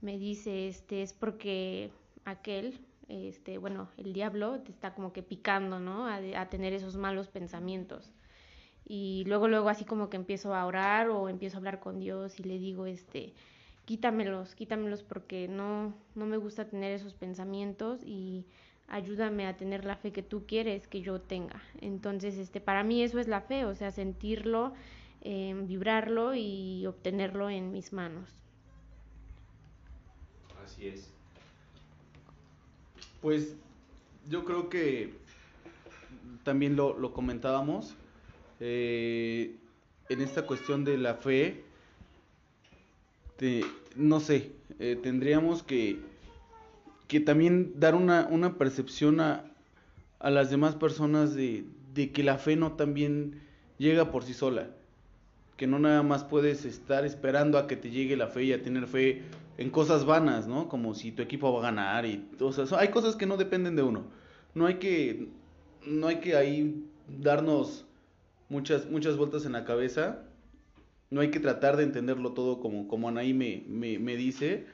[0.00, 1.90] me dice, este, es porque
[2.24, 6.06] aquel, este, bueno, el diablo te está como que picando, ¿no?
[6.06, 8.10] A, a, tener esos malos pensamientos.
[8.86, 12.38] Y luego, luego así como que empiezo a orar o empiezo a hablar con Dios
[12.38, 13.32] y le digo, este,
[13.86, 18.44] quítamelos, quítamelos porque no, no me gusta tener esos pensamientos y
[18.88, 21.62] ayúdame a tener la fe que tú quieres que yo tenga.
[21.80, 24.74] Entonces, este, para mí eso es la fe, o sea, sentirlo,
[25.22, 28.28] eh, vibrarlo y obtenerlo en mis manos.
[30.62, 31.10] Así es.
[33.22, 33.56] Pues
[34.28, 35.14] yo creo que
[36.42, 37.94] también lo, lo comentábamos
[38.60, 39.56] eh,
[40.08, 41.62] en esta cuestión de la fe.
[43.96, 45.98] No sé, eh, tendríamos que,
[47.08, 49.44] que también dar una, una percepción a,
[50.18, 53.40] a las demás personas de, de que la fe no también
[53.78, 54.70] llega por sí sola
[55.56, 58.62] que no nada más puedes estar esperando a que te llegue la fe y a
[58.62, 59.22] tener fe
[59.56, 60.68] en cosas vanas, ¿no?
[60.68, 63.76] Como si tu equipo va a ganar y o sea, hay cosas que no dependen
[63.76, 64.04] de uno.
[64.54, 65.28] No hay que
[65.86, 67.83] no hay que ahí darnos
[68.54, 70.22] muchas muchas vueltas en la cabeza.
[71.10, 74.66] No hay que tratar de entenderlo todo como como Anaí me, me, dice.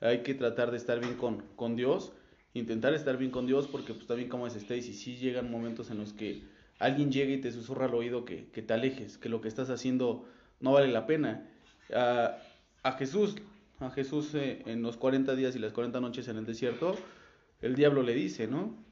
[0.00, 2.12] Hay que tratar de estar bien con, con Dios,
[2.52, 5.98] intentar estar bien con Dios porque pues también como es Stacy, sí llegan momentos en
[5.98, 6.42] los que
[6.78, 9.70] alguien llega y te susurra al oído que, que, te alejes, que lo que estás
[9.70, 10.26] haciendo
[10.60, 11.48] no vale la pena.
[11.94, 12.36] A,
[12.82, 13.36] a Jesús,
[13.80, 16.96] a Jesús eh, en los 40 días y las 40 noches en el desierto,
[17.62, 18.83] el diablo le dice, ¿no?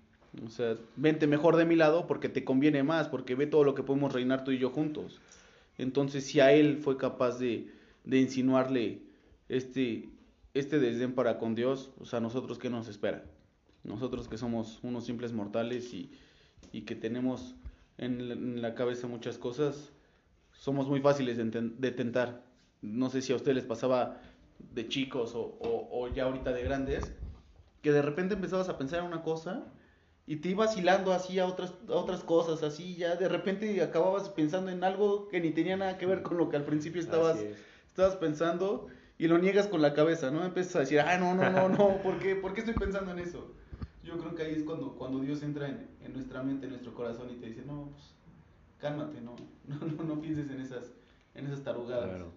[0.45, 3.75] O sea, vente mejor de mi lado porque te conviene más, porque ve todo lo
[3.75, 5.21] que podemos reinar tú y yo juntos.
[5.77, 7.71] Entonces, si a él fue capaz de,
[8.05, 9.03] de insinuarle
[9.49, 10.09] este,
[10.55, 13.25] este desdén para con Dios, o sea, nosotros qué nos espera?
[13.85, 16.11] Nosotros que somos unos simples mortales y,
[16.73, 17.55] y que tenemos
[17.99, 19.93] en la, cabeza muchas cosas,
[20.53, 22.43] somos muy fáciles de, de, tentar.
[22.81, 24.21] No sé si a ustedes les pasaba
[24.59, 27.13] de chicos o, o, o, ya ahorita de grandes,
[27.83, 29.65] que de repente empezabas a pensar en una cosa
[30.33, 34.31] y te ibas hilando así a otras, a otras cosas, así ya de repente acababas
[34.31, 37.39] pensando en algo que ni tenía nada que ver con lo que al principio estabas,
[37.89, 38.87] estabas pensando
[39.19, 40.43] y lo niegas con la cabeza, ¿no?
[40.43, 43.19] Empiezas a decir, ah, no, no, no, no, ¿por qué, ¿por qué estoy pensando en
[43.19, 43.53] eso?
[44.03, 46.95] Yo creo que ahí es cuando, cuando Dios entra en, en nuestra mente, en nuestro
[46.95, 48.15] corazón y te dice, no, pues
[48.79, 49.37] cálmate, no,
[49.67, 50.95] no, no, no pienses en esas,
[51.35, 52.09] en esas tarugadas.
[52.09, 52.33] Claro.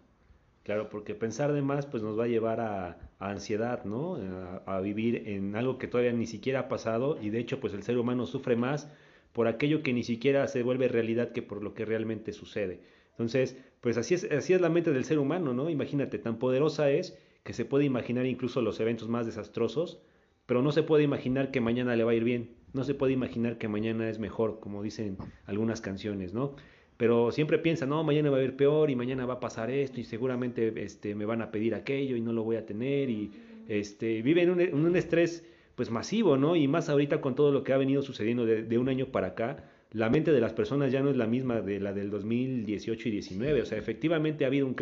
[0.63, 4.17] Claro, porque pensar de más pues nos va a llevar a, a ansiedad, ¿no?
[4.65, 7.83] A, vivir en algo que todavía ni siquiera ha pasado y de hecho pues el
[7.83, 8.91] ser humano sufre más
[9.33, 12.81] por aquello que ni siquiera se vuelve realidad que por lo que realmente sucede.
[13.11, 15.69] Entonces, pues así es, así es la mente del ser humano, ¿no?
[15.69, 20.01] Imagínate, tan poderosa es que se puede imaginar incluso los eventos más desastrosos,
[20.45, 23.13] pero no se puede imaginar que mañana le va a ir bien, no se puede
[23.13, 26.55] imaginar que mañana es mejor, como dicen algunas canciones, ¿no?
[26.97, 29.99] Pero siempre piensa, no, mañana va a ir peor y mañana va a pasar esto
[29.99, 33.31] y seguramente este, me van a pedir aquello y no lo voy a tener y
[33.67, 35.43] este, vive en un, en un estrés
[35.75, 36.55] pues masivo, ¿no?
[36.55, 39.27] Y más ahorita con todo lo que ha venido sucediendo de, de un año para
[39.27, 43.09] acá, la mente de las personas ya no es la misma de la del 2018
[43.09, 44.75] y 19, o sea, efectivamente ha habido un...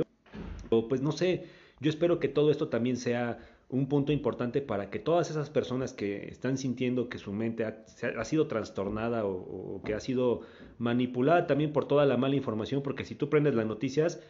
[0.90, 1.46] Pues no sé,
[1.80, 3.38] yo espero que todo esto también sea
[3.70, 7.84] un punto importante para que todas esas personas que están sintiendo que su mente ha,
[8.18, 10.42] ha sido trastornada o, o, que ha sido
[10.78, 14.22] manipulada también por toda la mala información, porque si tú prendes las noticias,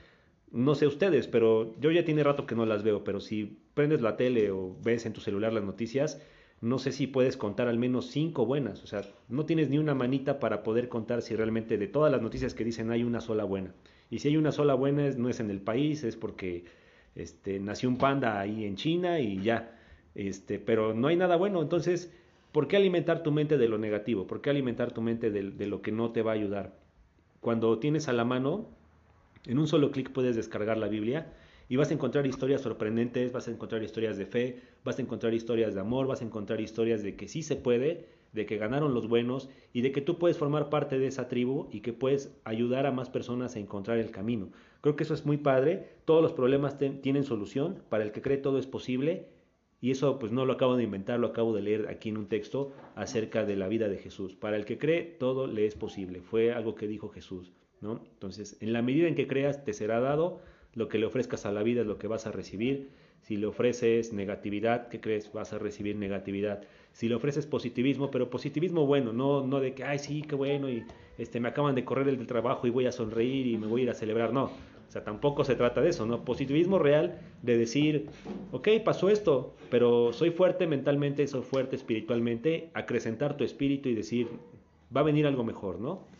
[0.51, 4.01] no sé ustedes, pero yo ya tiene rato que no las veo, pero si prendes
[4.01, 6.21] la tele o ves en tu celular las noticias,
[6.61, 9.95] no sé si puedes contar al menos cinco buenas, o sea, no tienes ni una
[9.95, 13.43] manita para poder contar si realmente de todas las noticias que dicen hay una sola
[13.43, 13.73] buena.
[14.09, 16.63] Y si hay una sola buena, no es en el país, es porque
[17.15, 19.77] este, nació un panda ahí en China y ya,
[20.15, 22.11] este, pero no hay nada bueno, entonces,
[22.51, 24.27] ¿por qué alimentar tu mente de lo negativo?
[24.27, 26.73] ¿Por qué alimentar tu mente de, de lo que no te va a ayudar?
[27.39, 28.67] Cuando tienes a la mano,
[29.45, 31.33] en un solo clic puedes descargar la Biblia
[31.69, 35.33] y vas a encontrar historias sorprendentes, vas a encontrar historias de fe, vas a encontrar
[35.33, 38.93] historias de amor, vas a encontrar historias de que sí se puede, de que ganaron
[38.93, 42.35] los buenos y de que tú puedes formar parte de esa tribu y que puedes
[42.43, 44.49] ayudar a más personas a encontrar el camino.
[44.81, 48.37] Creo que eso es muy padre, todos los problemas tienen solución, para el que cree
[48.37, 49.27] todo es posible
[49.79, 52.27] y eso pues no lo acabo de inventar, lo acabo de leer aquí en un
[52.27, 54.33] texto acerca de la vida de Jesús.
[54.35, 57.51] Para el que cree todo le es posible, fue algo que dijo Jesús,
[57.81, 58.01] ¿no?
[58.13, 60.39] Entonces, en la medida en que creas te será dado,
[60.73, 62.89] lo que le ofrezcas a la vida es lo que vas a recibir.
[63.21, 65.31] Si le ofreces negatividad, ¿qué crees?
[65.31, 66.63] Vas a recibir negatividad.
[66.93, 70.69] Si le ofreces positivismo, pero positivismo bueno, no, no de que, ay, sí, qué bueno,
[70.69, 70.83] y
[71.17, 73.81] este, me acaban de correr el del trabajo y voy a sonreír y me voy
[73.81, 74.31] a ir a celebrar.
[74.31, 76.23] No, O sea, tampoco se trata de eso, ¿no?
[76.23, 78.09] Positivismo real de decir,
[78.51, 84.27] ok, pasó esto, pero soy fuerte mentalmente, soy fuerte espiritualmente, acrecentar tu espíritu y decir,
[84.95, 86.12] va a venir algo mejor, ¿no?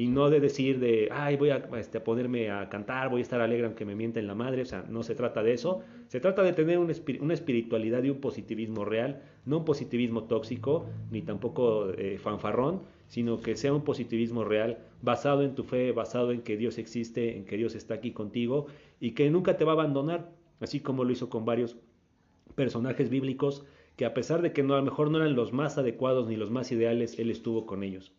[0.00, 3.22] Y no de decir de, ay, voy a, este, a ponerme a cantar, voy a
[3.22, 6.20] estar alegre aunque me mienten la madre, o sea, no se trata de eso, se
[6.20, 11.90] trata de tener una, espiritualidad y un positivismo real, no un positivismo tóxico, ni tampoco
[11.98, 16.56] eh, fanfarrón, sino que sea un positivismo real basado en tu fe, basado en que
[16.56, 18.68] Dios existe, en que Dios está aquí contigo
[19.00, 21.76] y que nunca te va a abandonar, así como lo hizo con varios
[22.54, 23.66] personajes bíblicos
[23.96, 26.36] que a pesar de que no, a lo mejor no eran los más adecuados ni
[26.36, 28.14] los más ideales, Él estuvo con ellos.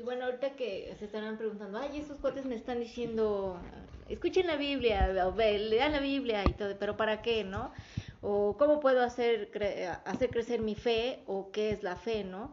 [0.00, 3.60] Y bueno, ahorita que se estarán preguntando, ay, esos cuates me están diciendo,
[4.08, 7.70] escuchen la Biblia, o lean la Biblia y todo, pero ¿para qué, no?
[8.22, 9.50] O cómo puedo hacer,
[10.06, 12.50] hacer crecer mi fe, o qué es la fe, ¿no?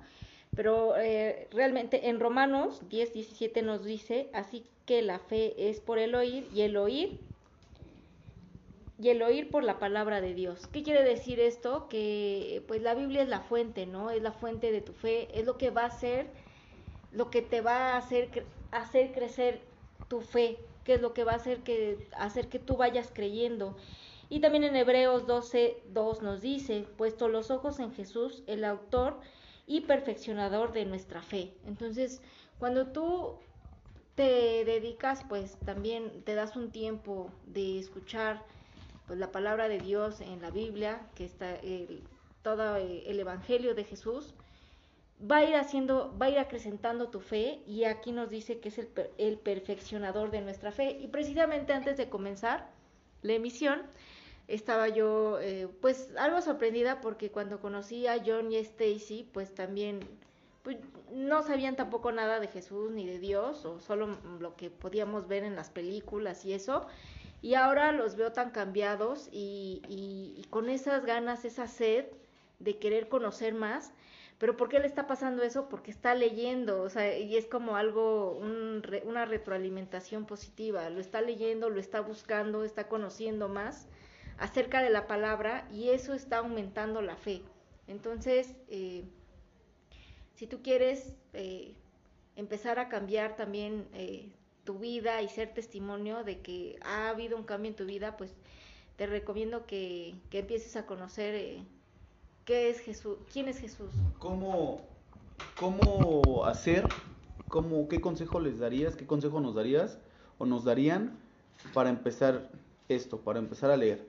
[0.58, 6.00] Pero eh, realmente en Romanos 10, 17 nos dice, así que la fe es por
[6.00, 7.18] el oír y el oír
[9.00, 10.68] y el oír por la palabra de Dios.
[10.68, 11.88] ¿Qué quiere decir esto?
[11.88, 14.10] Que pues la Biblia es la fuente, ¿no?
[14.12, 16.28] Es la fuente de tu fe, es lo que va a ser,
[17.18, 19.60] lo que te va a hacer, hacer crecer
[20.08, 23.76] tu fe, que es lo que va a hacer que, hacer que tú vayas creyendo.
[24.30, 29.20] Y también en Hebreos 12, 2 nos dice, puesto los ojos en Jesús, el autor
[29.66, 31.56] y perfeccionador de nuestra fe.
[31.66, 32.22] Entonces,
[32.60, 33.40] cuando tú
[34.14, 38.44] te dedicas, pues también te das un tiempo de escuchar
[39.08, 42.04] pues la palabra de Dios en la Biblia, que está el,
[42.44, 44.36] todo el Evangelio de Jesús,
[45.20, 48.70] va a ir haciendo, va a ir acrecentando tu fe y aquí nos dice que
[48.70, 50.98] es el, el perfeccionador de nuestra fe.
[51.00, 52.70] Y precisamente antes de comenzar
[53.22, 53.82] la emisión,
[54.48, 60.00] estaba yo eh, pues algo sorprendida porque cuando conocí a John y Stacy pues también
[60.64, 60.78] pues,
[61.12, 65.44] no sabían tampoco nada de Jesús ni de Dios o solo lo que podíamos ver
[65.44, 66.88] en las películas y eso
[67.42, 72.06] y ahora los veo tan cambiados y, y, con esas ganas, esa sed
[72.60, 73.94] de querer conocer más.
[74.38, 75.68] Pero ¿por qué le está pasando eso?
[75.68, 80.90] Porque está leyendo, o sea, y es como algo, un, una retroalimentación positiva.
[80.92, 83.88] Lo está leyendo, lo está buscando, está conociendo más
[84.38, 87.42] acerca de la palabra y eso está aumentando la fe.
[87.88, 89.06] Entonces, eh,
[90.36, 91.74] si tú quieres eh,
[92.36, 94.30] empezar a cambiar también eh,
[94.66, 98.36] tu vida y ser testimonio de que ha habido un cambio en tu vida, pues
[98.98, 101.64] te recomiendo que, que empieces a conocer
[102.48, 103.90] qué es Jesús, quién es Jesús.
[104.20, 104.80] ¿Cómo,
[105.60, 106.88] cómo hacer?
[107.50, 108.96] Cómo, ¿Qué consejo les darías?
[108.96, 110.00] ¿Qué consejo nos darías
[110.38, 111.18] o nos darían
[111.74, 112.50] para empezar
[112.88, 114.08] esto, para empezar a leer?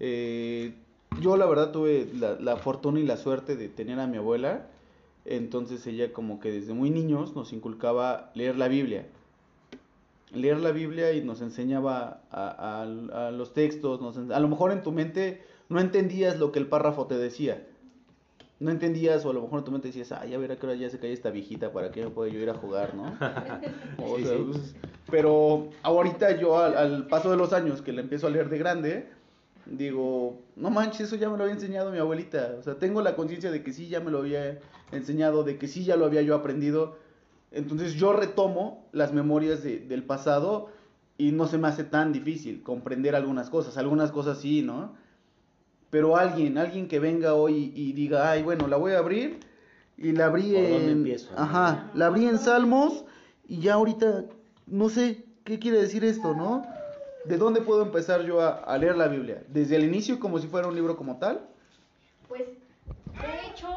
[0.00, 0.74] Eh,
[1.20, 4.66] yo la verdad tuve la, fortuna y la suerte de tener a mi abuela,
[5.24, 9.06] entonces ella como que desde muy niños nos inculcaba leer la Biblia.
[10.34, 12.84] Leer la Biblia y nos enseñaba a,
[13.32, 14.00] los textos,
[14.32, 17.64] a lo mejor en tu mente no entendías lo que el párrafo te decía.
[18.58, 20.74] No entendías, o a lo mejor tu mente decías, ay, a ver a qué hora
[20.74, 23.14] ya se cae esta viejita, ¿para que me pueda yo ir a jugar, no?
[23.98, 24.74] Pues,
[25.10, 29.08] pero ahorita yo al, paso de los años que le empiezo a leer de grande,
[29.66, 32.56] digo, no manches, eso ya me lo había enseñado mi abuelita.
[32.58, 34.58] O sea, tengo la conciencia de que sí, ya me lo había
[34.90, 36.96] enseñado, de que sí, ya lo había yo aprendido.
[37.52, 40.70] Entonces yo retomo las memorias del pasado
[41.18, 43.76] y no se me hace tan difícil comprender algunas cosas.
[43.76, 44.94] Algunas cosas sí, ¿no?
[45.90, 49.40] Pero alguien, alguien que venga hoy y diga, ay, bueno, la voy a abrir
[49.96, 51.06] y la abrí en...
[51.36, 53.04] Ajá, la abrí en Salmos
[53.48, 54.24] y ya ahorita
[54.66, 56.66] no sé qué quiere decir esto, ¿no?
[57.26, 59.42] ¿de dónde puedo empezar yo a, leer la Biblia?
[59.48, 61.46] ¿Desde el inicio como si fuera un libro como tal?
[62.28, 63.68] Pues, de hecho,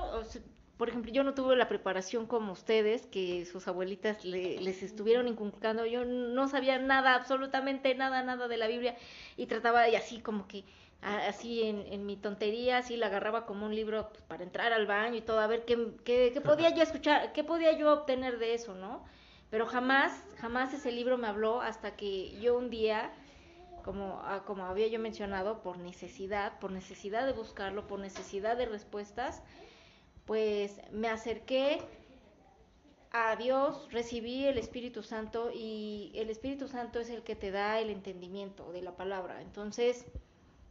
[0.77, 5.85] por ejemplo, yo no tuve la preparación como ustedes, que sus abuelitas les estuvieron inculcando.
[5.85, 8.95] Yo no sabía nada, absolutamente nada, nada de la Biblia
[9.35, 10.63] y trataba de así como que
[11.01, 15.15] así en, mi tontería, así la agarraba como un libro pues, para entrar al baño
[15.15, 18.53] y todo, a ver qué, qué, qué podía yo escuchar, qué podía yo obtener de
[18.53, 19.05] eso, ¿no?
[19.49, 23.11] Pero jamás, jamás ese libro me habló hasta que yo un día
[23.83, 28.65] como, ah, como había yo mencionado, por necesidad, por necesidad de buscarlo, por necesidad de
[28.65, 29.41] respuestas,
[30.25, 31.81] pues me acerqué
[33.11, 37.79] a Dios, recibí el Espíritu Santo y el Espíritu Santo es el que te da
[37.79, 39.41] el entendimiento de la palabra.
[39.41, 40.05] Entonces,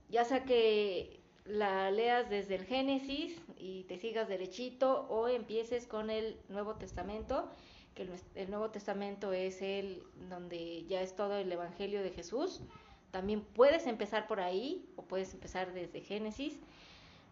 [0.09, 6.11] ya sea que la leas desde el Génesis y te sigas derechito o empieces con
[6.11, 7.49] el Nuevo Testamento,
[7.95, 12.63] que el, el Nuevo Testamento es el donde ya es todo el Evangelio de Jesús
[13.11, 16.61] también puedes empezar por ahí o puedes empezar desde Génesis,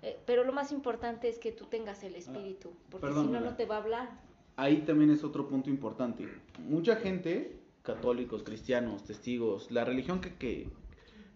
[0.03, 3.57] eh, pero lo más importante es que tú tengas el espíritu, porque si no, no
[3.57, 4.11] te va a hablar.
[4.57, 6.29] Ahí también es otro punto importante.
[6.59, 10.69] Mucha gente católicos, cristianos, testigos, la religión que, que,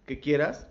[0.06, 0.66] que quieras,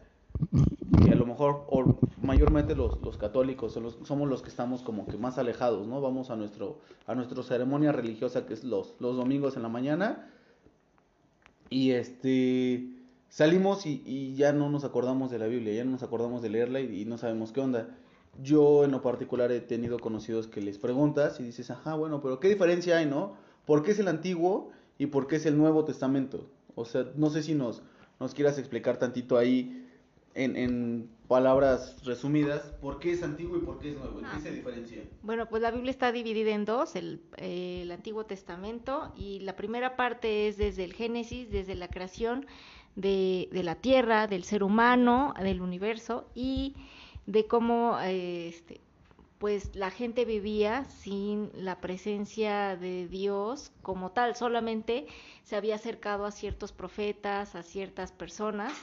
[1.03, 4.81] que a lo mejor, o mayormente los, los católicos son los, somos los que estamos
[4.81, 6.01] como que más alejados, ¿no?
[6.01, 10.31] Vamos a nuestro a nuestra ceremonia religiosa que es los, los domingos en la mañana
[11.69, 12.89] y este
[13.29, 16.49] salimos y, y ya no nos acordamos de la Biblia, ya no nos acordamos de
[16.49, 17.89] leerla y, y no sabemos qué onda.
[18.41, 22.39] Yo en lo particular he tenido conocidos que les preguntas y dices, ajá, bueno, pero
[22.39, 23.35] ¿qué diferencia hay, no?
[23.65, 26.47] ¿Por qué es el Antiguo y por qué es el Nuevo Testamento?
[26.75, 27.81] O sea, no sé si nos,
[28.19, 29.88] nos quieras explicar tantito ahí
[30.35, 34.19] en, en palabras resumidas, ¿por qué es antiguo y por qué es nuevo?
[34.19, 34.39] ¿En qué Ah.
[34.41, 35.03] se diferencia?
[35.21, 39.55] Bueno, pues la Biblia está dividida en dos, el, eh, el Antiguo Testamento y la
[39.55, 42.45] primera parte es desde el Génesis, desde la creación
[42.95, 46.75] de, de la tierra, del ser humano, del universo y
[47.27, 48.81] de cómo eh, este,
[49.37, 55.05] pues la gente vivía sin la presencia de Dios como tal, solamente
[55.43, 58.73] se había acercado a ciertos profetas, a ciertas personas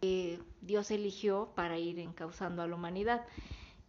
[0.00, 3.24] que Dios eligió para ir encauzando a la humanidad.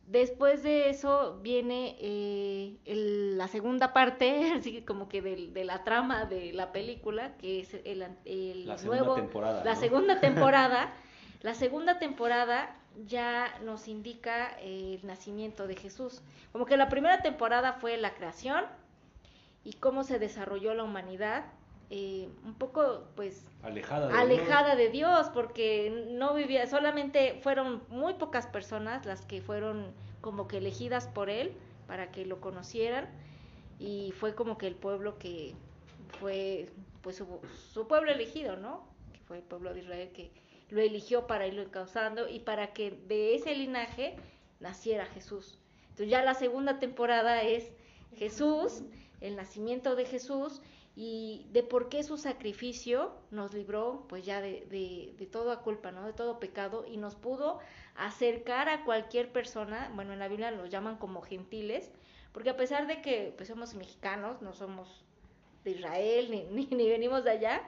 [0.08, 5.84] Después de eso viene eh, el- la segunda parte, así como que del- de, la
[5.84, 9.80] trama de la película, que es el, el La segunda nuevo, temporada, la ¿no?
[9.80, 10.94] segunda temporada.
[11.42, 12.76] la segunda temporada
[13.06, 16.22] ya nos indica eh, el nacimiento de Jesús.
[16.52, 18.66] Como que la primera temporada fue la creación
[19.64, 21.46] y cómo se desarrolló la humanidad,
[21.90, 28.14] eh, un poco pues Alejada de alejada de Dios, porque no vivía, solamente fueron muy
[28.14, 29.92] pocas personas las que fueron
[30.22, 31.54] como que elegidas por él
[31.88, 33.10] para que lo conocieran
[33.80, 35.56] y fue como que el pueblo que
[36.20, 36.70] fue
[37.02, 37.26] pues su,
[37.74, 38.86] su pueblo elegido, ¿no?
[39.14, 40.32] Que fue el pueblo de Israel que
[40.70, 44.16] lo eligió para irlo encauzando y para que de ese linaje
[44.60, 45.58] naciera Jesús.
[45.90, 47.72] Entonces ya la segunda temporada es
[48.16, 48.84] Jesús,
[49.22, 50.62] el nacimiento de Jesús
[50.96, 55.92] y de por qué su sacrificio nos libró pues ya de, de, de toda culpa,
[55.92, 56.06] ¿no?
[56.06, 57.60] De todo pecado y nos pudo
[57.96, 61.92] acercar a cualquier persona, bueno, en la Biblia los llaman como gentiles,
[62.34, 65.04] porque a pesar de que pues somos mexicanos, no somos
[65.64, 67.62] de Israel ni, ni, ni venimos de allá,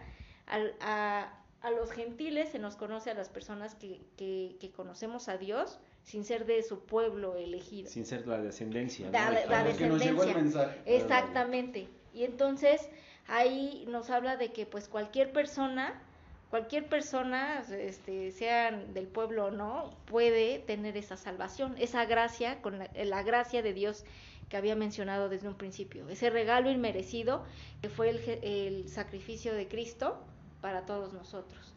[0.47, 5.29] al- a, a los gentiles se nos conoce a las personas que, que, que conocemos
[5.29, 7.89] a Dios sin ser de su pueblo elegido.
[7.89, 9.05] Sin ser la descendencia.
[9.05, 9.11] ¿no?
[9.11, 10.61] La- De la A los que nos llegó el descendencia.
[10.67, 10.95] mensaje.
[10.97, 11.87] Exactamente.
[12.13, 12.89] Y entonces
[13.27, 16.01] ahí nos habla de que pues cualquier persona,
[16.49, 22.79] cualquier persona, este, sean del pueblo o no, puede tener esa salvación, esa gracia, con
[22.79, 24.03] la, la gracia de Dios
[24.49, 27.45] que había mencionado desde un principio, ese regalo inmerecido
[27.81, 30.21] que fue el, el sacrificio de Cristo
[30.59, 31.73] para todos nosotros.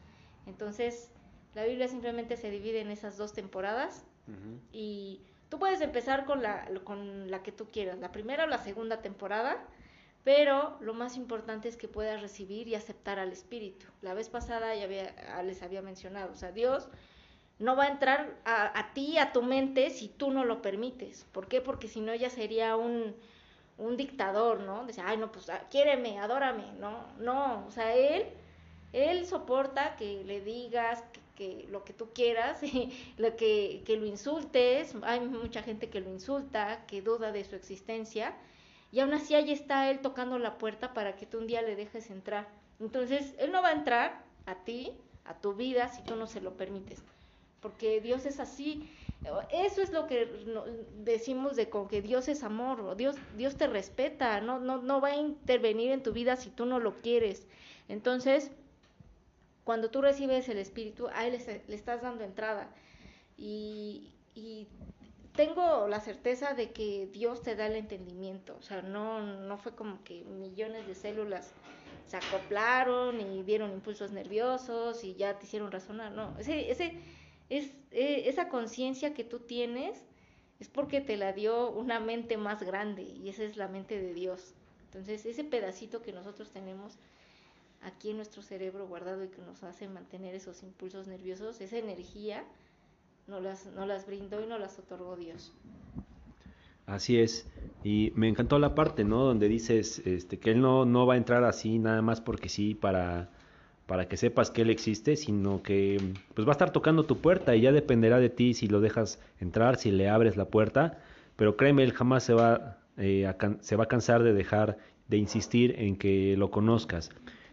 [0.46, 1.10] Entonces,
[1.54, 4.04] la Biblia simplemente se divide en esas dos temporadas
[4.72, 8.58] y tú puedes empezar con la, con la que tú quieras, la primera o la
[8.58, 9.62] segunda temporada,
[10.24, 13.86] pero lo más importante es que puedas recibir y aceptar al Espíritu.
[14.02, 16.88] La vez pasada ya había- ah, les había mencionado, o sea, Dios
[17.58, 21.24] no va a entrar a, a ti, a tu mente, si tú no lo permites.
[21.32, 21.60] ¿Por qué?
[21.60, 23.14] Porque si no ya sería un,
[23.78, 24.86] un dictador, ¿no?
[24.86, 27.06] Dice, ay, no, pues ah, quiéreme, adórame, ¿no?
[27.18, 28.26] No, o sea, Él,
[28.92, 31.20] Él soporta que le digas que,
[31.64, 32.60] que lo que tú quieras,
[33.18, 37.56] lo que, que lo insultes, hay mucha gente que lo insulta, que duda de su
[37.56, 38.36] existencia,
[38.94, 41.76] y aún así ahí está Él tocando la puerta para que tú un día le
[41.76, 42.48] dejes entrar.
[42.80, 44.92] Entonces, Él no va a entrar a ti,
[45.24, 47.02] a tu vida, si tú no se lo permites
[47.64, 48.86] porque Dios es así.
[49.50, 50.28] Eso es lo que
[50.98, 55.08] decimos de con que Dios es amor, Dios, Dios te respeta, no, no, no va
[55.08, 57.46] a intervenir en tu vida si tú no lo quieres.
[57.88, 58.50] Entonces,
[59.64, 62.68] cuando tú recibes el Espíritu, a Él le, estás dando entrada.
[63.38, 64.10] Y
[65.34, 68.56] tengo la certeza de que Dios te da el entendimiento.
[68.58, 71.52] O sea, no, no fue como que millones de células
[72.06, 76.12] se acoplaron y dieron impulsos nerviosos y ya te hicieron razonar.
[76.12, 77.00] No, ese, ese,
[77.48, 80.04] es, eh, esa conciencia que tú tienes
[80.60, 84.14] es porque te la dio una mente más grande y esa es la mente de
[84.14, 84.54] Dios.
[84.86, 86.96] Entonces, ese pedacito que nosotros tenemos
[87.82, 92.44] aquí en nuestro cerebro guardado y que nos hace mantener esos impulsos nerviosos, esa energía,
[93.26, 95.52] nos las, nos las brindó y nos las otorgó Dios.
[96.86, 97.48] Así es.
[97.82, 99.24] Y me encantó la parte, ¿no?
[99.24, 102.74] Donde dices este, que él no, no va a entrar así nada más porque sí
[102.74, 103.30] para,
[103.86, 105.98] para que sepas que él existe, sino que
[106.34, 109.18] pues va a estar tocando tu puerta y ya dependerá de ti si lo dejas
[109.40, 110.98] entrar, si le abres la puerta.
[111.36, 114.78] Pero créeme, él jamás se va, eh, a se va a cansar de dejar
[115.08, 117.10] de insistir en que lo conozcas.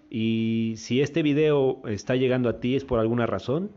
[0.10, 3.72] Y si este video está llegando a ti es por alguna razón,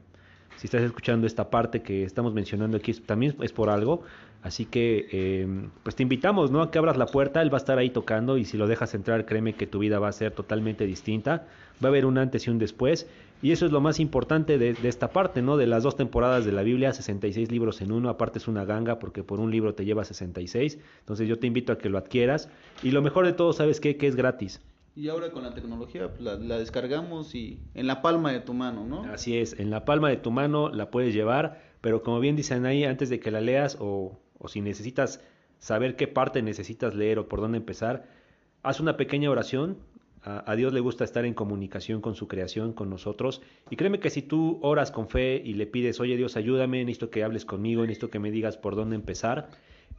[0.56, 4.02] Si estás escuchando esta parte que estamos mencionando aquí, también es por algo.
[4.42, 6.60] Así que, eh, pues te invitamos, ¿no?
[6.60, 8.94] A que abras la puerta, él va a estar ahí tocando y si lo dejas
[8.94, 11.46] entrar, créeme que tu vida va a ser totalmente distinta.
[11.82, 13.08] Va a haber un antes y un después.
[13.40, 15.56] Y eso es lo más importante de, de, esta parte, ¿no?
[15.56, 18.98] De las dos temporadas de la Biblia, 66 libros en uno, aparte es una ganga
[18.98, 20.78] porque por un libro te lleva 66.
[21.00, 22.50] Entonces yo te invito a que lo adquieras.
[22.82, 23.96] Y lo mejor de todo, ¿sabes qué?
[23.96, 24.60] Que es gratis.
[24.96, 28.84] Y ahora con la tecnología pues, la, descargamos y en la palma de tu mano,
[28.84, 29.02] ¿no?
[29.04, 32.64] Así es, en la palma de tu mano la puedes llevar, pero como bien dicen
[32.64, 35.24] ahí, antes de que la leas o o si necesitas
[35.58, 38.06] saber qué parte necesitas leer o por dónde empezar,
[38.62, 39.78] haz una pequeña oración.
[40.22, 43.42] A, a, Dios le gusta estar en comunicación con su creación, con nosotros.
[43.70, 47.10] Y créeme que si tú oras con fe y le pides, oye Dios, ayúdame, necesito
[47.10, 49.50] que hables conmigo, necesito que me digas por dónde empezar,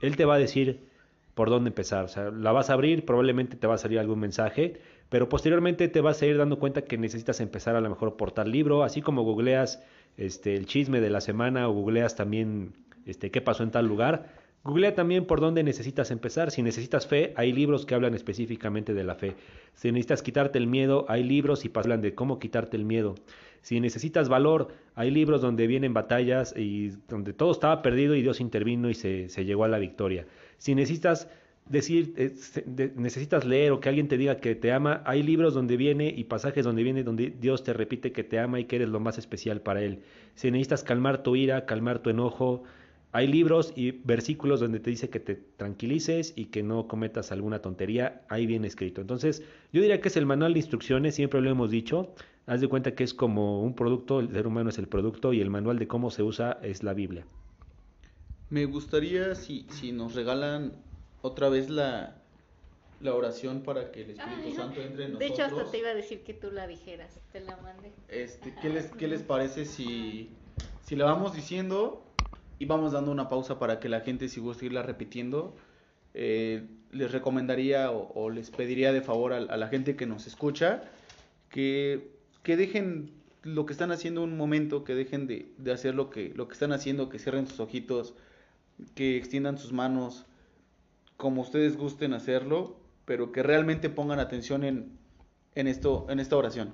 [0.01, 0.87] Él te va a decir
[1.35, 2.05] por dónde empezar.
[2.05, 4.79] O sea, la vas a abrir, probablemente te va a salir algún mensaje,
[5.09, 8.31] pero posteriormente te vas a ir dando cuenta que necesitas empezar a lo mejor por
[8.31, 9.83] tal libro, así como googleas
[10.17, 12.73] este, el chisme de la semana o googleas también
[13.05, 14.45] este, qué pasó en tal lugar.
[14.65, 16.49] Googlea también por dónde necesitas empezar.
[16.49, 19.35] Si necesitas fe, hay libros que hablan específicamente de la fe.
[19.75, 23.13] Si necesitas quitarte el miedo, hay libros y hablan de cómo quitarte el miedo.
[23.61, 28.41] Si necesitas valor, hay libros donde vienen batallas y donde todo estaba perdido y Dios
[28.41, 30.25] intervino y se, se llegó a la victoria.
[30.65, 31.29] Si necesitas
[31.69, 32.33] decir, eh,
[32.95, 36.23] necesitas leer o que alguien te diga que te ama, hay libros donde viene y
[36.23, 39.19] pasajes donde viene donde Dios te repite que te ama y que eres lo más
[39.19, 39.99] especial para Él.
[40.33, 42.63] Si necesitas calmar tu ira, calmar tu enojo,
[43.11, 47.59] hay libros y versículos donde te dice que te tranquilices y que no cometas alguna
[47.59, 49.01] tontería, ahí viene escrito.
[49.01, 52.15] Entonces, yo diría que es el manual de instrucciones, siempre lo hemos dicho.
[52.47, 55.41] Haz de cuenta que es como un producto, el ser humano es el producto y
[55.41, 57.23] el manual de cómo se usa es la Biblia.
[58.55, 60.71] Me gustaría si, si nos regalan
[61.21, 62.15] otra vez la,
[63.01, 65.31] la oración para que el Espíritu Ay, Santo entre en De nosotros.
[65.31, 67.91] hecho, hasta te iba a decir que tú la dijeras, te la mandé.
[68.07, 70.29] Este, ¿qué, les, ¿Qué les parece si,
[70.85, 72.01] si la vamos diciendo
[72.57, 75.53] y vamos dando una pausa para que la gente, si gusta irla repitiendo,
[76.13, 80.27] eh, les recomendaría o, o, les pediría de favor a, a, la gente que nos
[80.27, 80.81] escucha
[81.49, 82.09] que,
[82.41, 83.11] que dejen
[83.43, 86.53] lo que están haciendo un momento, que dejen de, de hacer lo que, lo que
[86.53, 88.15] están haciendo, que cierren sus ojitos,
[88.93, 90.25] que extiendan sus manos
[91.17, 94.97] como ustedes gusten hacerlo, pero que realmente pongan atención en,
[95.55, 96.73] en, esto, en esta oración.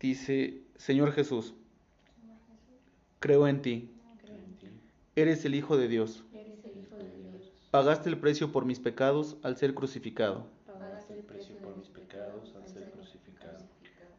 [0.00, 1.54] Dice, Señor Jesús,
[3.20, 3.90] creo en ti.
[5.16, 6.24] Eres el Hijo de Dios.
[7.70, 10.46] Pagaste el precio por mis pecados al ser crucificado.
[10.66, 13.58] Pagaste el precio por mis pecados al ser crucificado.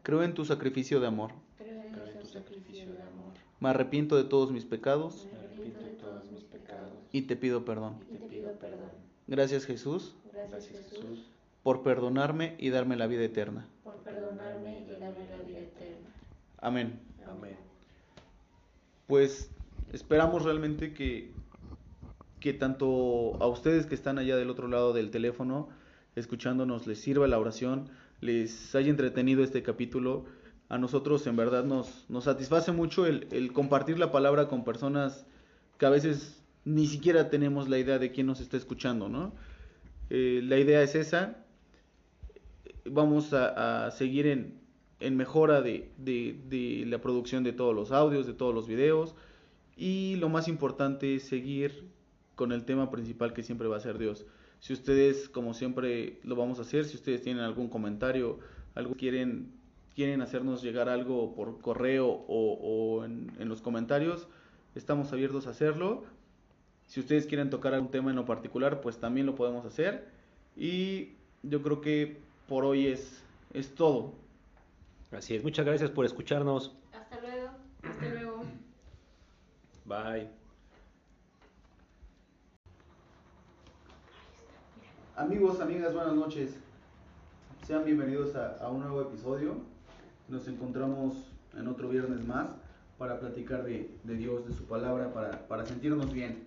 [0.02, 1.32] Creo en tu sacrificio de amor.
[1.58, 3.32] Creo en tu sacrificio de amor.
[3.60, 7.64] Me arrepiento de todos mis pecados Me arrepiento de todos mis pecados y te pido
[7.64, 7.94] perdón.
[8.10, 8.90] y te pido perdón.
[9.26, 11.26] Gracias Jesús Gracias Jesús
[11.62, 13.66] por perdonarme y darme la vida eterna.
[13.84, 16.08] por perdonarme y darme la vida eterna.
[16.58, 16.98] Amén.
[17.28, 17.56] Amén.
[19.06, 19.50] Pues
[19.92, 21.30] esperamos realmente que,
[22.40, 25.68] que tanto a ustedes que están allá del otro lado del teléfono,
[26.16, 30.24] escuchándonos, les sirva la oración, les haya entretenido este capítulo.
[30.70, 35.26] A nosotros en verdad nos, nos satisface mucho el, el compartir la palabra con personas
[35.76, 39.32] que a veces ni siquiera tenemos la idea de quién nos está escuchando, ¿no?
[40.10, 41.36] Eh, la idea es esa.
[42.84, 44.58] Vamos a, seguir en,
[45.00, 49.14] en mejora de, de, de, la producción de todos los audios, de todos los videos.
[49.76, 51.88] Y lo más importante es seguir
[52.34, 54.26] con el tema principal que siempre va a ser Dios.
[54.58, 58.38] Si ustedes, como siempre lo vamos a hacer, si ustedes tienen algún comentario,
[58.74, 59.52] algo quieren,
[59.94, 64.28] quieren hacernos llegar algo por correo o, o en, en los comentarios,
[64.74, 66.04] estamos abiertos a hacerlo.
[66.86, 70.08] Si ustedes quieren tocar algún tema en lo particular, pues también lo podemos hacer.
[70.56, 71.12] Y
[71.42, 73.22] yo creo que por hoy es,
[73.54, 74.12] es todo.
[75.12, 76.74] Así es, muchas gracias por escucharnos.
[76.92, 77.50] Hasta luego.
[77.82, 78.42] Hasta luego.
[79.84, 80.28] Bye.
[85.16, 86.56] Amigos, amigas, buenas noches.
[87.66, 89.56] Sean bienvenidos a, a, un nuevo episodio.
[90.30, 91.14] Nos encontramos
[91.58, 92.50] en otro viernes más
[92.98, 96.44] para platicar de, de Dios, de su palabra, para, para, sentirnos bien.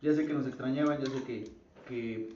[0.00, 1.44] Ya sé que nos extrañaban, ya sé que,
[1.86, 2.32] que,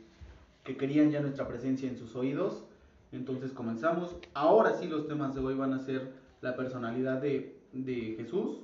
[0.62, 2.64] que querían ya nuestra presencia en sus oídos.
[3.10, 4.14] Entonces comenzamos.
[4.34, 8.58] Ahora sí los temas de hoy van a ser la personalidad de, de Jesús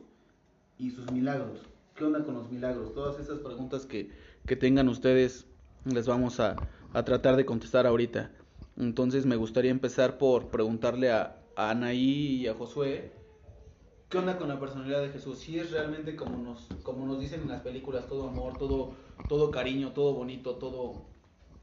[0.78, 1.60] y sus milagros.
[1.96, 2.94] ¿Qué onda con los milagros?
[2.94, 4.10] Todas esas preguntas que,
[4.46, 5.46] que tengan ustedes
[5.84, 6.54] les vamos a,
[6.92, 8.30] a, tratar de contestar ahorita.
[8.76, 13.12] Entonces me gustaría empezar por preguntarle a, a Anaí y a Josué,
[14.08, 15.40] ¿qué onda con la personalidad de Jesús?
[15.40, 18.96] Si es realmente como nos, como nos dicen en las películas, todo amor, todo,
[19.28, 21.10] todo cariño, todo bonito, todo,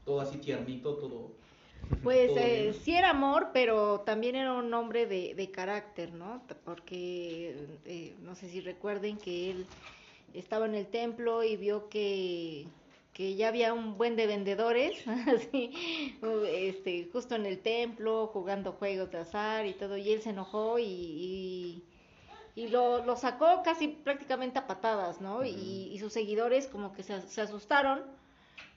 [0.04, 1.38] todo así tiernito, todo
[2.02, 6.46] Pues eh, sí era amor, pero también era un hombre de, de carácter, ¿no?
[6.64, 9.70] Porque eh, no sé si recuerden que él
[10.32, 12.72] estaba en el templo y vio que,
[13.12, 16.18] que ya había un buen de vendedores, así,
[16.48, 20.78] este, justo en el templo, jugando juegos de azar y todo, y él se enojó
[20.78, 21.84] y, y,
[22.54, 25.44] y lo, lo, sacó casi prácticamente a patadas, ¿no?
[25.44, 28.02] y, y, sus seguidores como que se, se asustaron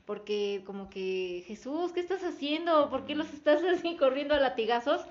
[0.06, 2.90] porque como que Jesús, ¿qué estás haciendo?
[2.90, 5.02] ¿Por qué los estás así corriendo a latigazos?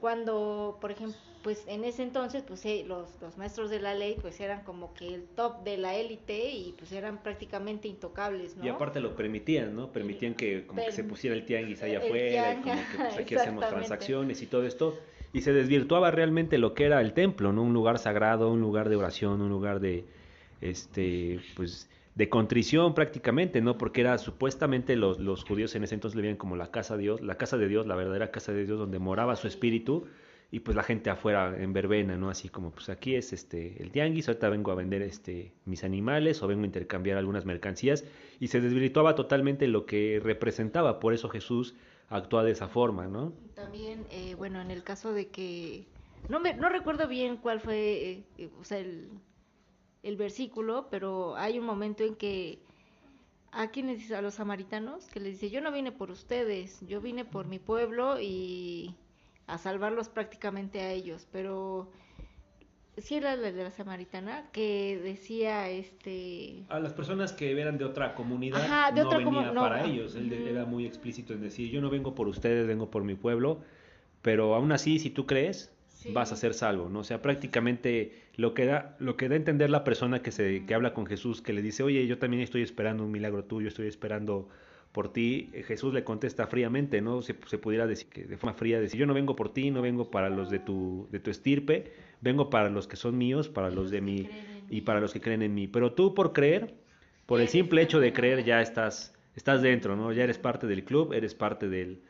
[0.00, 4.16] Cuando, por ejemplo, pues en ese entonces, pues eh, los, los maestros de la ley,
[4.20, 8.64] pues eran como que el top de la élite y pues eran prácticamente intocables, ¿no?
[8.64, 9.92] Y aparte lo permitían, ¿no?
[9.92, 13.36] Permitían que como que se pusiera el tianguis allá afuera, y como que pues aquí
[13.36, 14.98] hacemos transacciones y todo esto.
[15.32, 17.62] Y se desvirtuaba realmente lo que era el templo, ¿no?
[17.62, 20.04] Un lugar sagrado, un lugar de oración, un lugar de,
[20.60, 23.78] este, pues de contrición prácticamente, ¿no?
[23.78, 27.02] Porque era supuestamente los, los judíos en ese entonces le veían como la casa de
[27.04, 30.08] Dios, la casa de Dios, la verdadera casa de Dios donde moraba su espíritu
[30.56, 32.30] y pues la gente afuera en verbena, ¿no?
[32.30, 36.42] Así como pues aquí es este el tianguis, ahorita vengo a vender este mis animales
[36.42, 38.04] o vengo a intercambiar algunas mercancías
[38.40, 41.74] y se desvirtuaba totalmente lo que representaba, por eso Jesús
[42.08, 43.34] actúa de esa forma, ¿no?
[43.54, 45.84] También, eh, bueno, en el caso de que
[46.30, 49.10] no me no recuerdo bien cuál fue, eh, o sea, el
[50.04, 52.60] el versículo, pero hay un momento en que
[53.52, 57.26] a quienes a los samaritanos que les dice yo no vine por ustedes, yo vine
[57.26, 58.96] por mi pueblo y
[59.46, 61.90] a salvarlos prácticamente a ellos, pero
[62.98, 67.84] sí era la de la samaritana que decía este a las personas que eran de
[67.84, 69.60] otra comunidad Ajá, de no otra venía no.
[69.60, 70.48] para ellos él uh -huh.
[70.48, 73.60] era muy explícito en decir yo no vengo por ustedes vengo por mi pueblo
[74.22, 76.12] pero aún así si tú crees sí.
[76.12, 77.00] vas a ser salvo, ¿no?
[77.00, 80.64] O sea, prácticamente lo que da, lo que da a entender la persona que se,
[80.66, 83.68] que habla con Jesús, que le dice, oye, yo también estoy esperando un milagro tuyo,
[83.68, 84.48] estoy esperando
[84.96, 87.20] por ti, Jesús le contesta fríamente, ¿no?
[87.20, 89.82] Se, se, pudiera decir que de forma fría decir, yo no vengo por ti, no
[89.82, 91.92] vengo para los de tu, de tu estirpe,
[92.22, 94.26] vengo para los que son míos, para los de mi,
[94.70, 95.68] y para los que creen en mí.
[95.68, 96.72] Pero tú por creer,
[97.26, 100.14] por el simple hecho de creer, ya estás, estás dentro, ¿no?
[100.14, 102.00] Ya eres parte del club, eres parte del,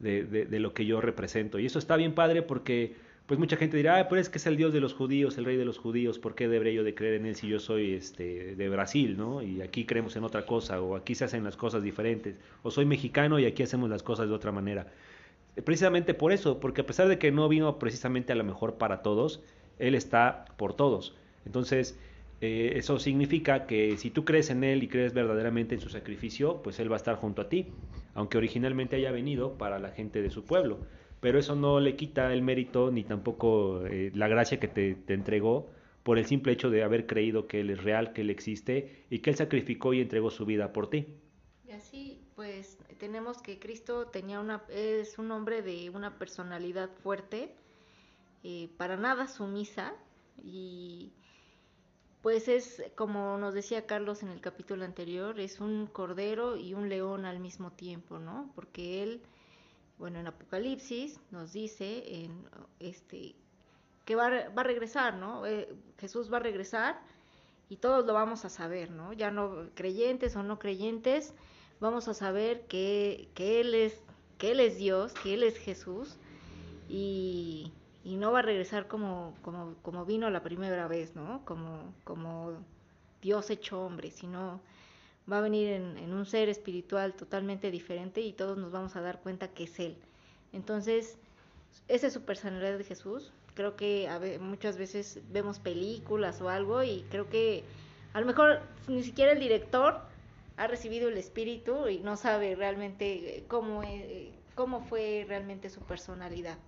[0.00, 1.60] de, de, de lo que yo represento.
[1.60, 4.46] Y eso está bien padre porque pues mucha gente dirá, ah, pero es que es
[4.46, 6.94] el Dios de los judíos, el rey de los judíos, ¿por qué debería yo de
[6.94, 9.42] creer en él si yo soy este, de Brasil, ¿no?
[9.42, 12.84] Y aquí creemos en otra cosa, o aquí se hacen las cosas diferentes, o soy
[12.84, 14.88] mexicano y aquí hacemos las cosas de otra manera.
[15.64, 19.00] Precisamente por eso, porque a pesar de que no vino precisamente a lo mejor para
[19.00, 19.42] todos,
[19.78, 21.14] él está por todos.
[21.46, 21.98] Entonces,
[22.42, 26.60] eh, eso significa que si tú crees en él y crees verdaderamente en su sacrificio,
[26.62, 27.68] pues él va a estar junto a ti,
[28.14, 30.80] aunque originalmente haya venido para la gente de su pueblo
[31.24, 35.70] pero eso no le quita el mérito ni tampoco eh, la gracia que te, entregó
[36.02, 39.20] por el simple hecho de haber creído que Él es real, que Él existe y
[39.20, 41.06] que Él sacrificó y entregó su vida por ti.
[41.66, 47.54] Y así, pues, tenemos que Cristo tenía una, es un hombre de una personalidad fuerte,
[48.42, 49.94] eh, para nada sumisa
[50.42, 51.10] y
[52.20, 56.90] pues es como nos decía Carlos en el capítulo anterior, es un cordero y un
[56.90, 58.52] león al mismo tiempo, ¿no?
[58.54, 59.22] Porque él
[59.98, 62.28] bueno, en Apocalipsis nos dice
[62.80, 63.34] este,
[64.04, 65.46] que va, a regresar, ¿no?
[65.46, 65.68] Eh,
[65.98, 67.00] Jesús va a regresar
[67.68, 69.12] y todos lo vamos a saber, ¿no?
[69.12, 71.32] Ya no creyentes o no creyentes,
[71.80, 76.16] vamos a saber que, él, es, Dios, que Él es Jesús
[76.88, 77.72] y,
[78.04, 79.34] no va a regresar como,
[80.06, 81.44] vino la primera vez, ¿no?
[81.44, 82.58] Como
[83.22, 84.60] Dios hecho hombre, sino
[85.30, 89.20] va a venir en, un ser espiritual totalmente diferente y todos nos vamos a dar
[89.20, 89.96] cuenta que es Él.
[90.52, 91.16] Entonces,
[91.88, 93.32] esa es su personalidad de Jesús.
[93.54, 97.64] Creo que a muchas veces vemos películas o algo y creo que
[98.12, 100.02] a lo mejor ni siquiera el director
[100.56, 103.82] ha recibido el espíritu y no sabe realmente cómo,
[104.54, 106.58] cómo fue realmente su personalidad.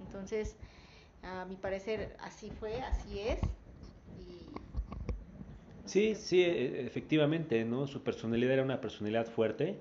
[0.00, 0.56] Entonces,
[1.22, 3.40] a mi parecer, así fue, así es.
[5.88, 7.86] Sí, sí, e, efectivamente, ¿no?
[7.86, 9.78] Su personalidad era una personalidad fuerte,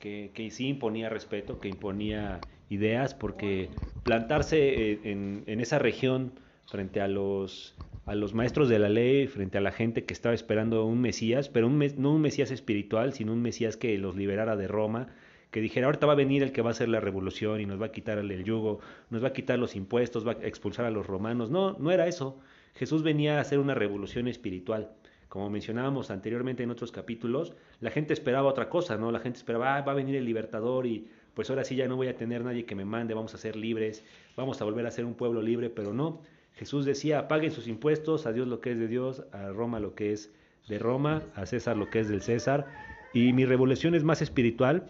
[0.00, 2.40] que, que sí imponía respeto, que imponía
[2.70, 3.70] ideas, porque
[4.02, 6.32] plantarse en, en, esa región
[6.66, 10.34] frente a los, a los maestros de la ley, frente a la gente que estaba
[10.34, 14.56] esperando un Mesías, pero un, no un Mesías espiritual, sino un Mesías que los liberara
[14.56, 15.06] de Roma,
[15.52, 17.80] que dijera, ahorita va a venir el que va a hacer la revolución y nos
[17.80, 20.90] va a quitar el yugo, nos va a quitar los impuestos, va a expulsar a
[20.90, 21.48] los romanos.
[21.48, 22.40] No, no era eso.
[22.74, 24.90] Jesús venía a hacer una revolución espiritual
[25.28, 29.12] como mencionábamos anteriormente en otros capítulos, la gente esperaba otra cosa, ¿no?
[29.12, 31.96] La gente esperaba, ah, va a venir el libertador y pues ahora sí ya no
[31.96, 34.04] voy a tener nadie que me mande, vamos a ser libres,
[34.36, 36.22] vamos a volver a ser un pueblo libre, pero no.
[36.54, 39.94] Jesús decía, paguen sus impuestos, a Dios lo que es de Dios, a Roma lo
[39.94, 40.32] que es
[40.66, 42.66] de Roma, a César lo que es del César,
[43.14, 44.88] y mi revolución es más espiritual,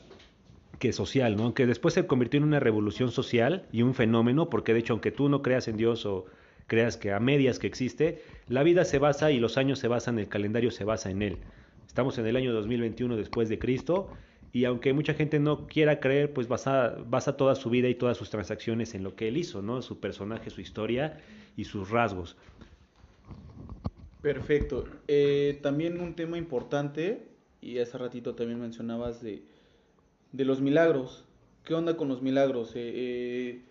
[0.79, 1.55] que social, ¿no?
[1.55, 5.11] Que después se convirtió en una revolución social y un fenómeno, porque de hecho, aunque
[5.11, 6.27] tú no creas en Dios o
[6.69, 10.21] creas que a medias que existe, la vida se basa y los años se basan,
[10.21, 11.39] el calendario se basa en él.
[11.89, 14.11] Estamos en el año 2021 después de Cristo
[14.53, 18.17] y aunque mucha gente no quiera creer, pues basa, basa toda su vida y todas
[18.17, 19.83] sus transacciones en lo que él hizo, ¿no?
[19.83, 21.21] Su personaje, su historia
[21.57, 22.37] y sus rasgos.
[24.23, 24.85] Perfecto.
[25.07, 27.29] Eh, también un tema importante,
[27.61, 29.43] y hace ratito también mencionabas de,
[30.33, 31.25] de los milagros.
[31.65, 32.73] ¿Qué onda con los milagros?
[32.75, 33.63] Eh, eh,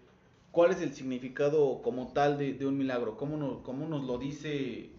[0.52, 3.18] ¿Cuál es el significado como tal de, un milagro?
[3.18, 4.92] ¿Cómo nos, cómo nos lo dice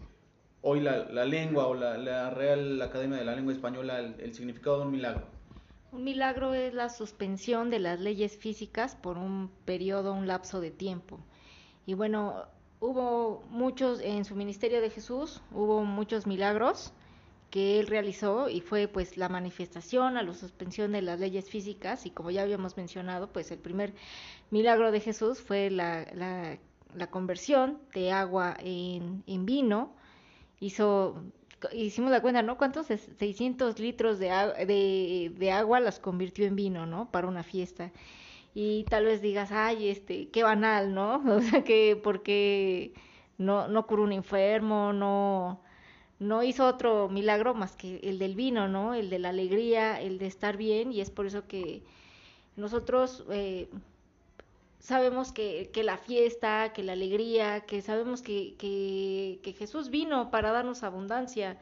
[0.61, 4.85] hoy la, la lengua o la, Real Academia de la Lengua Española el, significado de
[4.85, 5.27] un milagro?
[5.91, 10.71] Un milagro es la suspensión de las leyes físicas por un periodo, un lapso de
[10.71, 11.19] tiempo.
[11.85, 12.45] Y bueno,
[12.79, 16.93] hubo muchos, en su ministerio de Jesús, hubo muchos milagros
[17.49, 22.05] que él realizó y fue pues la manifestación a la suspensión de las leyes físicas
[22.05, 23.93] y como ya habíamos mencionado pues el primer
[24.51, 29.95] milagro de Jesús fue la, la, conversión de agua en, en, vino.
[30.59, 31.23] Hizo
[31.73, 34.29] hicimos la cuenta no cuántos 600 litros de,
[34.65, 37.91] de, de agua las convirtió en vino no para una fiesta.
[38.53, 42.93] Y tal vez digas ay este qué banal no o sea que porque
[43.37, 45.61] no no curó un enfermo no
[46.19, 48.93] no hizo otro milagro más que el del vino, ¿no?
[48.93, 51.81] El de la alegría, el de estar bien, y es por eso que
[52.57, 53.69] nosotros eh,
[54.79, 60.51] sabemos que, que, la fiesta, que la alegría, que sabemos que, que, Jesús vino para
[60.51, 61.57] darnos abundancia,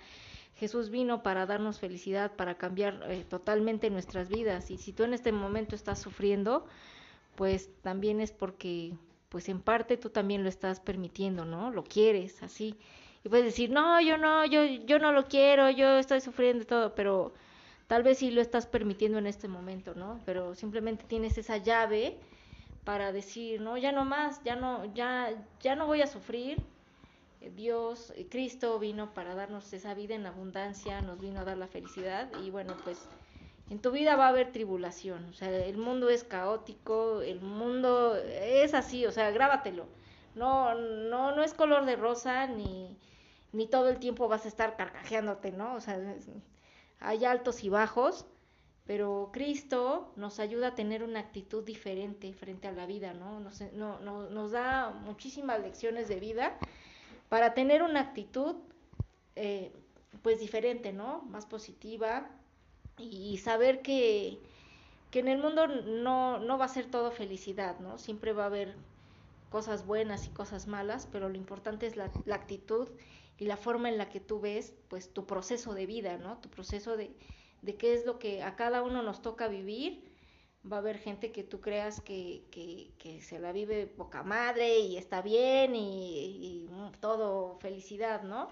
[0.55, 5.13] Jesús vino para darnos felicidad, para cambiar eh, totalmente nuestras vidas, y si tú en
[5.13, 6.65] este momento estás sufriendo,
[7.35, 8.93] pues también es porque,
[9.29, 11.69] pues en parte tú también lo estás permitiendo, ¿no?
[11.69, 12.75] Lo quieres así
[13.23, 16.95] y puedes decir, no, yo no, yo, yo no lo quiero, yo estoy sufriendo todo,
[16.95, 17.33] pero
[17.87, 20.19] tal vez sí lo estás permitiendo en este momento, ¿no?
[20.25, 22.17] Pero simplemente tienes esa llave
[22.83, 26.61] para decir, no, ya no más, ya no, ya, ya no voy a sufrir.
[27.55, 32.29] Dios, Cristo vino para darnos esa vida en abundancia, nos vino a dar la felicidad
[32.43, 33.07] y bueno, pues
[33.69, 38.15] en tu vida va a haber tribulación, o sea, el mundo es caótico, el mundo
[38.15, 39.85] es así, o sea, grábatelo.
[40.37, 42.97] No, no, no es color de rosa ni,
[43.51, 45.75] ni todo el tiempo vas a estar carcajeándote, ¿no?
[45.75, 45.99] O sea,
[46.99, 48.25] hay altos y bajos,
[48.85, 53.39] pero Cristo nos ayuda a tener una actitud diferente frente a la vida, ¿no?
[53.39, 56.57] Nos, no, nos da muchísimas lecciones de vida
[57.29, 58.55] para tener una actitud,
[59.35, 59.71] eh,
[60.21, 61.23] pues diferente, ¿no?
[61.23, 62.29] Más positiva
[62.97, 64.39] y saber que,
[65.11, 67.97] que en el mundo no, no va a ser todo felicidad, ¿no?
[67.97, 68.75] Siempre va a haber
[69.49, 72.89] cosas buenas y cosas malas, pero lo importante es la, actitud
[73.37, 76.37] y la forma en la que tú ves pues tu proceso de vida, ¿no?
[76.39, 77.15] Tu proceso de,
[77.61, 80.03] de qué es lo que a cada uno nos toca vivir.
[80.69, 84.79] Va a haber gente que tú creas que, que, que se la vive boca madre
[84.79, 86.69] y está bien y, y,
[86.99, 88.49] todo felicidad, ¿no?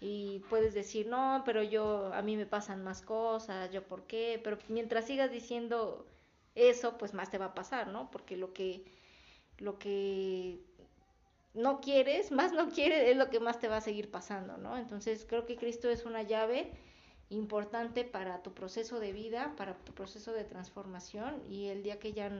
[0.00, 4.40] Y puedes decir, no, pero yo, a mí me pasan más cosas, yo por qué,
[4.44, 6.06] pero mientras sigas diciendo
[6.54, 8.10] eso, pues más te va a pasar, ¿no?
[8.10, 8.84] Porque lo que,
[9.58, 10.60] lo que
[11.54, 14.76] no quieres, más no quieres, es lo que más te va a seguir pasando, ¿no?
[14.76, 16.70] Entonces creo que Cristo es una llave
[17.30, 22.12] importante para tu proceso de vida, para tu proceso de transformación y el día que
[22.12, 22.30] ya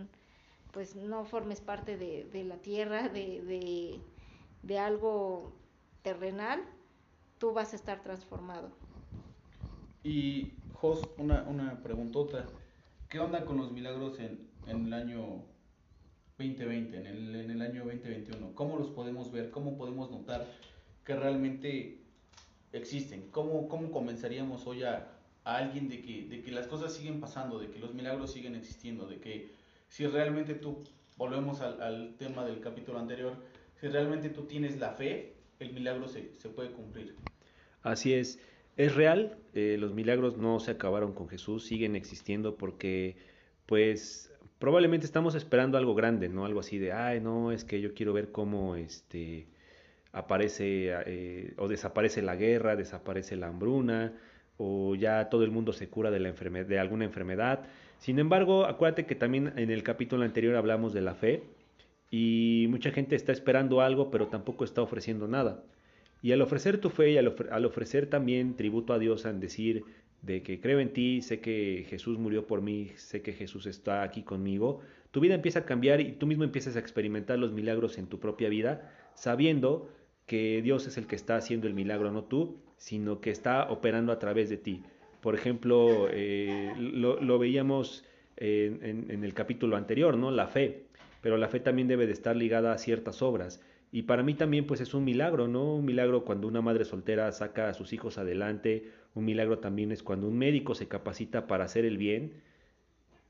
[0.72, 4.00] pues no formes parte de, de la tierra, de,
[4.62, 5.52] de, algo
[6.02, 6.60] terrenal,
[7.38, 8.70] tú vas a estar transformado.
[10.02, 12.46] Y Jos, una, una preguntota,
[13.08, 15.44] ¿qué onda con los milagros en, en el año
[16.38, 18.54] 2020, en el, en el año 2021?
[18.54, 19.50] ¿Cómo los podemos ver?
[19.50, 20.46] ¿Cómo podemos notar
[21.04, 21.98] que realmente
[22.72, 23.28] existen?
[23.30, 25.10] ¿Cómo, cómo convenceríamos hoy a,
[25.44, 29.06] alguien de que, de que las cosas siguen pasando, de que los milagros siguen existiendo,
[29.06, 29.50] de que
[29.88, 30.82] si realmente tú,
[31.16, 33.36] volvemos al, al tema del capítulo anterior,
[33.78, 37.14] si realmente tú tienes la fe, el milagro se, se puede cumplir.
[37.82, 38.40] Así es,
[38.76, 43.16] es real, eh, los milagros no se acabaron con Jesús, siguen existiendo porque
[43.66, 44.32] pues
[44.64, 46.46] probablemente estamos esperando algo grande, ¿no?
[46.46, 49.46] Algo así de, ay, no, es que yo quiero ver cómo este
[50.10, 54.14] aparece eh, o desaparece la guerra, desaparece la hambruna,
[54.56, 57.66] o ya todo el mundo se cura de, la de alguna enfermedad.
[57.98, 61.42] Sin embargo, acuérdate que también en el capítulo anterior hablamos de la fe
[62.10, 65.62] y mucha gente está esperando algo, pero tampoco está ofreciendo nada.
[66.22, 69.84] Y al ofrecer tu fe y al, al ofrecer también tributo a Dios, al decir,
[70.24, 74.02] de que creo en ti, sé que Jesús murió por mí, sé que Jesús está
[74.02, 74.80] aquí conmigo,
[75.10, 78.18] tu vida empieza a cambiar y tú mismo empiezas a experimentar los milagros en tu
[78.18, 79.90] propia vida, sabiendo
[80.26, 84.12] que Dios es el que está haciendo el milagro, no tú, sino que está operando
[84.12, 84.82] a través de ti.
[85.20, 88.04] Por ejemplo, eh, lo, veíamos
[88.36, 90.30] en, en, el capítulo anterior, ¿no?
[90.30, 90.86] La fe,
[91.20, 93.62] pero la fe también debe de estar ligada a ciertas obras.
[93.92, 95.76] Y para mí también pues es un milagro, ¿no?
[95.76, 100.02] Un milagro cuando una madre soltera saca a sus hijos adelante, un milagro también es
[100.02, 102.32] cuando un médico se capacita para hacer el bien,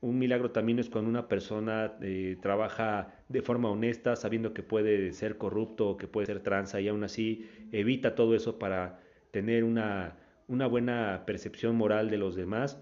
[0.05, 5.11] un milagro también es cuando una persona eh, trabaja de forma honesta, sabiendo que puede
[5.13, 8.99] ser corrupto o que puede ser tranza y aún así evita todo eso para
[9.31, 10.15] tener una,
[10.47, 12.79] buena percepción moral de los demás.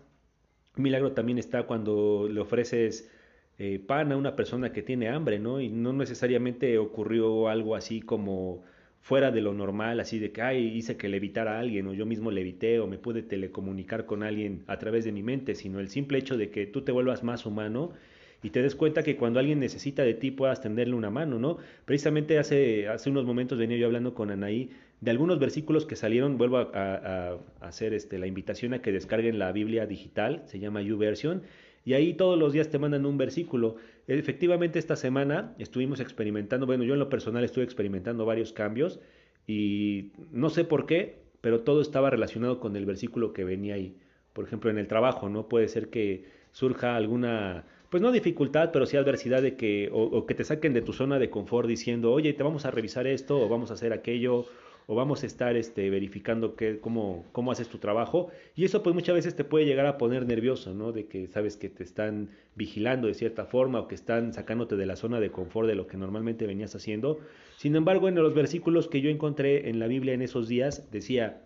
[0.75, 3.09] Un milagro también está cuando le ofreces
[3.57, 5.61] eh, pan a una persona que tiene hambre, ¿no?
[5.61, 8.63] Y no necesariamente ocurrió algo así como
[9.03, 12.05] fuera de lo normal, así de que, ay, hice que levitara a alguien, o yo
[12.05, 15.89] mismo levité, o me pude telecomunicar con alguien a través de mi mente, sino el
[15.89, 17.91] simple hecho de que tú te vuelvas más humano
[18.41, 21.57] y te des cuenta que cuando alguien necesita de ti puedas tenderle una mano, ¿no?
[21.83, 24.69] Precisamente hace, hace unos momentos venía yo hablando con Anaí
[25.01, 29.37] de algunos versículos que salieron, vuelvo a, a, hacer este, la invitación a que descarguen
[29.37, 31.43] la Biblia digital, se llama YouVersion,
[31.83, 33.75] y ahí todos los días te mandan un versículo.
[34.07, 38.99] Efectivamente esta semana estuvimos experimentando, bueno, yo en lo personal estuve experimentando varios cambios
[39.47, 43.97] y no sé por qué, pero todo estaba relacionado con el versículo que venía ahí.
[44.33, 45.47] Por ejemplo, en el trabajo, ¿no?
[45.47, 50.25] Puede ser que surja alguna, pues no dificultad, pero sí adversidad de que, o, o
[50.25, 53.39] que te saquen de tu zona de confort diciendo, oye, te vamos a revisar esto,
[53.39, 54.45] o vamos a hacer aquello,
[54.87, 58.29] o vamos a estar este, verificando qué, cómo, cómo haces tu trabajo.
[58.55, 60.91] Y eso pues muchas veces te puede llegar a poner nervioso, ¿no?
[60.91, 64.85] De que sabes que te están vigilando de cierta forma o que están sacándote de
[64.85, 67.19] la zona de confort de lo que normalmente venías haciendo.
[67.57, 71.43] Sin embargo, en los versículos que yo encontré en la Biblia en esos días, decía,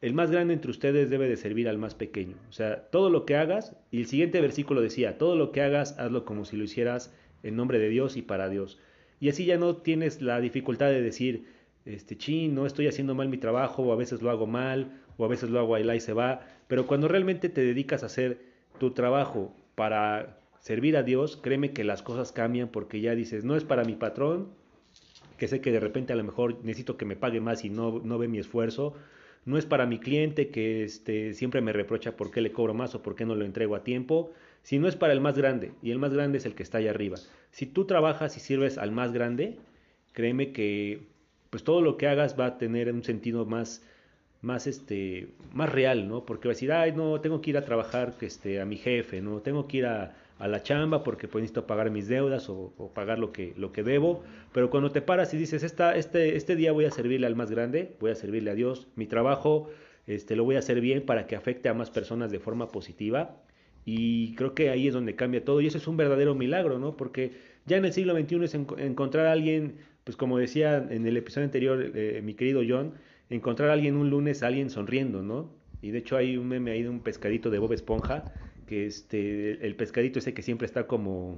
[0.00, 2.36] el más grande entre ustedes debe de servir al más pequeño.
[2.48, 5.98] O sea, todo lo que hagas, y el siguiente versículo decía, todo lo que hagas,
[5.98, 8.78] hazlo como si lo hicieras en nombre de Dios y para Dios.
[9.20, 11.46] Y así ya no tienes la dificultad de decir,
[11.88, 15.24] este, chin, no estoy haciendo mal mi trabajo, o a veces lo hago mal, o
[15.24, 18.40] a veces lo hago ahí y se va, pero cuando realmente te dedicas a hacer
[18.78, 23.56] tu trabajo para servir a Dios, créeme que las cosas cambian porque ya dices, no
[23.56, 24.48] es para mi patrón,
[25.38, 28.00] que sé que de repente a lo mejor necesito que me pague más y no,
[28.04, 28.94] no ve mi esfuerzo,
[29.44, 32.94] no es para mi cliente que este, siempre me reprocha por qué le cobro más
[32.94, 34.32] o por qué no lo entrego a tiempo,
[34.62, 36.90] sino es para el más grande, y el más grande es el que está allá
[36.90, 37.16] arriba.
[37.50, 39.56] Si tú trabajas y sirves al más grande,
[40.12, 41.06] créeme que
[41.50, 43.82] pues todo lo que hagas va a tener un sentido más,
[44.42, 46.24] más, este, más real, ¿no?
[46.24, 49.20] Porque va a decir, ay, no, tengo que ir a trabajar este, a mi jefe,
[49.20, 49.40] ¿no?
[49.40, 52.90] Tengo que ir a, a la chamba porque pues necesito pagar mis deudas o, o,
[52.90, 54.22] pagar lo que, lo que debo.
[54.52, 57.50] Pero cuando te paras y dices, Esta, este, este día voy a servirle al más
[57.50, 59.70] grande, voy a servirle a Dios, mi trabajo
[60.06, 63.42] este, lo voy a hacer bien para que afecte a más personas de forma positiva.
[63.84, 65.60] Y creo que ahí es donde cambia todo.
[65.60, 66.96] Y eso es un verdadero milagro, ¿no?
[66.96, 67.32] Porque
[67.66, 69.76] ya en el siglo XXI es en, encontrar a alguien
[70.08, 72.94] pues como decía en el episodio anterior eh, mi querido John,
[73.28, 75.50] encontrar a alguien un lunes, a alguien sonriendo, ¿no?
[75.82, 78.24] Y de hecho hay un meme ahí de un pescadito de Bob Esponja,
[78.66, 81.36] que este, el pescadito ese que siempre está como,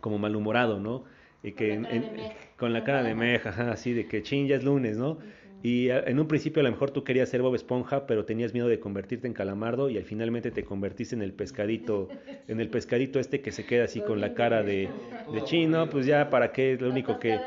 [0.00, 1.04] como malhumorado, ¿no?
[1.44, 4.48] Y que con, la en, en, con la cara de meja, así de que ching,
[4.48, 5.18] ya es lunes, ¿no?
[5.66, 8.68] Y en un principio a lo mejor tú querías ser Bob Esponja, pero tenías miedo
[8.68, 12.08] de convertirte en calamardo y al finalmente te convertiste en el pescadito,
[12.46, 14.88] en el pescadito este que se queda así con la cara de,
[15.32, 17.40] de chino, pues ya para qué, lo único que...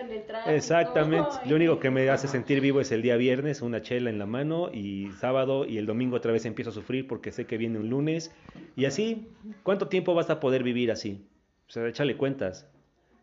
[0.47, 4.19] Exactamente, lo único que me hace sentir vivo es el día viernes, una chela en
[4.19, 7.57] la mano y sábado y el domingo otra vez empiezo a sufrir porque sé que
[7.57, 8.35] viene un lunes.
[8.75, 9.29] Y así,
[9.63, 11.25] ¿cuánto tiempo vas a poder vivir así?
[11.69, 12.69] O sea, échale cuentas.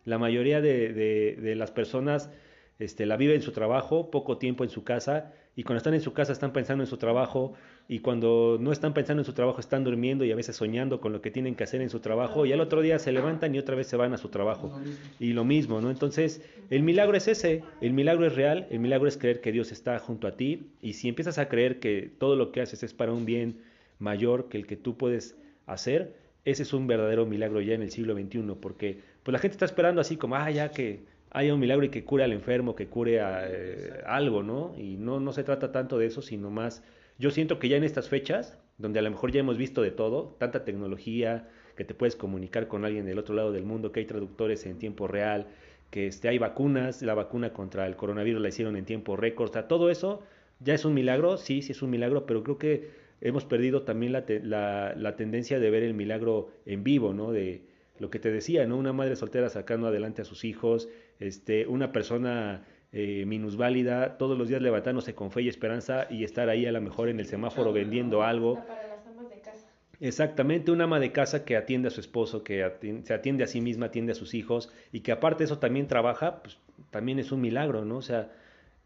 [0.07, 2.31] La mayoría de, de, de las personas
[2.79, 6.03] este, la vive en su trabajo, poco tiempo en su casa, y cuando están en
[6.03, 7.55] su casa están pensando en su trabajo,
[7.89, 11.13] y cuando no están pensando en su trabajo están durmiendo y a veces soñando con
[11.13, 13.59] lo que tienen que hacer en su trabajo, y al otro día se levantan y
[13.59, 14.79] otra vez se van a su trabajo.
[15.19, 15.91] Y lo mismo, ¿no?
[15.91, 19.73] Entonces, el milagro es ese, el milagro es real, el milagro es creer que Dios
[19.73, 22.93] está junto a ti, y si empiezas a creer que todo lo que haces es
[22.93, 23.63] para un bien
[23.99, 27.91] mayor que el que tú puedes hacer, ese es un verdadero milagro ya en el
[27.91, 31.01] siglo XXI, porque pues la gente está esperando así como, ah, ya que
[31.31, 34.75] haya un milagro y que cure al enfermo, que cure a, eh, algo, ¿no?
[34.77, 36.83] Y no, no se trata tanto de eso, sino más,
[37.19, 39.91] yo siento que ya en estas fechas, donde a lo mejor ya hemos visto de
[39.91, 44.01] todo, tanta tecnología, que te puedes comunicar con alguien del otro lado del mundo, que
[44.01, 45.47] hay traductores en tiempo real,
[45.91, 49.53] que este, hay vacunas, la vacuna contra el coronavirus la hicieron en tiempo récord, o
[49.53, 50.23] sea, todo eso
[50.61, 52.89] ya es un milagro, sí, sí es un milagro, pero creo que
[53.21, 57.31] hemos perdido también la, te, la, la tendencia de ver el milagro en vivo, ¿no?
[57.33, 57.63] De
[57.99, 58.77] lo que te decía, ¿no?
[58.77, 60.89] Una madre soltera sacando adelante a sus hijos,
[61.21, 66.49] este, una persona eh, minusválida, todos los días levantándose con fe y esperanza y estar
[66.49, 68.57] ahí a lo mejor en el semáforo vendiendo algo.
[68.67, 69.71] Para las amas de casa.
[70.01, 73.47] Exactamente, una ama de casa que atiende a su esposo, que atiende, se atiende a
[73.47, 76.59] sí misma, atiende a sus hijos y que aparte de eso también trabaja, pues
[76.91, 77.99] también es un milagro, ¿no?
[77.99, 78.31] O sea,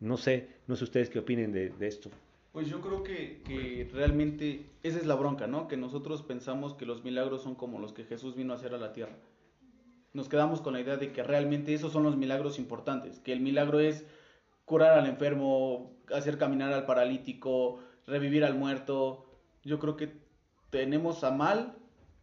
[0.00, 2.10] no sé, no sé ustedes qué opinen de, de esto.
[2.52, 5.68] Pues yo creo que, que realmente esa es la bronca, ¿no?
[5.68, 8.78] Que nosotros pensamos que los milagros son como los que Jesús vino a hacer a
[8.78, 9.16] la tierra.
[10.12, 13.40] Nos quedamos con la idea de que realmente esos son los milagros importantes, que el
[13.40, 14.04] milagro es
[14.64, 19.26] curar al enfermo, hacer caminar al paralítico, revivir al muerto.
[19.64, 20.12] Yo creo que
[20.70, 21.74] tenemos a mal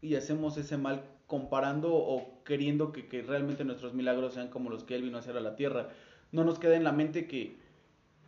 [0.01, 4.83] y hacemos ese mal comparando o queriendo que, que realmente nuestros milagros sean como los
[4.83, 5.89] que Él vino a hacer a la tierra.
[6.31, 7.57] No nos queda en la mente que,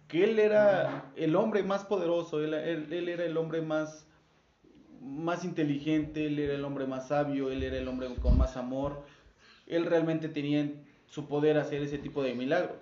[0.07, 4.05] que Él era el hombre más poderoso, él, él, él era el hombre más,
[5.01, 9.03] más inteligente, Él era el hombre más sabio, Él era el hombre con más amor.
[9.69, 12.77] Él realmente tenía en su poder hacer ese tipo de milagros.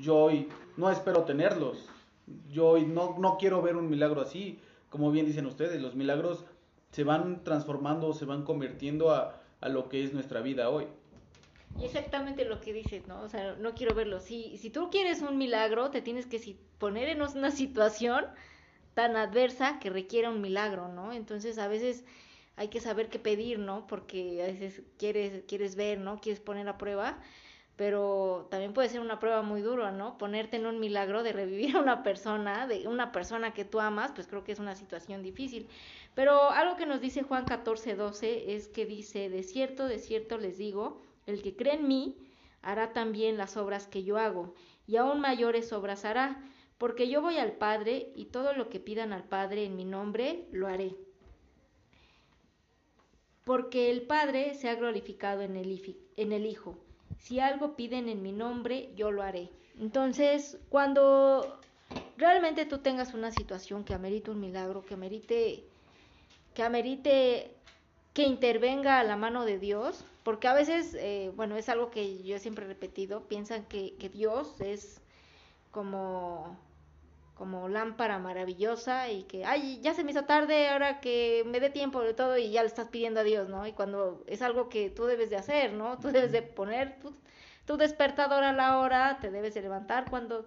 [0.00, 1.88] Yo hoy no espero tenerlos.
[2.50, 4.60] Yo hoy no, no quiero ver un milagro así.
[4.90, 6.44] Como bien dicen ustedes, los milagros
[6.90, 10.86] se van transformando, se van convirtiendo a, a lo que es nuestra vida hoy.
[11.80, 13.22] Exactamente lo que dices, ¿no?
[13.22, 14.20] O sea, no quiero verlo.
[14.20, 18.26] Si, si tú quieres un milagro, te tienes que poner en una situación
[18.94, 21.12] tan adversa que requiera un milagro, ¿no?
[21.12, 22.04] Entonces, a veces
[22.56, 23.86] hay que saber qué pedir, ¿no?
[23.86, 26.20] Porque a veces quieres, quieres ver, ¿no?
[26.20, 27.18] Quieres poner a prueba,
[27.76, 30.18] pero también puede ser una prueba muy dura, ¿no?
[30.18, 34.12] Ponerte en un milagro de revivir a una persona, de una persona que tú amas,
[34.12, 35.68] pues creo que es una situación difícil.
[36.14, 40.38] Pero algo que nos dice Juan 14, 12 es que dice, de cierto, de cierto
[40.38, 42.16] les digo, el que cree en mí
[42.60, 44.54] hará también las obras que yo hago,
[44.86, 46.42] y aún mayores obras hará,
[46.78, 50.46] porque yo voy al Padre, y todo lo que pidan al Padre en mi nombre,
[50.52, 50.94] lo haré.
[53.44, 56.78] Porque el Padre se ha glorificado en el, en el Hijo.
[57.18, 59.50] Si algo piden en mi nombre, yo lo haré.
[59.80, 61.58] Entonces, cuando
[62.16, 65.64] realmente tú tengas una situación que amerite un milagro, que amerite,
[66.54, 67.54] que amerite
[68.14, 72.38] que intervenga la mano de Dios, porque a veces, eh, bueno, es algo que yo
[72.38, 75.00] siempre he repetido, piensan que Dios es
[75.72, 76.58] como,
[77.34, 81.70] como lámpara maravillosa y que, ay, ya se me hizo tarde, ahora que me dé
[81.70, 83.66] tiempo de todo y ya le estás pidiendo a Dios, ¿no?
[83.66, 85.98] Y cuando es algo que tú debes de hacer, ¿no?
[85.98, 87.12] Tú debes de poner tu,
[87.66, 90.46] tu despertador a la hora, te debes de levantar cuando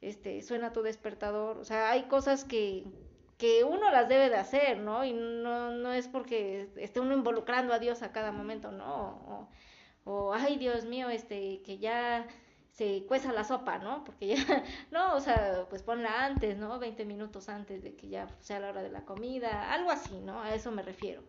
[0.00, 2.84] este, suena tu despertador, o sea, hay cosas que,
[3.38, 5.04] que uno las debe de hacer, ¿no?
[5.04, 9.48] Y no, no es porque esté uno involucrando a Dios a cada momento, ¿no?
[10.04, 12.26] O, o, ay, Dios mío, este, que ya
[12.74, 14.02] se cueza la sopa, ¿no?
[14.04, 14.36] Porque ya,
[14.90, 16.78] no, o sea, pues ponla antes, ¿no?
[16.78, 20.42] 20 minutos antes de que ya sea la hora de la comida, algo así, ¿no?
[20.42, 21.22] A eso me refiero.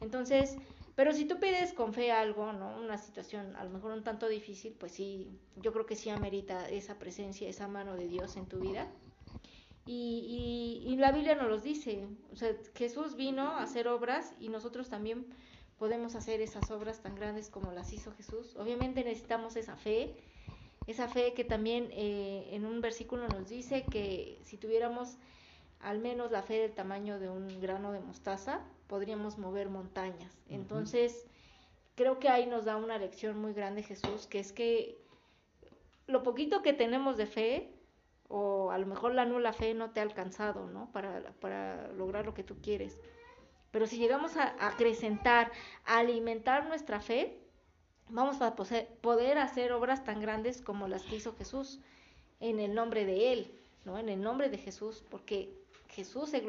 [0.00, 0.56] Entonces,
[0.94, 2.76] pero si tú pides con fe algo, ¿no?
[2.78, 6.68] Una situación a lo mejor un tanto difícil, pues sí, yo creo que sí amerita
[6.68, 8.86] esa presencia, esa mano de Dios en tu vida.
[9.86, 14.34] Y, y, y, la Biblia nos los dice, o sea, Jesús vino a hacer obras
[14.38, 15.26] y nosotros también
[15.78, 18.54] podemos hacer esas obras tan grandes como las hizo Jesús.
[18.56, 20.14] Obviamente necesitamos esa fe,
[20.86, 25.16] esa fe que también eh, en un versículo nos dice que si tuviéramos
[25.80, 30.34] al menos la fe del tamaño de un grano de mostaza, podríamos mover montañas.
[30.34, 30.54] Uh -huh.
[30.56, 31.26] Entonces,
[31.94, 34.98] creo que ahí nos da una lección muy grande Jesús, que es que
[36.06, 37.74] lo poquito que tenemos de fe,
[38.28, 40.90] o a lo mejor la nula fe no te ha alcanzado, ¿no?
[40.92, 42.98] Para, para lograr lo que tú quieres.
[43.70, 45.50] Pero si llegamos a, a acrecentar,
[45.84, 47.40] a alimentar nuestra fe,
[48.12, 51.80] vamos a poder hacer obras tan grandes como las que hizo Jesús
[52.40, 53.50] en el nombre de Él,
[53.84, 53.98] ¿no?
[53.98, 55.52] En el nombre de Jesús, porque
[55.88, 56.40] Jesús se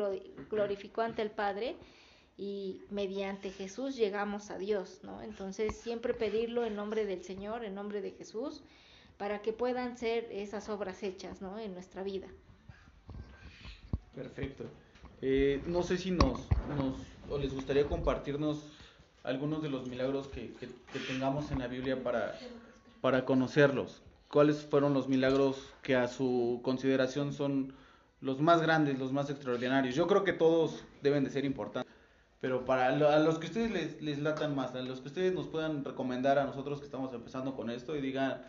[0.50, 1.76] glorificó ante el Padre
[2.38, 5.22] y mediante Jesús llegamos a Dios, ¿no?
[5.22, 8.64] Entonces siempre pedirlo en nombre del Señor, en nombre de Jesús,
[9.18, 11.60] para que puedan ser esas obras hechas, ¿no?
[11.60, 12.28] En nuestra vida.
[14.16, 14.66] Perfecto.
[15.22, 16.96] Eh, no sé si nos, nos,
[17.30, 18.64] o les gustaría compartirnos
[19.23, 22.38] algunos de los milagros que, que, que tengamos en la Biblia para,
[23.02, 24.02] para conocerlos.
[24.27, 27.73] ¿Cuáles fueron los milagros que a su consideración son
[28.22, 29.95] los más grandes, los más extraordinarios?
[29.95, 31.93] Yo creo que todos deben de ser importantes,
[32.39, 35.48] pero para a los que ustedes les, les latan más, a los que ustedes nos
[35.48, 38.41] puedan recomendar a nosotros que estamos empezando con esto y digan,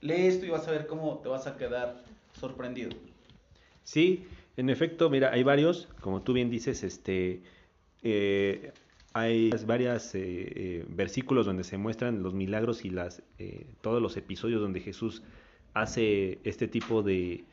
[0.00, 2.02] lee esto y vas a ver cómo te vas a quedar
[2.40, 2.90] sorprendido.
[3.84, 4.26] Sí,
[4.56, 7.42] en efecto, mira, hay varios, como tú bien dices, este,
[8.02, 8.72] eh,
[9.16, 14.14] hay varios eh, eh, versículos donde se muestran los milagros y las, eh, todos los
[14.18, 15.22] episodios donde Jesús
[15.72, 17.46] hace este tipo de,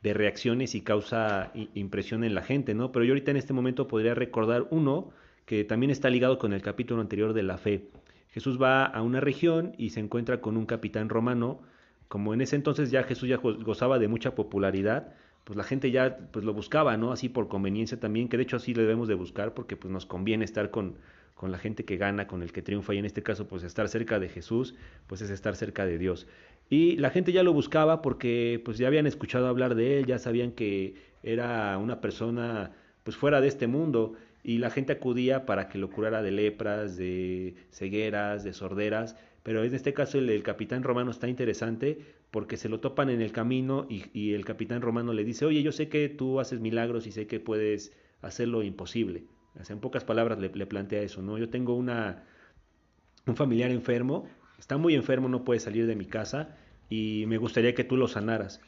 [0.00, 2.92] de reacciones y causa impresión en la gente, ¿no?
[2.92, 5.10] Pero yo ahorita en este momento podría recordar uno
[5.44, 7.88] que también está ligado con el capítulo anterior de la fe.
[8.28, 11.60] Jesús va a una región y se encuentra con un capitán romano,
[12.06, 15.14] como en ese entonces ya Jesús ya gozaba de mucha popularidad,
[15.48, 17.10] pues la gente ya pues lo buscaba, ¿no?
[17.10, 20.04] Así por conveniencia también, que de hecho así lo debemos de buscar porque pues nos
[20.04, 20.96] conviene estar con,
[21.34, 23.88] con la gente que gana, con el que triunfa y en este caso pues estar
[23.88, 24.74] cerca de Jesús,
[25.06, 26.26] pues es estar cerca de Dios.
[26.68, 30.18] Y la gente ya lo buscaba porque pues ya habían escuchado hablar de él, ya
[30.18, 32.72] sabían que era una persona
[33.02, 36.98] pues fuera de este mundo y la gente acudía para que lo curara de lepras,
[36.98, 42.68] de cegueras, de sorderas, pero en este caso el, capitán romano está interesante porque se
[42.68, 45.88] lo topan en el camino y, y, el capitán romano le dice, oye, yo sé
[45.88, 49.24] que tú haces milagros y sé que puedes hacer lo imposible.
[49.68, 51.38] en pocas palabras le, le, plantea eso, ¿no?
[51.38, 52.24] Yo tengo una,
[53.26, 54.28] un familiar enfermo,
[54.58, 56.56] está muy enfermo, no puede salir de mi casa
[56.90, 58.60] y me gustaría que tú lo sanaras.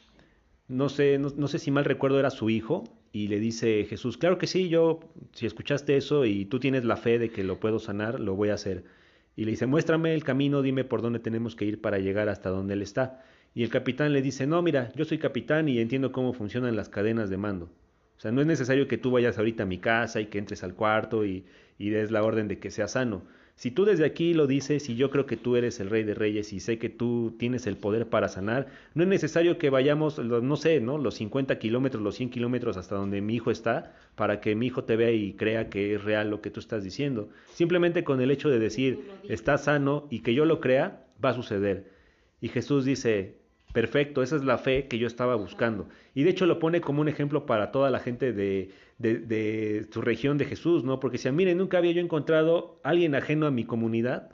[0.67, 4.17] No sé, no, no sé si mal recuerdo era su hijo y le dice Jesús,
[4.17, 5.01] claro que sí, yo,
[5.33, 8.49] si escuchaste eso y tú tienes la fe de que lo puedo sanar, lo voy
[8.49, 8.85] a hacer.
[9.35, 12.49] Y le dice, muéstrame el camino, dime por dónde tenemos que ir para llegar hasta
[12.49, 13.23] donde él está.
[13.53, 16.89] Y el capitán le dice, no, mira, yo soy capitán y entiendo cómo funcionan las
[16.89, 17.65] cadenas de mando.
[18.17, 20.63] O sea, no es necesario que tú vayas ahorita a mi casa y que entres
[20.63, 21.43] al cuarto y,
[21.77, 23.23] y des la orden de que sea sano.
[23.55, 26.15] Si tú desde aquí lo dices y yo creo que tú eres el rey de
[26.15, 30.17] reyes y sé que tú tienes el poder para sanar, no es necesario que vayamos,
[30.17, 30.97] no sé, ¿no?
[30.97, 34.83] Los 50 kilómetros, los 100 kilómetros hasta donde mi hijo está para que mi hijo
[34.83, 37.29] te vea y crea que es real lo que tú estás diciendo.
[37.53, 41.35] Simplemente con el hecho de decir, está sano y que yo lo crea, va a
[41.35, 41.91] suceder.
[42.39, 43.40] Y Jesús dice,
[43.73, 45.87] perfecto, esa es la fe que yo estaba buscando.
[46.13, 50.01] Y de hecho lo pone como un ejemplo para toda la gente de, de, su
[50.01, 50.99] región de Jesús, ¿no?
[50.99, 54.31] Porque decía, miren, nunca había yo encontrado alguien ajeno a mi comunidad,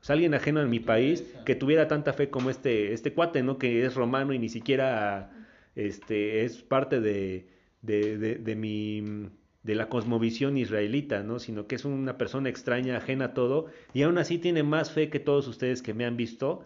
[0.00, 3.42] o sea, alguien ajeno a mi país que tuviera tanta fe como este, este cuate,
[3.42, 3.58] ¿no?
[3.58, 5.30] Que es romano y ni siquiera
[5.76, 7.46] este, es parte de,
[7.82, 9.30] de, mi
[9.62, 11.38] de la cosmovisión israelita, ¿no?
[11.38, 15.08] Sino que es una persona extraña, ajena a todo, y aún así tiene más fe
[15.08, 16.64] que todos ustedes que me han visto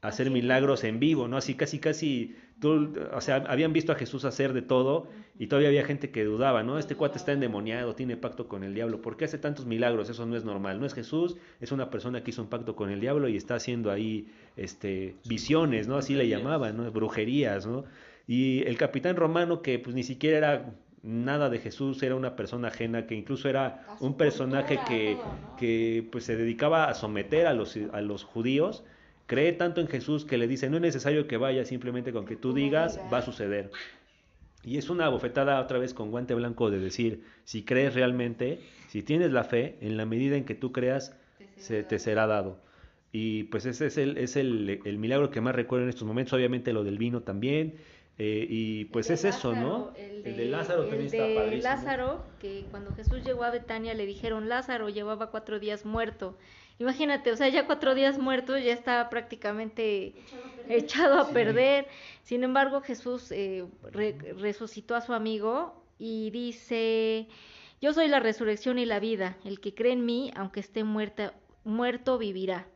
[0.00, 1.36] hacer milagros en vivo, ¿no?
[1.36, 5.08] Así casi, casi tú, o sea, habían visto a Jesús hacer de todo
[5.38, 6.78] y todavía había gente que dudaba, ¿no?
[6.78, 10.08] Este cuate está endemoniado, tiene pacto con el diablo, ¿por qué hace tantos milagros?
[10.08, 12.90] Eso no es normal, no es Jesús, es una persona que hizo un pacto con
[12.90, 15.96] el diablo y está haciendo ahí este visiones, ¿no?
[15.96, 16.90] Así le llamaban, ¿no?
[16.92, 17.84] Brujerías, ¿no?
[18.26, 22.68] Y el capitán romano que pues ni siquiera era nada de Jesús, era una persona
[22.68, 25.16] ajena, que incluso era un personaje que,
[25.56, 28.84] que pues se dedicaba a someter a los, a los judíos,
[29.28, 32.34] cree tanto en Jesús que le dice, no es necesario que vaya, simplemente con que
[32.34, 33.70] tú digas, va a suceder.
[34.64, 39.02] Y es una bofetada otra vez con guante blanco de decir, si crees realmente, si
[39.02, 41.14] tienes la fe, en la medida en que tú creas,
[41.56, 42.58] se te será dado.
[43.12, 46.32] Y pues ese es el, es el, el milagro que más recuerdo en estos momentos,
[46.32, 47.74] obviamente lo del vino también.
[48.16, 49.92] Eh, y pues es eso, ¿no?
[49.96, 51.62] El de, Lázaro también está padrísimo.
[51.62, 56.34] Lázaro, que cuando Jesús llegó a Betania le dijeron, Lázaro llevaba cuatro días muerto
[56.78, 60.14] Imagínate, o sea, ya cuatro días muerto, ya estaba prácticamente
[60.68, 61.88] echado a perder.
[62.22, 67.26] Sin embargo, Jesús eh, resucitó a su amigo y dice,
[67.80, 71.34] yo soy la resurrección y la vida, el que cree en mí, aunque esté muerta,
[71.64, 72.66] muerto, vivirá.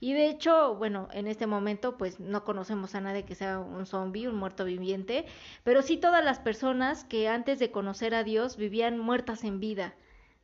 [0.00, 3.84] Y de hecho, bueno, en este momento pues no conocemos a nadie que sea un
[3.84, 5.24] zombie, un muerto viviente,
[5.64, 9.94] pero sí todas las personas que antes de conocer a Dios vivían muertas en vida.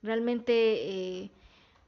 [0.02, 0.52] Realmente...
[0.88, 1.30] Eh,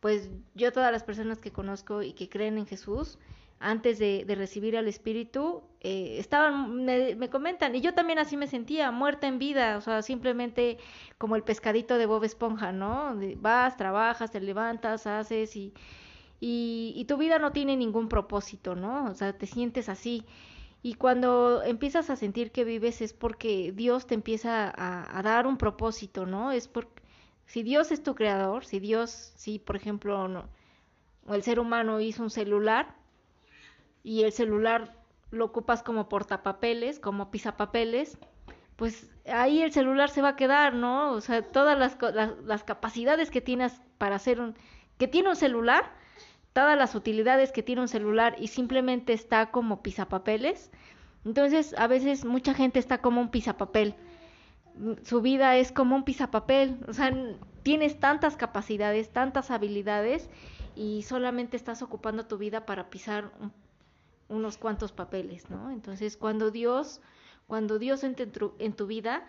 [0.07, 3.19] pues yo todas las personas que conozco y que creen en Jesús,
[3.59, 8.93] antes de, recibir al Espíritu, eh, estaban, me, comentan, y yo también así me sentía,
[8.93, 10.79] muerta en vida, o sea, simplemente
[11.19, 13.17] como el pescadito de Bob Esponja, ¿no?
[13.39, 15.75] Vas, trabajas, te levantas, haces y,
[16.39, 19.07] y, tu vida no tiene ningún propósito, ¿no?
[19.07, 20.25] O sea, te sientes así.
[20.85, 25.49] Y cuando empiezas a sentir que vives es porque Dios te empieza a, a dar
[25.49, 26.53] un propósito, ¿no?
[26.53, 27.06] Es porque
[27.47, 30.49] si Dios es tu creador, si Dios, si por ejemplo no,
[31.29, 32.95] el ser humano hizo un celular
[34.03, 34.97] y el celular
[35.31, 38.19] lo ocupas como portapapeles, como pisapapeles,
[38.77, 41.13] pues ahí el celular se va a quedar, ¿no?
[41.13, 41.97] O sea, todas las,
[42.45, 44.55] las, capacidades que tienes para hacer un,
[44.99, 45.93] que tiene un celular,
[46.53, 50.71] todas las utilidades que tiene un celular y simplemente está como pisapapeles.
[51.25, 53.97] Entonces, a veces mucha gente está como un pisapapel
[55.03, 57.13] su vida es como un pisapapel, o sea,
[57.63, 60.29] tienes tantas capacidades, tantas habilidades
[60.75, 63.33] y solamente estás ocupando tu vida para pisar
[64.29, 65.71] unos cuantos papeles, ¿no?
[65.71, 67.01] Entonces, cuando Dios,
[67.47, 68.27] cuando Dios entra
[68.59, 69.27] en tu, vida,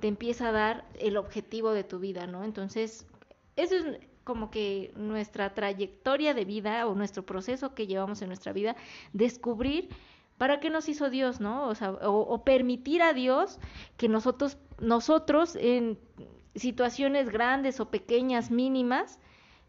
[0.00, 2.44] te empieza a dar el objetivo de tu vida, ¿no?
[2.44, 3.06] Entonces,
[3.56, 8.52] eso es como que nuestra trayectoria de vida o nuestro proceso que llevamos en nuestra
[8.52, 8.76] vida,
[9.12, 9.88] descubrir
[10.38, 11.66] ¿Para qué nos hizo Dios, no?
[11.68, 13.58] O, sea, o, permitir a Dios
[13.96, 15.98] que nosotros, nosotros en
[16.54, 19.18] situaciones grandes o pequeñas, mínimas,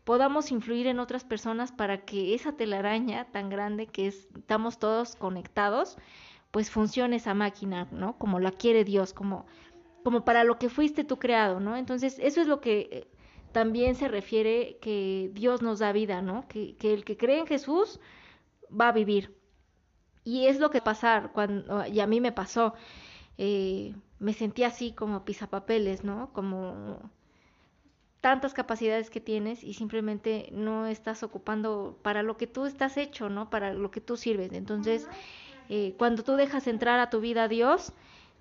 [0.03, 5.97] podamos influir en otras personas para que esa telaraña tan grande que estamos todos conectados,
[6.51, 8.17] pues funcione esa máquina, ¿no?
[8.17, 9.45] Como la quiere Dios, como,
[10.03, 11.77] como para lo que fuiste tú creado, ¿no?
[11.77, 13.07] Entonces, eso es lo que eh,
[13.53, 16.45] también se refiere que Dios nos da vida, ¿no?
[16.47, 17.99] Que el que cree en Jesús
[18.69, 19.36] va a vivir,
[20.27, 22.73] y es lo que pasar cuando, y a mí me pasó.
[23.37, 26.31] eh, me sentía así como pisapapeles, ¿no?
[26.33, 27.11] Como
[28.21, 33.29] tantas capacidades que tienes y simplemente no estás ocupando para lo que tú estás hecho,
[33.29, 33.49] ¿no?
[33.49, 34.51] Para lo que tú sirves.
[34.53, 35.07] Entonces,
[35.69, 37.93] eh, cuando tú dejas entrar a tu vida a Dios,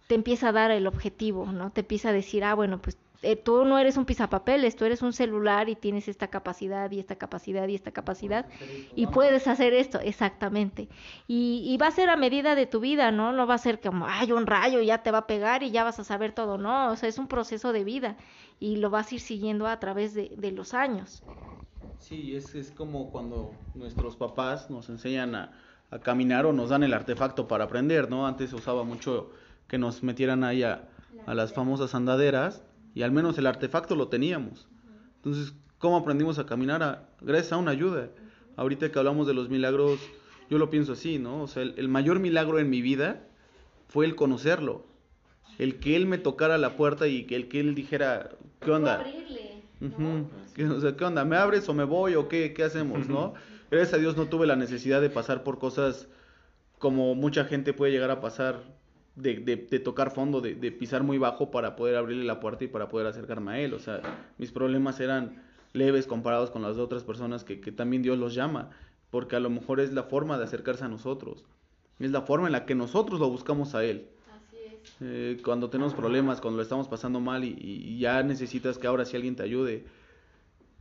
[0.09, 1.71] te empieza a dar el objetivo, ¿no?
[1.73, 5.03] Te empieza a decir, ah, bueno, pues eh, tú no eres un pisapapeles, tú eres
[5.03, 8.47] un celular y tienes esta capacidad y esta capacidad y esta capacidad
[8.95, 10.89] y puedes hacer esto, exactamente.
[11.27, 13.33] Y, y, va a ser a medida de tu vida, ¿no?
[13.33, 15.85] No va a ser como, ay, un rayo ya te va a pegar y ya
[15.85, 18.17] vas a saber todo, no, o sea, es un proceso de vida
[18.61, 21.23] y lo vas a ir siguiendo a través de, de los años.
[22.01, 25.53] Sí, es, es como cuando nuestros papás nos enseñan a,
[25.91, 28.27] a caminar o nos dan el artefacto para aprender, ¿no?
[28.27, 29.31] Antes se usaba mucho
[29.69, 30.89] que nos metieran ahí a,
[31.27, 32.63] a las famosas andaderas
[32.97, 34.67] y al menos el artefacto lo teníamos.
[35.17, 37.11] Entonces, ¿cómo aprendimos a caminar?
[37.21, 38.09] gracias a una ayuda.
[38.57, 40.01] Ahorita que hablamos de los milagros,
[40.49, 41.43] yo lo pienso así, ¿no?
[41.43, 43.23] O sea, el, mayor milagro en mi vida
[43.87, 44.87] fue el conocerlo.
[45.59, 49.05] El que él me tocara la puerta y que el que él dijera, ¿qué onda?
[49.83, 51.27] o sea, ¿qué onda?
[51.27, 53.35] ¿Me abres o me voy o qué, qué hacemos, no?
[53.71, 56.09] Gracias a Dios no tuve la necesidad de pasar por cosas
[56.79, 58.63] como mucha gente puede llegar a pasar
[59.17, 62.69] de, de, tocar fondo, de, de, pisar muy bajo para poder abrirle la puerta y
[62.69, 63.73] para poder acercarme a él.
[63.73, 64.03] O sea,
[64.39, 68.35] mis problemas eran leves comparados con las de otras personas que, que también Dios los
[68.35, 68.71] llama,
[69.11, 71.45] porque a lo mejor es la forma de acercarse a nosotros,
[71.99, 74.09] es la forma en la que nosotros lo buscamos a Él.
[74.35, 74.97] Así es.
[75.01, 79.07] Eh, cuando tenemos problemas, cuando lo estamos pasando mal y, y, ya necesitas que ahora
[79.07, 79.87] sí alguien te ayude,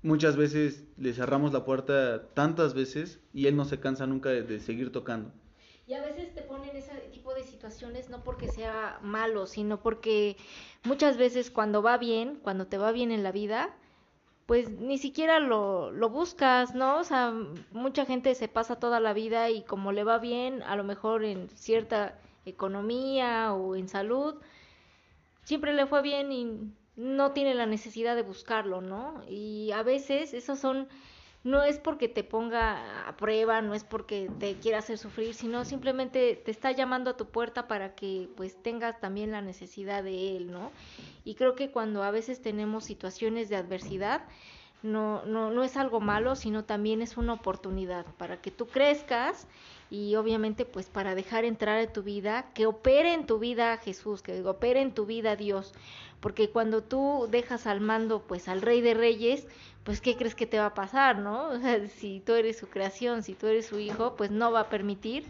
[0.02, 4.44] muchas veces le cerramos la puerta tantas veces y Él no se cansa nunca de,
[4.44, 5.32] de seguir tocando.
[5.88, 6.82] Y a veces te ponen de
[7.46, 10.38] situaciones no porque sea malo, sino porque
[10.84, 13.76] muchas veces cuando va bien, cuando te va bien en la vida,
[14.46, 17.00] pues ni siquiera lo, lo buscas, ¿no?
[17.00, 17.34] O sea,
[17.72, 21.24] mucha gente se pasa toda la vida y como le va bien, a lo mejor
[21.24, 24.36] en cierta economía o en salud,
[25.44, 29.24] siempre le fue bien y no tiene la necesidad de buscarlo, ¿no?
[29.28, 30.88] Y a veces esos son
[31.46, 35.64] no es porque te ponga a prueba, no es porque te quiera hacer sufrir, sino
[35.64, 40.36] simplemente te está llamando a tu puerta para que pues tengas también la necesidad de
[40.36, 40.72] él, ¿no?
[41.24, 44.24] Y creo que cuando a veces tenemos situaciones de adversidad,
[44.82, 49.48] no, no, no es algo malo, sino también es una oportunidad para que tú crezcas
[49.92, 54.24] y obviamente pues para dejar entrar en tu vida, que opere en tu vida Jesús,
[54.24, 55.74] que opere en tu vida Dios,
[56.26, 59.46] porque cuando tú dejas al mando pues al Rey de Reyes,
[59.84, 61.50] pues ¿qué crees que te va a pasar, no?
[61.50, 64.62] O sea, si tú eres su creación, si tú eres su hijo, pues no va
[64.62, 65.28] a permitir,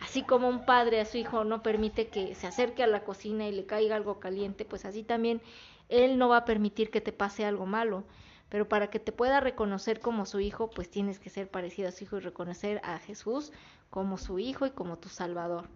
[0.00, 3.46] así como un padre a su hijo no permite que se acerque a la cocina
[3.46, 5.42] y le caiga algo caliente, pues así también
[5.90, 8.04] él no va a permitir que te pase algo malo.
[8.48, 11.92] Pero para que te pueda reconocer como su hijo, pues tienes que ser parecido a
[11.92, 13.52] su hijo y reconocer a Jesús
[13.90, 15.66] como su hijo y como tu salvador.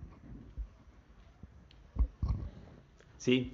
[3.19, 3.53] Sí,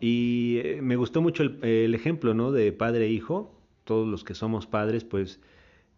[0.00, 2.52] y eh, me gustó mucho el, ejemplo, ¿no?
[2.52, 3.54] De padre e hijo,
[3.84, 5.40] todos los que somos padres, pues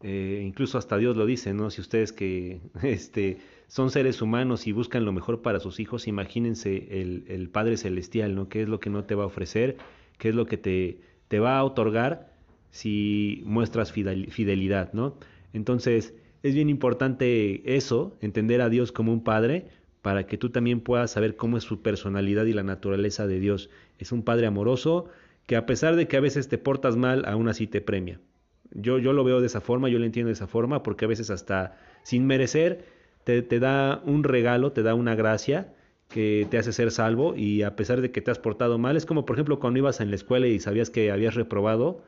[0.02, 1.70] eh, incluso hasta Dios lo dice, ¿no?
[1.70, 7.00] Si ustedes que este, son seres humanos y buscan lo mejor para sus hijos, imagínense
[7.00, 8.48] el, el, Padre Celestial, ¿no?
[8.48, 9.76] ¿Qué es lo que no te va a ofrecer?
[10.18, 12.32] ¿Qué es lo que te, te va a otorgar
[12.70, 15.16] si muestras fidelidad, ¿no?
[15.52, 19.68] Entonces, es bien importante eso, entender a Dios como un Padre,
[20.02, 23.70] para que tú también puedas saber cómo es su personalidad y la naturaleza de Dios.
[23.98, 25.08] Es un Padre amoroso,
[25.46, 28.20] que a pesar de que a veces te portas mal, aún así te premia.
[28.70, 31.08] Yo, yo lo veo de esa forma, yo lo entiendo de esa forma, porque a
[31.08, 32.84] veces hasta sin merecer
[33.24, 35.72] te, te da un regalo, te da una gracia
[36.08, 39.06] que te hace ser salvo y a pesar de que te has portado mal, es
[39.06, 42.02] como por ejemplo cuando ibas en la escuela y sabías que habías reprobado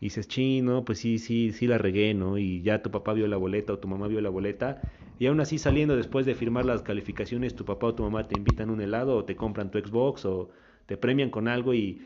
[0.00, 2.38] y dices, chino, pues sí, sí, sí la regué, ¿no?
[2.38, 4.84] Y ya tu papá vio la boleta o tu mamá vio la boleta
[5.18, 8.34] y aún así saliendo después de firmar las calificaciones, tu papá o tu mamá te
[8.34, 10.50] invitan un helado o te compran tu Xbox o
[10.86, 12.02] te premian con algo y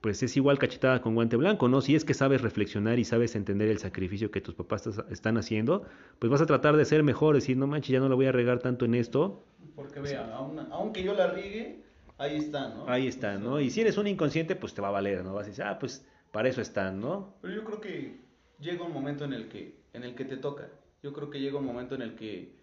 [0.00, 1.80] pues es igual cachetada con guante blanco, ¿no?
[1.80, 5.84] Si es que sabes reflexionar y sabes entender el sacrificio que tus papás están haciendo,
[6.18, 8.32] pues vas a tratar de ser mejor, decir, no manches, ya no lo voy a
[8.32, 9.44] regar tanto en esto.
[9.74, 10.32] Porque vea,
[10.70, 11.82] aunque yo la riegue,
[12.18, 12.88] ahí está, ¿no?
[12.88, 13.60] Ahí está, ¿no?
[13.60, 15.34] Y si eres un inconsciente, pues te va a valer, ¿no?
[15.34, 16.06] Vas a decir, ah, pues
[16.36, 17.34] para eso están, ¿no?
[17.40, 18.20] Pero yo creo que
[18.60, 20.68] llega un momento en el que, en el que te toca.
[21.02, 22.54] Yo creo que llega un momento en el que,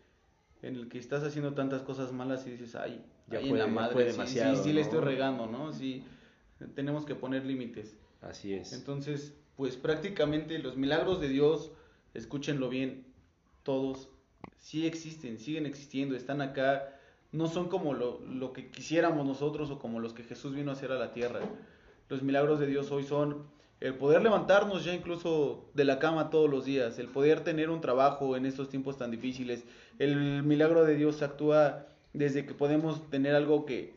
[0.62, 4.06] en el que estás haciendo tantas cosas malas y dices, ay, ya fue, la madre,
[4.06, 5.74] demasiado, sí, sí, sí le estoy regando, ¿no?
[5.74, 6.04] Sí
[6.76, 7.98] tenemos que poner límites.
[8.22, 8.74] Así es.
[8.74, 11.72] Entonces, pues prácticamente los milagros de Dios,
[12.14, 13.08] escúchenlo bien,
[13.64, 14.08] todos
[14.60, 16.94] sí existen, siguen existiendo, están acá,
[17.32, 20.74] no son como lo, lo que quisiéramos nosotros o como los que Jesús vino a
[20.76, 21.40] hacer a la tierra.
[22.08, 23.52] Los milagros de Dios hoy son
[23.84, 27.82] el poder levantarnos ya incluso de la cama todos los días, el poder tener un
[27.82, 29.66] trabajo en estos tiempos tan difíciles.
[30.00, 33.94] El milagro de Dios actúa desde que podemos tener algo que,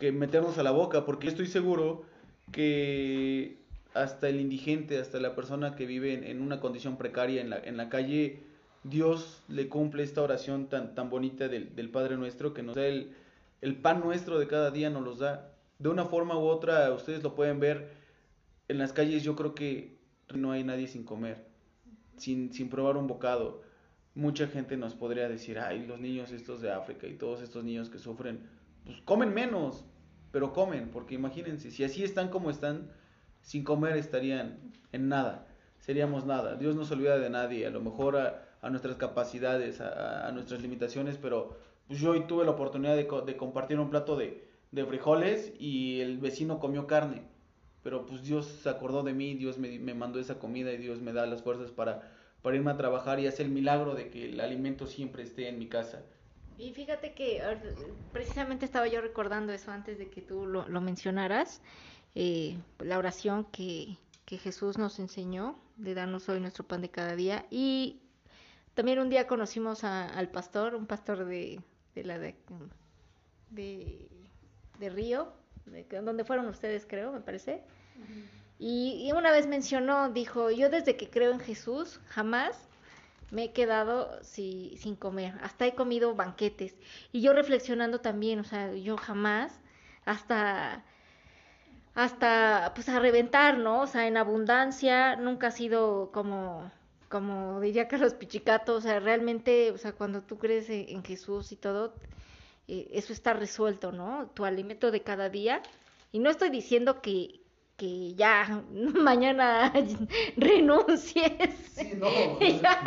[0.00, 2.02] que meternos a la boca, porque estoy seguro
[2.50, 3.58] que
[3.94, 7.76] hasta el indigente, hasta la persona que vive en, una condición precaria en la, en
[7.76, 8.40] la calle,
[8.82, 12.86] Dios le cumple esta oración tan, tan bonita del, del Padre Nuestro, que nos da
[12.86, 13.14] el,
[13.60, 15.52] el pan nuestro de cada día, nos los da.
[15.78, 17.97] De una forma u otra, ustedes lo pueden ver
[18.68, 19.98] en las calles, yo creo que
[20.34, 21.46] no hay nadie sin comer,
[22.16, 23.62] sin, sin probar un bocado.
[24.14, 27.88] Mucha gente nos podría decir, ay, los niños estos de África y todos estos niños
[27.88, 28.48] que sufren,
[28.84, 29.84] pues comen menos,
[30.30, 32.90] pero comen, porque imagínense, si así están como están,
[33.40, 34.58] sin comer estarían
[34.92, 35.46] en nada,
[35.78, 36.56] seríamos nada.
[36.56, 40.32] Dios no se olvida de nadie, a lo mejor a, a nuestras capacidades, a, a,
[40.32, 44.46] nuestras limitaciones, pero pues yo hoy tuve la oportunidad de, de compartir un plato de,
[44.72, 47.22] de, frijoles y el vecino comió carne,
[47.82, 51.00] pero pues Dios se acordó de mí, Dios me, me mandó esa comida y Dios
[51.00, 52.10] me da las fuerzas para,
[52.42, 55.58] para irme a trabajar y hacer el milagro de que el alimento siempre esté en
[55.58, 56.02] mi casa.
[56.58, 57.40] Y fíjate que
[58.12, 61.62] precisamente estaba yo recordando eso antes de que tú lo, lo mencionaras,
[62.16, 67.14] eh, la oración que, que, Jesús nos enseñó de darnos hoy nuestro pan de cada
[67.14, 67.46] día.
[67.48, 68.00] Y
[68.74, 71.60] también un día conocimos a, al pastor, un pastor de,
[71.94, 72.34] de la de,
[73.50, 74.08] de,
[74.80, 75.32] de Río,
[76.02, 77.62] donde fueron ustedes creo, me parece.
[77.96, 78.28] Uh -huh.
[78.58, 82.68] y, y una vez mencionó, dijo, yo desde que creo en Jesús jamás
[83.30, 86.74] me he quedado si, sin comer, hasta he comido banquetes.
[87.12, 89.60] Y yo reflexionando también, o sea, yo jamás,
[90.04, 90.84] hasta,
[91.94, 93.82] hasta, pues a reventar, ¿no?
[93.82, 96.70] O sea, en abundancia, nunca ha sido como,
[97.08, 101.52] como diría Carlos Pichicato, o sea, realmente, o sea, cuando tú crees en, en Jesús
[101.52, 101.94] y todo,
[102.68, 104.30] eh, eso está resuelto, ¿no?
[104.34, 105.62] Tu alimento de cada día.
[106.12, 107.40] Y no estoy diciendo que,
[107.76, 108.62] que ya
[109.00, 109.72] mañana
[110.36, 111.26] renuncies.
[111.74, 112.08] Sí, no,
[112.40, 112.80] ya,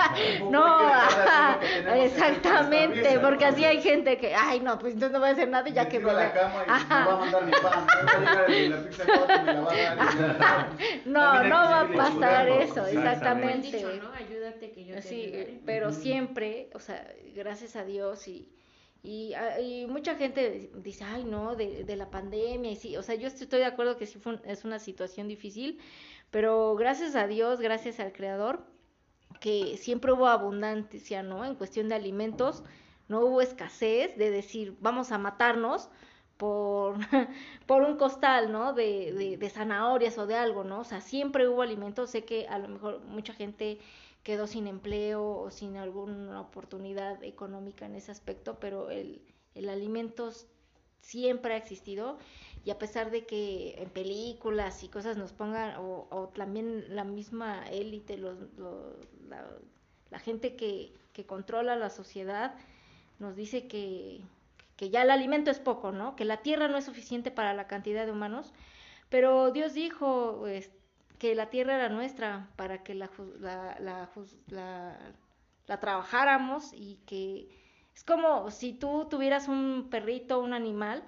[0.50, 1.62] no,
[1.94, 5.70] exactamente, porque así hay gente que, ay, no, pues entonces no voy a hacer nada
[5.70, 7.52] y ya me que tiro me a la cama y me va a mandar mi
[7.52, 10.78] pan, me va a llegar la pizza cuatro y me la va a dar.
[11.06, 13.78] y- No, no va a pasar eso, Sí, exactamente.
[13.78, 14.12] Dicho, ¿no?
[14.14, 18.50] Ayúdate que yo te Sí, pero siempre, o sea, gracias a Dios y,
[19.04, 23.16] y, ah, y mucha gente dice, ay, no, de, la pandemia, y sí, o sea,
[23.16, 25.80] yo estoy de acuerdo que sí fue es una situación difícil,
[26.30, 28.64] pero gracias a Dios, gracias al Creador,
[29.40, 31.46] que siempre hubo abundancia, ¿no?
[31.46, 32.64] En cuestión de alimentos,
[33.08, 35.90] no hubo escasez de decir, vamos a matarnos
[36.38, 36.96] por,
[37.66, 38.74] por un costal, ¿no?
[38.74, 40.82] De, de, de zanahorias o de algo, ¿no?
[40.82, 43.80] O sea, siempre hubo alimentos, sé que a lo mejor mucha gente
[44.24, 49.22] quedó sin empleo o sin alguna oportunidad económica en ese aspecto, pero el,
[49.56, 50.32] el alimento
[51.02, 52.18] siempre ha existido
[52.64, 57.68] y a pesar de que en películas y cosas nos pongan, o, también la misma
[57.70, 58.38] élite, los,
[60.12, 62.56] la gente que, que controla la sociedad,
[63.20, 64.22] nos dice que,
[64.76, 66.16] que ya el alimento es poco, ¿no?
[66.16, 68.54] Que la tierra no es suficiente para la cantidad de humanos,
[69.10, 70.72] pero Dios dijo pues,
[71.22, 73.08] que la tierra era nuestra para que la,
[73.38, 74.10] la,
[75.68, 77.48] la, trabajáramos y que
[77.94, 81.04] es como si tú tuvieras un perrito, un animal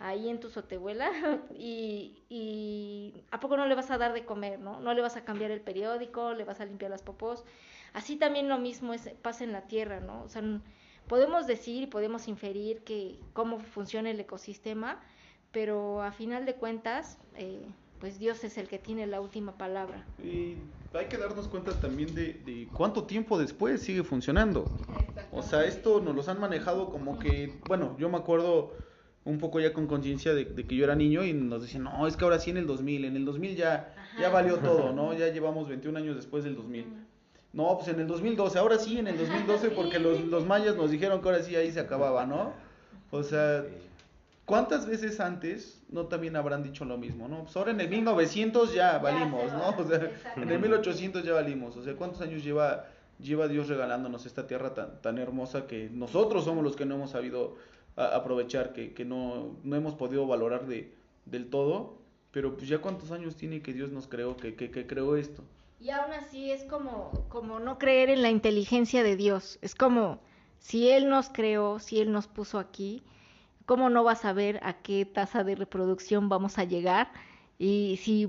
[0.00, 1.12] ahí en tu sotehuela
[1.56, 4.80] y, y a poco no le vas a dar de comer, ¿no?
[4.80, 7.44] No le vas a cambiar el periódico, le vas a limpiar las popós.
[7.92, 10.24] Así también lo mismo pasa en la tierra, ¿no?
[10.24, 10.42] O sea,
[11.06, 15.00] podemos decir y podemos inferir que cómo funciona el ecosistema,
[15.52, 17.64] pero a final de cuentas, eh,
[18.00, 20.04] pues Dios es el que tiene la última palabra.
[20.22, 20.56] Y
[20.94, 24.64] hay que darnos cuenta también de, de cuánto tiempo después sigue funcionando.
[25.32, 28.74] O sea, esto nos los han manejado como que, bueno, yo me acuerdo
[29.24, 32.06] un poco ya con conciencia de, de que yo era niño y nos decían, no,
[32.06, 35.14] es que ahora sí en el 2000, en el 2000 ya, ya valió todo, ¿no?
[35.14, 36.86] Ya llevamos 21 años después del 2000.
[37.52, 40.90] No, pues en el 2012, ahora sí en el 2012 porque los, los mayas nos
[40.90, 42.52] dijeron que ahora sí ahí se acababa, ¿no?
[43.10, 43.64] O sea,
[44.46, 47.42] ¿cuántas veces antes no también habrán dicho lo mismo, no?
[47.42, 49.68] Pues ahora en el 1900 ya valimos, ¿no?
[49.76, 51.76] O sea, en el 1800 ya valimos.
[51.76, 52.86] O sea, ¿cuántos años lleva,
[53.18, 57.10] lleva Dios regalándonos esta tierra tan, tan hermosa que nosotros somos los que no hemos
[57.10, 57.56] sabido
[57.96, 60.94] aprovechar, que, que no, no hemos podido valorar de,
[61.26, 61.98] del todo?
[62.30, 65.42] Pero pues ya cuántos años tiene que Dios nos creó, que, que, que creó esto.
[65.80, 69.58] Y aún así es como, como no creer en la inteligencia de Dios.
[69.60, 70.20] Es como
[70.58, 73.02] si Él nos creó, si Él nos puso aquí,
[73.66, 77.12] ¿cómo no vas a saber a qué tasa de reproducción vamos a llegar?
[77.58, 78.28] Y si,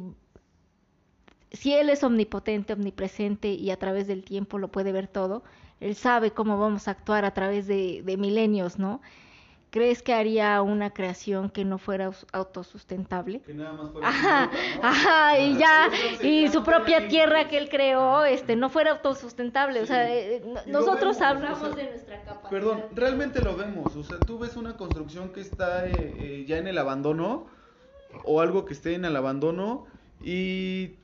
[1.52, 5.44] si Él es omnipotente, omnipresente y a través del tiempo lo puede ver todo,
[5.80, 9.02] Él sabe cómo vamos a actuar a través de, de milenios, ¿no?
[9.78, 13.42] ¿Crees que haría una creación que no fuera autosustentable?
[13.42, 14.50] Que nada más fuera Ajá,
[14.82, 15.92] ajá, y ya,
[16.24, 20.80] y su propia tierra que él creó, este, no fuera autosustentable, o sea, eh, lo
[20.80, 22.50] nosotros vemos, hablamos o sea, de nuestra capacidad.
[22.50, 23.96] Perdón, realmente lo vemos.
[23.96, 27.46] O sea, tú ves una construcción que está eh, eh, ya en el abandono
[28.24, 29.86] o algo que esté en el abandono
[30.24, 30.96] y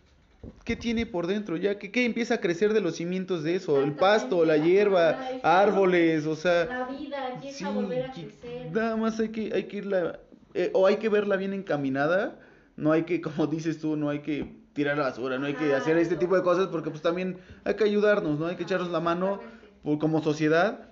[0.63, 1.57] ¿qué tiene por dentro?
[1.57, 5.17] Ya que ¿qué empieza a crecer de los cimientos de eso, el pasto, la hierba,
[5.43, 8.71] árboles, o sea, La vida empieza sí, a volver a crecer.
[8.71, 10.19] nada más hay que hay que irla
[10.53, 12.39] eh, o hay que verla bien encaminada,
[12.77, 15.73] no hay que como dices tú, no hay que tirar la basura, no hay que
[15.75, 18.89] hacer este tipo de cosas porque pues también hay que ayudarnos, no hay que echarnos
[18.91, 19.41] la mano
[19.83, 20.89] por- como sociedad,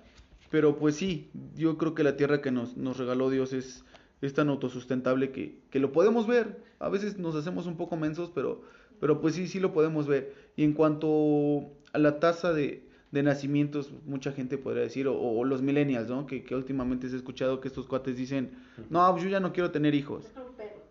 [0.50, 3.84] pero pues sí, yo creo que la tierra que nos, nos regaló Dios es,
[4.20, 6.62] es tan autosustentable que, que lo podemos ver.
[6.78, 8.62] A veces nos hacemos un poco mensos, pero,
[9.02, 10.32] pero pues sí, sí lo podemos ver.
[10.54, 15.44] Y en cuanto a la tasa de, de nacimientos, mucha gente podría decir, o, o
[15.44, 16.24] los millennials, ¿no?
[16.24, 18.50] Que, que últimamente se ha escuchado que estos cuates dicen,
[18.90, 20.24] no, pues yo ya no quiero tener hijos.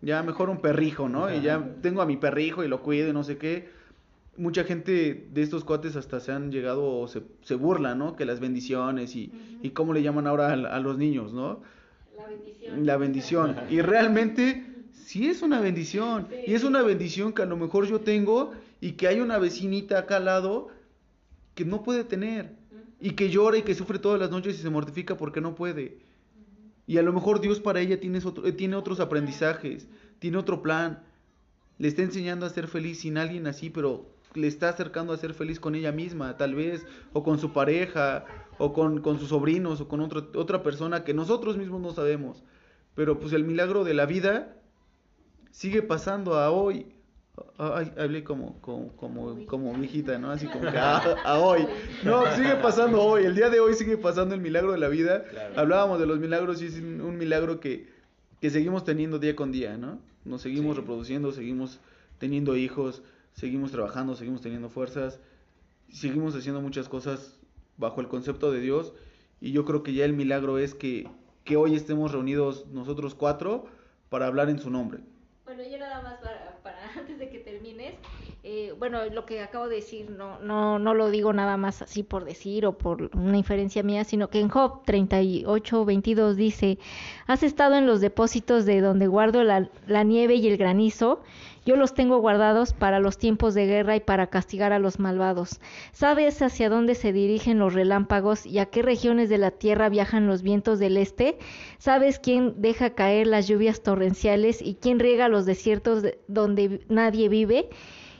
[0.01, 1.33] Ya mejor un perrijo, ¿no?
[1.33, 3.69] Y ya tengo a mi perrijo y lo cuido y no sé qué
[4.35, 8.17] mucha gente de estos cuates hasta se han llegado o se, se burlan, ¿no?
[8.17, 9.31] Que las bendiciones y,
[9.61, 11.61] y cómo le llaman ahora a, a los niños, ¿no?
[12.17, 12.85] La bendición.
[12.85, 13.55] La bendición.
[13.69, 14.70] Y realmente
[15.11, 16.27] sí es una bendición.
[16.47, 19.99] Y es una bendición que a lo mejor yo tengo y que hay una vecinita
[19.99, 20.69] acá al lado
[21.53, 22.55] que no puede tener.
[22.99, 25.97] Y que llora y que sufre todas las noches y se mortifica porque no puede.
[26.87, 29.87] Y a lo mejor Dios para ella tiene, otro- eh, tiene otros aprendizajes,
[30.19, 31.03] tiene otro plan.
[31.77, 35.33] Le está enseñando a ser feliz sin alguien así, pero le está acercando a ser
[35.33, 38.23] feliz con ella misma, tal vez, o con su pareja,
[38.59, 42.43] o con, con sus sobrinos, o con otra otra persona que nosotros mismos no sabemos.
[42.95, 44.55] Pero pues el milagro de la vida
[45.51, 46.87] sigue pasando a hoy.
[47.57, 50.31] Ay, hablé como, como, como, como viejita, ¿no?
[50.31, 51.65] Así como que a, a hoy.
[52.03, 53.23] No, sigue pasando hoy.
[53.25, 55.23] El día de hoy sigue pasando el milagro de la vida.
[55.23, 55.53] Claro.
[55.59, 57.87] Hablábamos de los milagros y es un, un milagro que,
[58.41, 59.99] que seguimos teniendo día con día, ¿no?
[60.25, 60.81] Nos seguimos Sí.
[60.81, 61.79] reproduciendo, seguimos
[62.19, 63.01] teniendo hijos,
[63.33, 65.19] seguimos trabajando, seguimos teniendo fuerzas,
[65.89, 67.39] seguimos haciendo muchas cosas
[67.77, 68.93] bajo el concepto de Dios.
[69.39, 71.07] Y yo creo que ya el milagro es que,
[71.43, 73.65] que hoy estemos reunidos nosotros cuatro
[74.09, 74.99] para hablar en su nombre.
[75.45, 77.95] Bueno, yo nada más para, para antes de que termines,
[78.43, 82.03] eh, bueno, lo que acabo de decir no, no, no lo digo nada más así
[82.03, 86.77] por decir o por una inferencia mía, sino que en Job 38, 22 dice,
[87.27, 91.21] has estado en los depósitos de donde guardo la, la nieve y el granizo,
[91.65, 95.59] yo los tengo guardados para los tiempos de guerra y para castigar a los malvados.
[95.91, 100.25] ¿Sabes hacia dónde se dirigen los relámpagos y a qué regiones de la tierra viajan
[100.27, 101.37] los vientos del este?
[101.77, 107.29] ¿Sabes quién deja caer las lluvias torrenciales y quién riega los desiertos de- donde nadie
[107.29, 107.69] vive?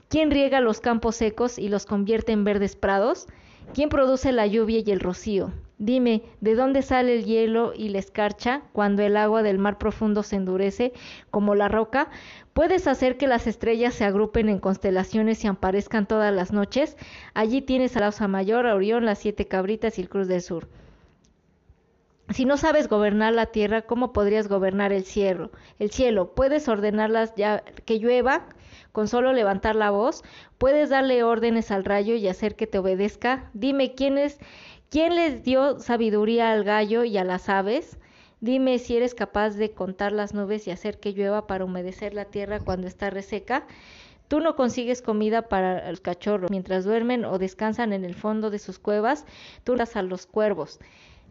[0.07, 3.27] ¿Quién riega los campos secos y los convierte en verdes prados?
[3.73, 5.51] ¿Quién produce la lluvia y el rocío?
[5.83, 10.21] Dime, ¿de dónde sale el hielo y la escarcha cuando el agua del mar profundo
[10.21, 10.93] se endurece
[11.31, 12.11] como la roca?
[12.53, 16.97] ¿Puedes hacer que las estrellas se agrupen en constelaciones y aparezcan todas las noches?
[17.33, 20.43] Allí tienes a la Osa Mayor, a Orión, las siete cabritas y el Cruz del
[20.43, 20.67] Sur.
[22.29, 25.49] Si no sabes gobernar la tierra, ¿cómo podrías gobernar el cielo?
[25.79, 28.45] El cielo, puedes ordenarlas ya que llueva
[28.91, 30.23] con solo levantar la voz,
[30.57, 33.49] puedes darle órdenes al rayo y hacer que te obedezca.
[33.53, 34.39] Dime quién es
[34.91, 37.97] quién les dio sabiduría al gallo y a las aves.
[38.41, 42.25] Dime si eres capaz de contar las nubes y hacer que llueva para humedecer la
[42.25, 43.65] tierra cuando está reseca.
[44.27, 48.59] Tú no consigues comida para el cachorro mientras duermen o descansan en el fondo de
[48.59, 49.25] sus cuevas.
[49.63, 50.79] Tú das a los cuervos.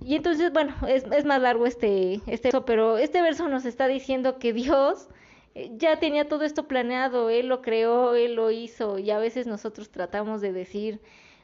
[0.02, 4.38] Y entonces, bueno, es, más largo este, este verso, pero este verso nos está diciendo
[4.38, 5.08] que Dios
[5.54, 9.46] eh, ya tenía todo esto planeado, Él lo creó, Él lo hizo, y a veces
[9.46, 11.00] nosotros tratamos de decir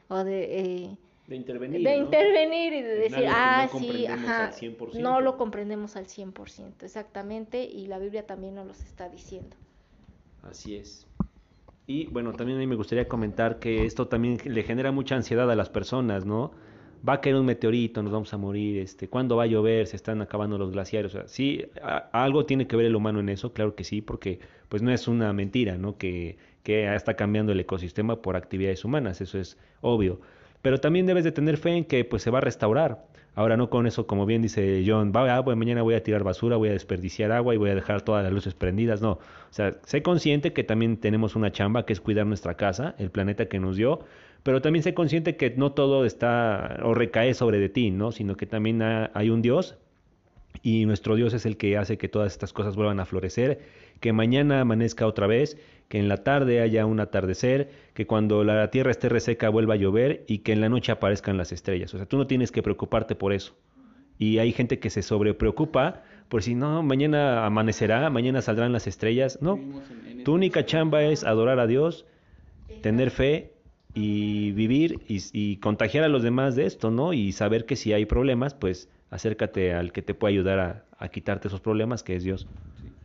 [0.07, 1.83] o de, eh, De intervenir.
[1.83, 2.05] de ¿no?
[2.05, 5.03] intervenir y de decir, ah, no sí, comprendemos ajá, al 100%.
[5.03, 9.55] no lo comprendemos al 100%, exactamente, y la Biblia también nos los está diciendo.
[10.41, 11.05] Así es.
[11.87, 15.49] Y bueno, también a mí me gustaría comentar que esto también le genera mucha ansiedad
[15.49, 16.51] a las personas, ¿no?
[17.07, 19.87] Va a caer un meteorito, nos vamos a morir, este, ¿cuándo va a llover?
[19.87, 21.13] Se están acabando los glaciares.
[21.13, 24.01] O sea, sí, a- algo tiene que ver el humano en eso, claro que sí,
[24.01, 24.39] porque
[24.69, 25.97] pues no es una mentira, ¿no?
[25.97, 30.19] Que, que está cambiando el ecosistema por actividades humanas, eso es obvio.
[30.67, 33.05] Pero también debes de tener fe en que pues se va a restaurar.
[33.35, 36.25] Ahora no con eso, como bien dice John, va, ah, bueno, mañana voy a tirar
[36.25, 39.01] basura, voy a desperdiciar agua y voy a dejar todas las luces prendidas.
[39.01, 39.19] No, o
[39.51, 43.45] sea, sé consciente que también tenemos una chamba que es cuidar nuestra casa, el planeta
[43.47, 44.01] que nos dio,
[44.43, 48.11] pero también sé consciente que no todo está o recae sobre de ti, ¿no?
[48.11, 49.77] Sino que también ha- hay un Dios
[50.61, 53.59] y nuestro Dios es el que hace que todas estas cosas vuelvan a florecer,
[53.99, 55.57] que mañana amanezca otra vez,
[55.87, 59.77] que en la tarde haya un atardecer, que cuando la tierra esté reseca vuelva a
[59.77, 61.93] llover y que en la noche aparezcan las estrellas.
[61.93, 63.55] O sea, tú no tienes que preocuparte por eso.
[64.19, 69.39] Y hay gente que se sobrepreocupa por si no, mañana amanecerá, mañana saldrán las estrellas.
[69.41, 69.59] No,
[70.25, 72.05] tu única chamba es adorar a Dios,
[72.81, 73.53] tener fe
[73.93, 77.13] y vivir y, y contagiar a los demás de esto, ¿no?
[77.13, 81.47] Y saber que si hay problemas, pues acércate al que te puede ayudar a, quitarte
[81.47, 82.47] esos problemas, que es Dios.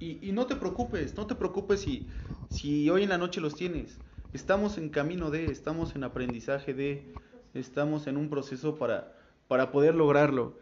[0.01, 2.07] Y, y no te preocupes, no te preocupes si,
[2.51, 3.99] si hoy en la noche los tienes.
[4.33, 7.13] Estamos en camino de, estamos en aprendizaje de,
[7.55, 9.15] estamos en un proceso para,
[9.47, 10.59] para poder lograrlo.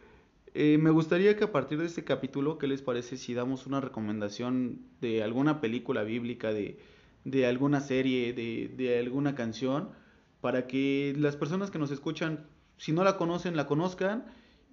[0.52, 3.80] Eh, me gustaría que a partir de este capítulo, ¿qué les parece si damos una
[3.80, 6.78] recomendación de alguna película bíblica, de,
[7.24, 9.90] de alguna serie, de, de alguna canción,
[10.40, 12.46] para que las personas que nos escuchan,
[12.76, 14.24] si no la conocen, la conozcan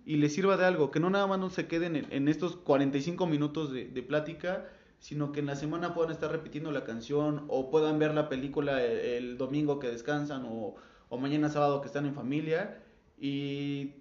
[0.07, 2.55] y les sirva de algo, que no nada más no se queden en, en estos
[2.57, 4.67] 45 minutos de, de plática,
[4.99, 8.83] sino que en la semana puedan estar repitiendo la canción o puedan ver la película
[8.83, 10.75] el, el domingo que descansan o,
[11.09, 12.83] o mañana sábado que están en familia
[13.19, 13.95] y,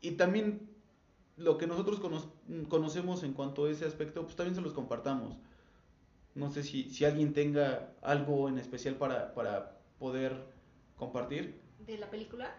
[0.00, 0.70] y también
[1.36, 2.32] lo que nosotros cono-
[2.68, 5.36] conocemos en cuanto a ese aspecto, pues también se los compartamos.
[6.34, 10.32] No sé si, si alguien tenga algo en especial para, para poder
[10.96, 11.60] compartir.
[11.86, 12.54] ¿De la película?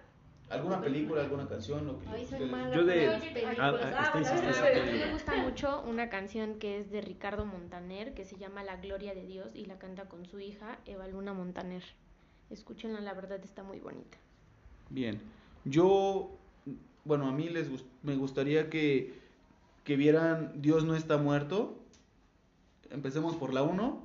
[0.50, 1.86] ¿Alguna película, alguna canción?
[1.88, 3.08] Lo que Ay, soy ustedes- mala Yo de-.
[3.08, 8.38] Ah, ah, Ah, me gusta mucho una canción que es de Ricardo Montaner, que se
[8.38, 11.84] llama La Gloria de Dios y la canta con su hija Eva Luna Montaner.
[12.52, 14.18] Escúchenla, la verdad está muy bonita.
[14.90, 15.20] Bien,
[15.66, 16.38] yo,
[17.04, 19.14] bueno, a mí les gust- me gustaría que,
[19.84, 21.80] que vieran Dios no está muerto.
[22.92, 24.04] Empecemos por la 1.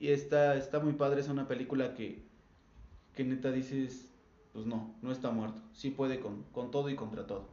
[0.00, 2.22] Y está, está muy padre, es una película que,
[3.16, 4.07] que neta dices,
[4.58, 5.62] pues no, no está muerto.
[5.72, 7.44] Sí puede con, con todo y contra todo.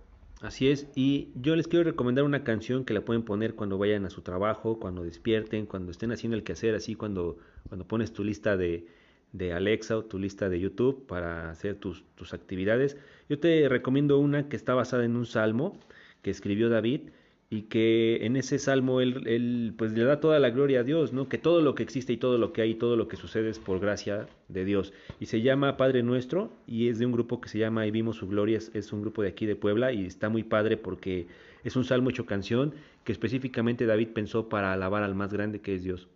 [0.41, 4.06] Así es, y yo les quiero recomendar una canción que la pueden poner cuando vayan
[4.06, 7.38] a su trabajo, cuando despierten, cuando estén haciendo el quehacer, así cuando,
[7.69, 8.88] cuando pones tu lista de,
[9.34, 12.98] de Alexa o tu lista de YouTube para hacer tus, tus actividades.
[13.30, 15.77] Yo te recomiendo una que está basada en un salmo
[16.23, 17.11] que escribió David
[17.50, 21.14] y que en ese salmo él, él, pues le da toda la gloria a Dios,
[21.14, 21.30] ¿no?
[21.30, 23.60] Que todo lo que existe y todo lo que hay, todo lo que sucede es
[23.60, 24.94] por gracia de Dios.
[25.20, 28.18] Y se llama Padre Nuestro y es de un grupo que se llama Y vimos
[28.18, 31.28] su gloria, es, es un grupo de aquí de Puebla y está muy padre porque
[31.64, 32.74] es un salmo hecho canción
[33.04, 36.08] que específicamente David pensó para alabar al más grande que es Dios.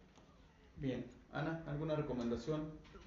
[0.77, 2.61] Bien, Ana, ¿alguna recomendación?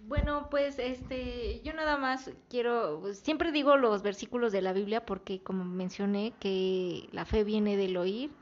[0.05, 5.07] Bueno, pues este, yo nada más quiero, pues, siempre digo los versículos de la Biblia
[5.07, 8.33] porque como mencioné que la fe viene del oír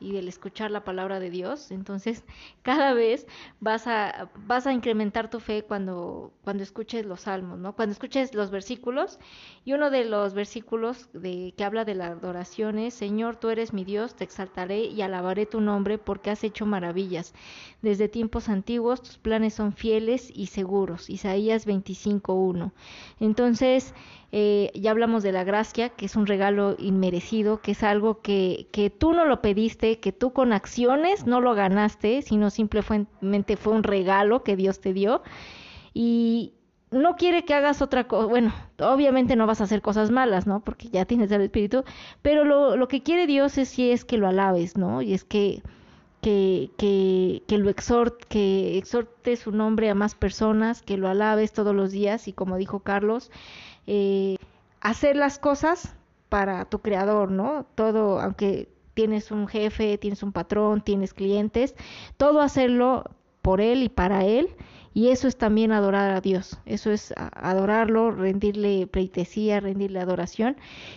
[0.00, 2.24] y del escuchar la palabra de Dios, entonces
[2.62, 3.26] cada vez
[3.60, 7.74] vas a vas a incrementar tu fe cuando cuando escuches los salmos, ¿no?
[7.74, 9.18] Cuando escuches los versículos
[9.64, 13.72] y uno de los versículos de que habla de la adoración es, Señor, tú eres
[13.72, 17.34] mi Dios, te exaltaré y alabaré tu nombre porque has hecho maravillas.
[17.82, 21.10] Desde tiempos antiguos tus planes son fieles y seguros.
[21.10, 22.72] Isaías 25.1.
[23.20, 23.94] Entonces,
[24.30, 28.68] eh, ya hablamos de la gracia, que es un regalo inmerecido, que es algo que,
[28.72, 33.72] que tú no lo pediste, que tú con acciones no lo ganaste, sino simplemente fue
[33.72, 35.22] un regalo que Dios te dio.
[35.94, 36.52] Y
[36.90, 40.60] no quiere que hagas otra cosa, bueno, obviamente no vas a hacer cosas malas, ¿no?
[40.60, 41.84] Porque ya tienes el Espíritu,
[42.22, 45.02] pero lo, lo que quiere Dios es si es que lo alabes, ¿no?
[45.02, 45.62] Y es que
[46.20, 51.52] que, que, que lo exhort, que exhorte su nombre a más personas, que lo alabes
[51.52, 53.30] todos los días y como dijo Carlos,
[53.90, 54.36] eh,
[54.82, 55.96] hacer las cosas
[56.28, 57.64] para tu creador, ¿no?
[57.74, 61.74] Todo, aunque tienes un jefe, tienes un patrón, tienes clientes,
[62.18, 63.04] todo hacerlo
[63.40, 64.50] por él y para él.
[64.92, 70.56] Y eso es también adorar a Dios, eso es adorarlo, rendirle pleitesía, rendirle adoración.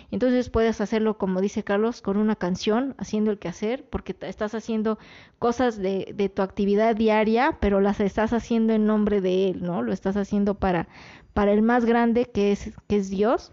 [0.10, 4.98] Entonces puedes hacerlo, como dice Carlos, con una canción, haciendo el quehacer, porque estás haciendo
[5.38, 9.84] cosas de, de, tu actividad diaria, pero las estás haciendo en nombre de Él, ¿no?
[9.84, 10.88] Lo estás haciendo para,
[11.34, 13.52] para el más grande que es, que es Dios.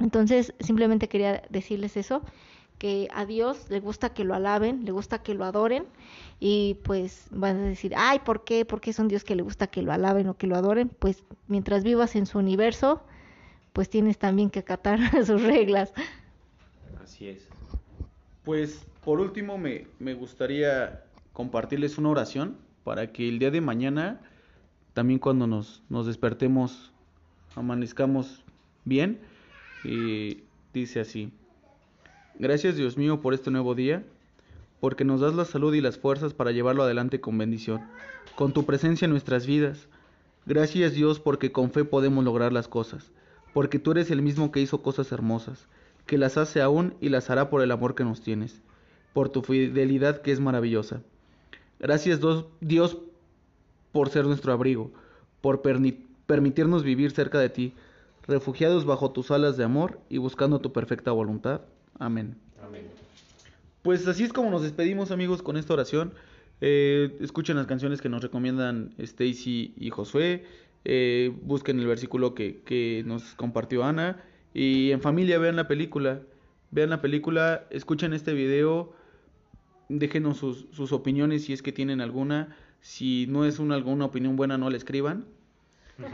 [0.00, 2.22] Entonces, simplemente quería decirles eso,
[2.78, 5.86] que a Dios le gusta que lo alaben, le gusta que lo adoren
[6.40, 8.64] y pues van a decir, ay, ¿por qué?
[8.64, 10.88] ¿Por qué es un Dios que le gusta que lo alaben o que lo adoren?
[10.88, 13.02] Pues mientras vivas en su universo,
[13.72, 15.92] pues tienes también que acatar sus reglas.
[17.02, 17.48] Así es.
[18.44, 24.20] Pues por último me, me gustaría compartirles una oración para que el día de mañana,
[24.94, 26.92] también cuando nos, despertemos,
[27.56, 28.42] amanezcamos
[28.84, 29.20] bien,
[29.82, 30.38] y
[30.72, 31.30] dice así.
[32.38, 34.04] Gracias Dios mío por este nuevo día,
[34.80, 37.82] porque nos das la salud y las fuerzas para llevarlo adelante con bendición,
[38.36, 39.88] con tu presencia en nuestras vidas.
[40.46, 43.10] Gracias Dios porque con fe podemos lograr las cosas,
[43.52, 45.66] porque tú eres el mismo que hizo cosas hermosas,
[46.06, 48.60] que las hace aún y las hará por el amor que nos tienes,
[49.12, 51.02] por tu fidelidad que es maravillosa.
[51.80, 52.20] Gracias
[52.60, 52.98] Dios
[53.94, 54.90] por ser nuestro abrigo,
[55.40, 57.74] por permitirnos vivir cerca de ti,
[58.26, 61.60] refugiados bajo tus alas de amor y buscando tu perfecta voluntad.
[62.00, 62.34] Amén.
[62.60, 62.88] Amén.
[63.82, 66.12] Pues así es como nos despedimos amigos con esta oración.
[66.60, 70.44] Eh, escuchen las canciones que nos recomiendan Stacy y Josué.
[70.84, 74.24] Eh, busquen el versículo que, que nos compartió Ana.
[74.54, 76.20] Y en familia vean la película.
[76.72, 78.92] Vean la película, escuchen este video.
[79.88, 82.56] Déjenos sus, sus opiniones si es que tienen alguna.
[82.84, 85.24] Si no es una, alguna opinión buena, no la escriban.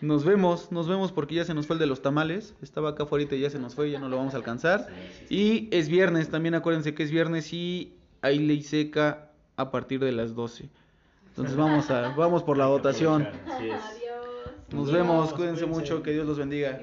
[0.00, 2.54] Nos vemos, nos vemos porque ya se nos fue el de los tamales.
[2.62, 4.88] Estaba acá afuera y ya se nos fue, ya no lo vamos a alcanzar.
[5.30, 10.12] Y es viernes, también acuérdense que es viernes y hay ley seca a partir de
[10.12, 10.68] las 12.
[11.28, 13.28] Entonces vamos a vamos por la votación.
[14.70, 16.80] Nos vemos, cuídense mucho, que Dios los bendiga.